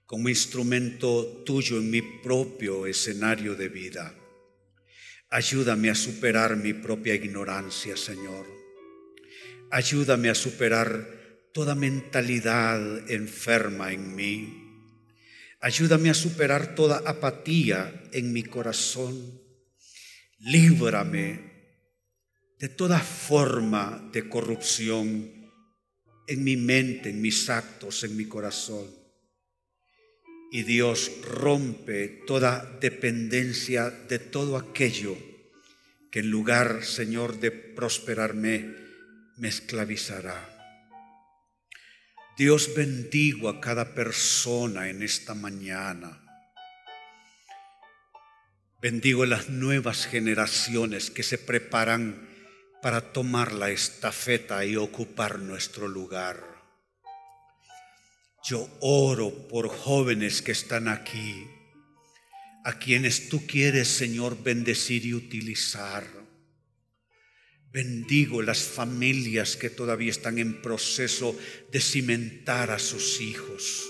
como 0.06 0.28
instrumento 0.28 1.42
tuyo 1.44 1.78
en 1.78 1.90
mi 1.90 2.02
propio 2.22 2.86
escenario 2.86 3.54
de 3.54 3.68
vida. 3.68 4.14
Ayúdame 5.30 5.90
a 5.90 5.94
superar 5.94 6.56
mi 6.56 6.72
propia 6.72 7.14
ignorancia, 7.14 7.96
Señor 7.96 8.64
Ayúdame 9.74 10.30
a 10.30 10.36
superar 10.36 11.04
toda 11.52 11.74
mentalidad 11.74 13.10
enferma 13.10 13.92
en 13.92 14.14
mí. 14.14 14.54
Ayúdame 15.60 16.10
a 16.10 16.14
superar 16.14 16.76
toda 16.76 17.02
apatía 17.04 18.04
en 18.12 18.32
mi 18.32 18.44
corazón. 18.44 19.40
Líbrame 20.38 21.40
de 22.60 22.68
toda 22.68 23.00
forma 23.00 24.08
de 24.12 24.28
corrupción 24.28 25.43
en 26.26 26.44
mi 26.44 26.56
mente, 26.56 27.10
en 27.10 27.20
mis 27.20 27.50
actos, 27.50 28.04
en 28.04 28.16
mi 28.16 28.26
corazón. 28.26 28.86
Y 30.50 30.62
Dios 30.62 31.10
rompe 31.22 32.22
toda 32.26 32.78
dependencia 32.80 33.90
de 33.90 34.18
todo 34.18 34.56
aquello 34.56 35.16
que 36.10 36.20
en 36.20 36.30
lugar, 36.30 36.84
Señor, 36.84 37.40
de 37.40 37.50
prosperarme, 37.50 38.72
me 39.36 39.48
esclavizará. 39.48 40.50
Dios 42.36 42.74
bendigo 42.74 43.48
a 43.48 43.60
cada 43.60 43.94
persona 43.94 44.88
en 44.88 45.02
esta 45.02 45.34
mañana. 45.34 46.20
Bendigo 48.80 49.24
las 49.24 49.48
nuevas 49.48 50.06
generaciones 50.06 51.10
que 51.10 51.22
se 51.22 51.38
preparan 51.38 52.28
para 52.84 53.00
tomar 53.14 53.54
la 53.54 53.70
estafeta 53.70 54.62
y 54.66 54.76
ocupar 54.76 55.38
nuestro 55.38 55.88
lugar. 55.88 56.44
Yo 58.46 58.68
oro 58.82 59.48
por 59.48 59.68
jóvenes 59.68 60.42
que 60.42 60.52
están 60.52 60.88
aquí, 60.88 61.46
a 62.62 62.78
quienes 62.78 63.30
tú 63.30 63.46
quieres, 63.46 63.88
Señor, 63.88 64.42
bendecir 64.42 65.06
y 65.06 65.14
utilizar. 65.14 66.04
Bendigo 67.72 68.42
las 68.42 68.62
familias 68.62 69.56
que 69.56 69.70
todavía 69.70 70.10
están 70.10 70.38
en 70.38 70.60
proceso 70.60 71.34
de 71.72 71.80
cimentar 71.80 72.70
a 72.70 72.78
sus 72.78 73.22
hijos. 73.22 73.82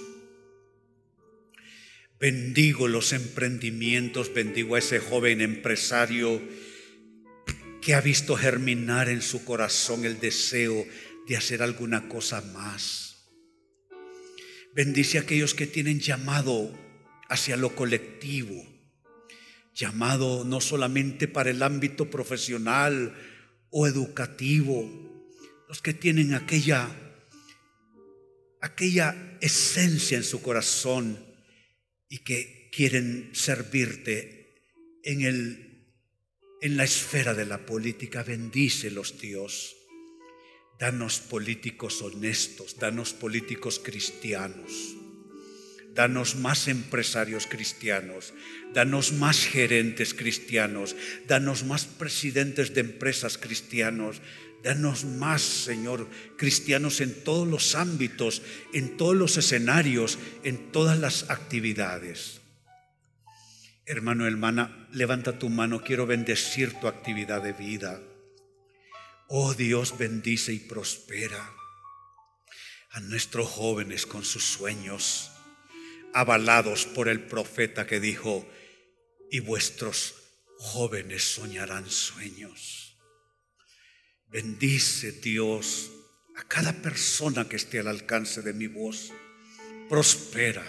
Bendigo 2.20 2.86
los 2.86 3.12
emprendimientos, 3.12 4.32
bendigo 4.32 4.76
a 4.76 4.78
ese 4.78 5.00
joven 5.00 5.40
empresario 5.40 6.40
que 7.84 7.94
ha 7.94 8.00
visto 8.00 8.34
germinar 8.34 9.10
en 9.10 9.20
su 9.20 9.44
corazón 9.44 10.06
el 10.06 10.18
deseo 10.18 10.86
de 11.28 11.36
hacer 11.36 11.62
alguna 11.62 12.08
cosa 12.08 12.40
más. 12.40 13.28
Bendice 14.74 15.18
a 15.18 15.20
aquellos 15.20 15.52
que 15.52 15.66
tienen 15.66 16.00
llamado 16.00 16.72
hacia 17.28 17.58
lo 17.58 17.76
colectivo, 17.76 18.64
llamado 19.74 20.46
no 20.46 20.62
solamente 20.62 21.28
para 21.28 21.50
el 21.50 21.62
ámbito 21.62 22.08
profesional, 22.08 23.14
o 23.76 23.86
educativo, 23.86 24.88
los 25.68 25.82
que 25.82 25.92
tienen 25.92 26.32
aquella, 26.32 26.88
aquella 28.62 29.36
esencia 29.42 30.16
en 30.16 30.24
su 30.24 30.40
corazón 30.40 31.18
y 32.08 32.20
que 32.20 32.70
quieren 32.72 33.30
servirte 33.34 34.54
en, 35.02 35.22
el, 35.22 35.63
en 36.64 36.78
la 36.78 36.84
esfera 36.84 37.34
de 37.34 37.44
la 37.44 37.66
política. 37.66 38.22
Bendícelos, 38.22 39.20
Dios. 39.20 39.76
Danos 40.78 41.18
políticos 41.18 42.00
honestos, 42.00 42.78
danos 42.78 43.12
políticos 43.12 43.78
cristianos. 43.84 44.96
Danos 45.92 46.36
más 46.36 46.66
empresarios 46.68 47.46
cristianos, 47.46 48.32
danos 48.72 49.12
más 49.12 49.44
gerentes 49.44 50.14
cristianos, 50.14 50.96
danos 51.28 51.64
más 51.64 51.84
presidentes 51.84 52.72
de 52.72 52.80
empresas 52.80 53.36
cristianos, 53.36 54.22
danos 54.64 55.04
más, 55.04 55.42
Señor, 55.42 56.08
cristianos 56.38 57.02
en 57.02 57.12
todos 57.24 57.46
los 57.46 57.74
ámbitos, 57.74 58.40
en 58.72 58.96
todos 58.96 59.14
los 59.14 59.36
escenarios, 59.36 60.18
en 60.42 60.72
todas 60.72 60.98
las 60.98 61.28
actividades. 61.30 62.40
Hermano, 63.86 64.26
hermana, 64.26 64.88
levanta 64.92 65.38
tu 65.38 65.50
mano, 65.50 65.82
quiero 65.82 66.06
bendecir 66.06 66.72
tu 66.80 66.88
actividad 66.88 67.42
de 67.42 67.52
vida. 67.52 68.00
Oh 69.28 69.52
Dios, 69.52 69.98
bendice 69.98 70.54
y 70.54 70.58
prospera 70.58 71.52
a 72.92 73.00
nuestros 73.00 73.48
jóvenes 73.48 74.06
con 74.06 74.24
sus 74.24 74.44
sueños 74.44 75.30
avalados 76.14 76.86
por 76.86 77.08
el 77.08 77.20
profeta 77.26 77.86
que 77.86 78.00
dijo, 78.00 78.48
y 79.30 79.40
vuestros 79.40 80.14
jóvenes 80.58 81.24
soñarán 81.24 81.90
sueños. 81.90 82.96
Bendice 84.28 85.12
Dios 85.12 85.90
a 86.36 86.44
cada 86.44 86.72
persona 86.72 87.48
que 87.48 87.56
esté 87.56 87.80
al 87.80 87.88
alcance 87.88 88.42
de 88.42 88.52
mi 88.52 88.68
voz. 88.68 89.12
Prospera, 89.88 90.64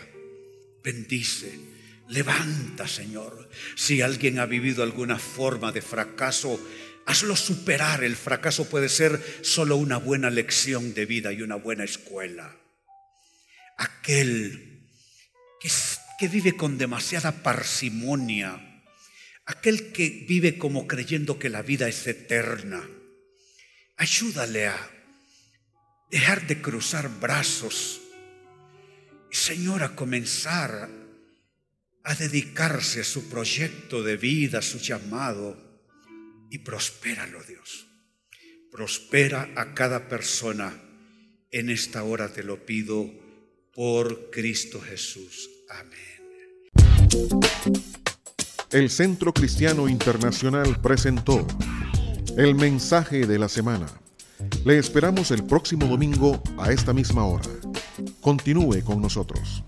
bendice, 0.84 1.75
levanta, 2.08 2.88
Señor. 2.88 3.50
Si 3.76 4.02
alguien 4.02 4.40
ha 4.40 4.46
vivido 4.46 4.84
alguna 4.84 5.20
forma 5.20 5.72
de 5.72 5.82
fracaso, 5.82 6.60
hazlo 7.06 7.36
superar. 7.36 8.04
El 8.04 8.16
fracaso 8.16 8.70
puede 8.70 8.90
ser 8.90 9.22
solo 9.42 9.76
una 9.76 9.98
buena 9.98 10.30
lección 10.30 10.94
de 10.94 11.06
vida 11.06 11.34
y 11.34 11.42
una 11.42 11.56
buena 11.56 11.84
escuela. 11.84 12.56
Aquel 13.78 14.88
que, 15.60 16.28
vive 16.28 16.56
con 16.56 16.78
demasiada 16.78 17.44
parsimonia, 17.44 18.84
aquel 19.46 19.92
que 19.92 20.26
vive 20.28 20.58
como 20.58 20.88
creyendo 20.88 21.40
que 21.40 21.50
la 21.50 21.62
vida 21.62 21.88
es 21.88 22.08
eterna. 22.08 22.88
Ayúdale 23.98 24.68
a 24.68 24.92
dejar 26.10 26.48
de 26.48 26.62
cruzar 26.62 27.10
brazos 27.20 28.02
Señor 29.36 29.84
a 29.84 29.96
comenzar 29.96 30.90
a 32.06 32.14
dedicarse 32.14 33.02
a 33.02 33.04
su 33.04 33.28
proyecto 33.30 34.04
de 34.04 34.16
vida, 34.16 34.60
a 34.60 34.62
su 34.62 34.78
llamado 34.78 35.58
y 36.52 36.60
prospéralo 36.60 37.44
Dios. 37.44 37.88
Prospera 38.72 39.52
a 39.56 39.74
cada 39.74 40.08
persona. 40.08 40.82
En 41.52 41.70
esta 41.70 42.04
hora 42.04 42.32
te 42.32 42.44
lo 42.44 42.64
pido 42.66 43.10
por 43.74 44.30
Cristo 44.30 44.80
Jesús. 44.80 45.50
Amén. 45.70 46.06
el 48.72 48.90
Centro 48.90 49.34
Cristiano 49.34 49.88
Internacional 49.88 50.82
presentó 50.82 51.48
el 52.38 52.56
mensaje 52.56 53.26
de 53.26 53.40
la 53.40 53.48
semana. 53.48 53.88
Le 54.66 54.78
esperamos 54.78 55.32
el 55.32 55.46
próximo 55.46 55.88
domingo 55.88 56.44
a 56.58 56.72
esta 56.72 56.94
misma 56.94 57.26
hora. 57.26 57.50
Continúe 58.20 58.84
con 58.84 59.02
nosotros. 59.02 59.64